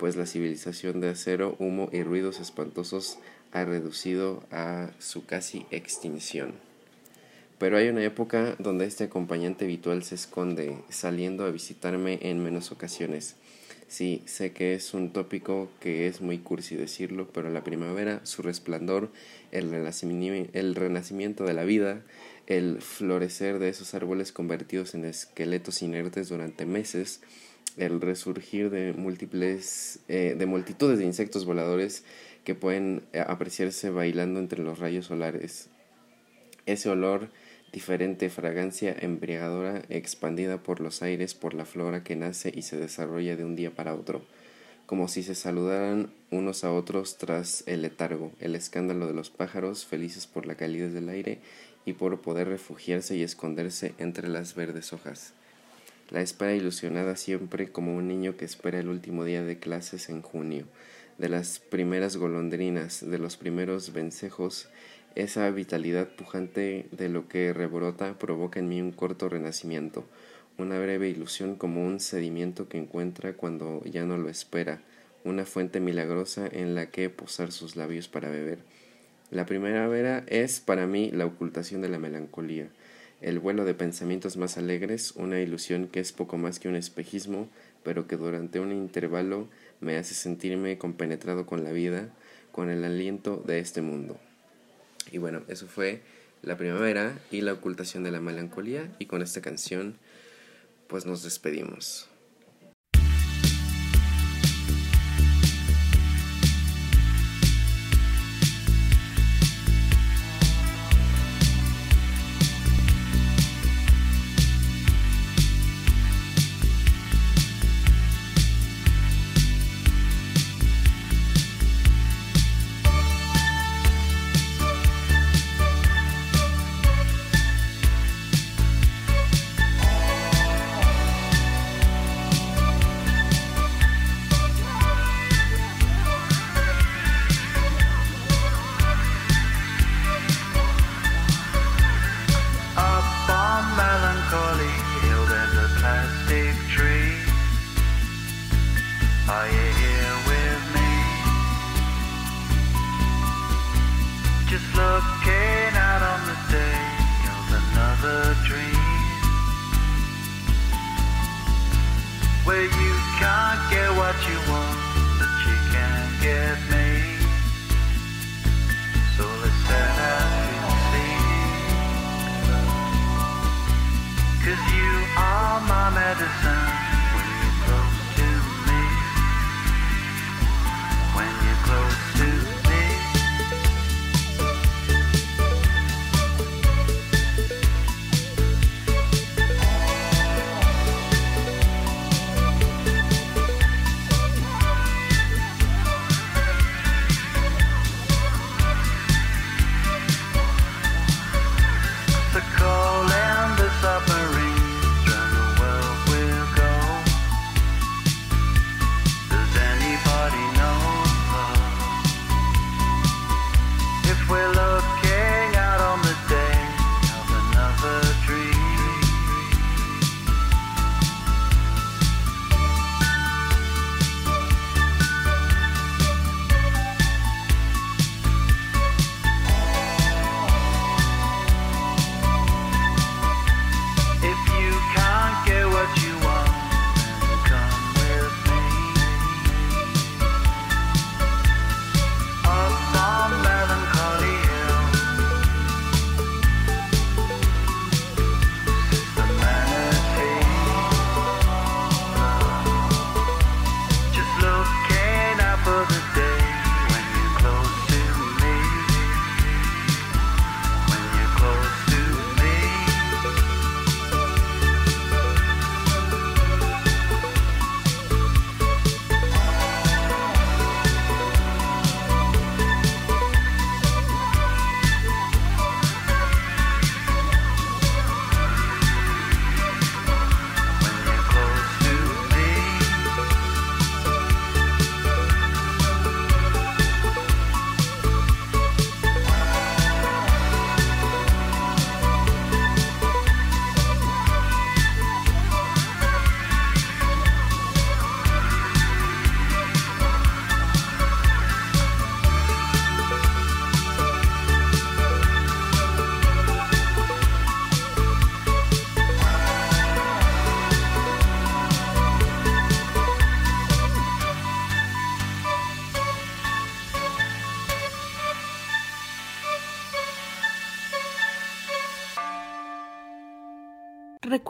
pues 0.01 0.17
la 0.17 0.25
civilización 0.25 1.03
de 1.03 1.11
acero, 1.11 1.57
humo 1.59 1.91
y 1.93 2.03
ruidos 2.03 2.41
espantosos 2.41 3.19
ha 3.53 3.67
reducido 3.67 4.43
a 4.51 4.93
su 4.99 5.27
casi 5.27 5.67
extinción. 5.71 6.55
Pero 7.59 7.77
hay 7.77 7.91
una 7.91 8.03
época 8.03 8.57
donde 8.59 8.87
este 8.87 9.05
acompañante 9.05 9.67
habitual 9.67 10.03
se 10.03 10.15
esconde, 10.15 10.79
saliendo 10.89 11.45
a 11.45 11.51
visitarme 11.51 12.19
en 12.23 12.43
menos 12.43 12.73
ocasiones. 12.73 13.37
Sí, 13.89 14.23
sé 14.25 14.53
que 14.53 14.73
es 14.73 14.95
un 14.95 15.13
tópico 15.13 15.69
que 15.81 16.07
es 16.07 16.23
muy 16.23 16.39
cursi 16.39 16.77
decirlo, 16.77 17.29
pero 17.35 17.51
la 17.51 17.63
primavera, 17.63 18.25
su 18.25 18.41
resplandor, 18.41 19.11
el 19.53 19.71
renacimiento, 19.71 20.51
el 20.59 20.77
renacimiento 20.77 21.45
de 21.45 21.53
la 21.53 21.65
vida, 21.65 22.01
el 22.47 22.81
florecer 22.81 23.59
de 23.59 23.69
esos 23.69 23.93
árboles 23.93 24.33
convertidos 24.33 24.95
en 24.95 25.05
esqueletos 25.05 25.83
inertes 25.83 26.31
durante 26.31 26.65
meses, 26.65 27.21
el 27.77 28.01
resurgir 28.01 28.71
de 28.71 28.93
múltiples, 28.93 30.01
eh, 30.09 30.35
de 30.39 30.47
multitudes 30.47 30.99
de 30.99 31.05
insectos 31.05 31.45
voladores 31.45 32.05
que 32.45 32.55
pueden 32.55 33.03
apreciarse 33.27 33.91
bailando 33.91 34.41
entre 34.41 34.63
los 34.63 34.79
rayos 34.79 35.07
solares. 35.07 35.69
Ese 36.67 36.89
olor 36.89 37.29
diferente 37.73 38.31
fragancia 38.31 38.95
embriagadora 38.99 39.83
expandida 39.89 40.63
por 40.63 40.81
los 40.81 41.03
aires 41.03 41.35
por 41.35 41.55
la 41.55 41.65
flora 41.65 42.03
que 42.03 42.17
nace 42.17 42.53
y 42.55 42.63
se 42.63 42.77
desarrolla 42.77 43.37
de 43.37 43.45
un 43.45 43.57
día 43.57 43.71
para 43.71 43.95
otro, 43.95 44.25
como 44.87 45.07
si 45.07 45.23
se 45.23 45.35
saludaran 45.35 46.13
unos 46.31 46.65
a 46.65 46.73
otros 46.73 47.17
tras 47.17 47.63
el 47.67 47.83
letargo, 47.83 48.33
el 48.41 48.57
escándalo 48.57 49.07
de 49.07 49.15
los 49.15 49.31
pájaros, 49.31 49.87
felices 49.87 50.27
por 50.27 50.47
la 50.47 50.57
calidez 50.57 50.93
del 50.93 51.09
aire 51.09 51.39
y 51.85 51.93
por 51.93 52.21
poder 52.21 52.49
refugiarse 52.49 53.17
y 53.17 53.23
esconderse 53.23 53.95
entre 53.99 54.29
las 54.29 54.55
verdes 54.55 54.93
hojas. 54.93 55.35
La 56.11 56.21
espera 56.21 56.55
ilusionada 56.55 57.15
siempre 57.15 57.71
como 57.71 57.97
un 57.97 58.09
niño 58.09 58.37
que 58.37 58.45
espera 58.45 58.81
el 58.81 58.89
último 58.89 59.25
día 59.25 59.43
de 59.43 59.59
clases 59.59 60.09
en 60.09 60.23
junio, 60.23 60.67
de 61.19 61.29
las 61.29 61.61
primeras 61.61 62.17
golondrinas, 62.17 63.09
de 63.09 63.19
los 63.19 63.37
primeros 63.37 63.93
vencejos 63.93 64.69
esa 65.15 65.51
vitalidad 65.51 66.09
pujante 66.09 66.87
de 66.93 67.09
lo 67.09 67.29
que 67.29 67.53
rebrota 67.53 68.19
provoca 68.19 68.61
en 68.61 68.69
mí 68.69 68.81
un 68.81 68.93
corto 68.93 69.29
renacimiento, 69.29 70.05
una 70.59 70.79
breve 70.79 71.09
ilusión 71.09 71.57
como 71.57 71.85
un 71.85 72.01
sedimiento 72.01 72.69
que 72.69 72.79
encuentra 72.79 73.33
cuando 73.35 73.83
ya 73.85 74.05
no 74.05 74.17
lo 74.17 74.29
espera, 74.29 74.83
una 75.25 75.45
fuente 75.45 75.81
milagrosa 75.81 76.47
en 76.51 76.75
la 76.75 76.87
que 76.91 77.11
posar 77.11 77.53
sus 77.53 77.77
labios 77.77 78.09
para 78.09 78.31
beber. 78.31 78.59
La 79.31 79.47
primavera 79.47 80.25
es 80.27 80.61
para 80.61 80.87
mí 80.87 81.11
la 81.13 81.27
ocultación 81.27 81.81
de 81.83 81.89
la 81.89 81.99
melancolía, 81.99 82.69
el 83.21 83.39
vuelo 83.39 83.65
de 83.65 83.75
pensamientos 83.75 84.37
más 84.37 84.57
alegres, 84.57 85.13
una 85.17 85.41
ilusión 85.41 85.89
que 85.89 86.01
es 86.01 86.13
poco 86.13 86.37
más 86.39 86.59
que 86.59 86.69
un 86.69 86.77
espejismo, 86.77 87.49
pero 87.83 88.07
que 88.07 88.17
durante 88.17 88.61
un 88.61 88.73
intervalo 88.73 89.49
me 89.81 89.97
hace 89.97 90.15
sentirme 90.15 90.79
compenetrado 90.79 91.47
con 91.47 91.65
la 91.65 91.73
vida, 91.73 92.09
con 92.53 92.71
el 92.71 92.85
aliento 92.85 93.43
de 93.47 93.59
este 93.59 93.83
mundo. 93.83 94.19
Y 95.13 95.19
bueno, 95.19 95.43
eso 95.49 95.67
fue 95.67 96.03
la 96.43 96.57
primavera 96.57 97.19
y 97.31 97.41
la 97.41 97.53
ocultación 97.53 98.05
de 98.05 98.11
la 98.11 98.21
melancolía. 98.21 98.91
Y 98.99 99.07
con 99.07 99.23
esta 99.23 99.41
canción, 99.41 99.97
pues 100.87 101.07
nos 101.07 101.23
despedimos. 101.23 102.10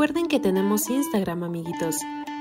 Recuerden 0.00 0.28
que 0.28 0.40
tenemos 0.40 0.88
Instagram, 0.88 1.42
amiguitos, 1.42 1.96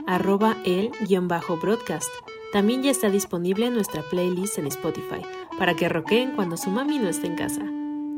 arroba 0.07 0.55
el-broadcast. 0.63 2.07
También 2.53 2.83
ya 2.83 2.89
está 2.89 3.09
disponible 3.09 3.69
nuestra 3.69 4.01
playlist 4.09 4.57
en 4.59 4.67
Spotify 4.67 5.23
para 5.57 5.75
que 5.75 5.89
roqueen 5.89 6.37
cuando 6.37 6.55
su 6.55 6.69
mami 6.69 6.99
no 6.99 7.09
esté 7.09 7.27
en 7.27 7.35
casa. 7.35 7.61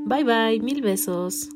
Bye 0.06 0.26
bye, 0.26 0.60
mil 0.60 0.84
besos. 0.84 1.50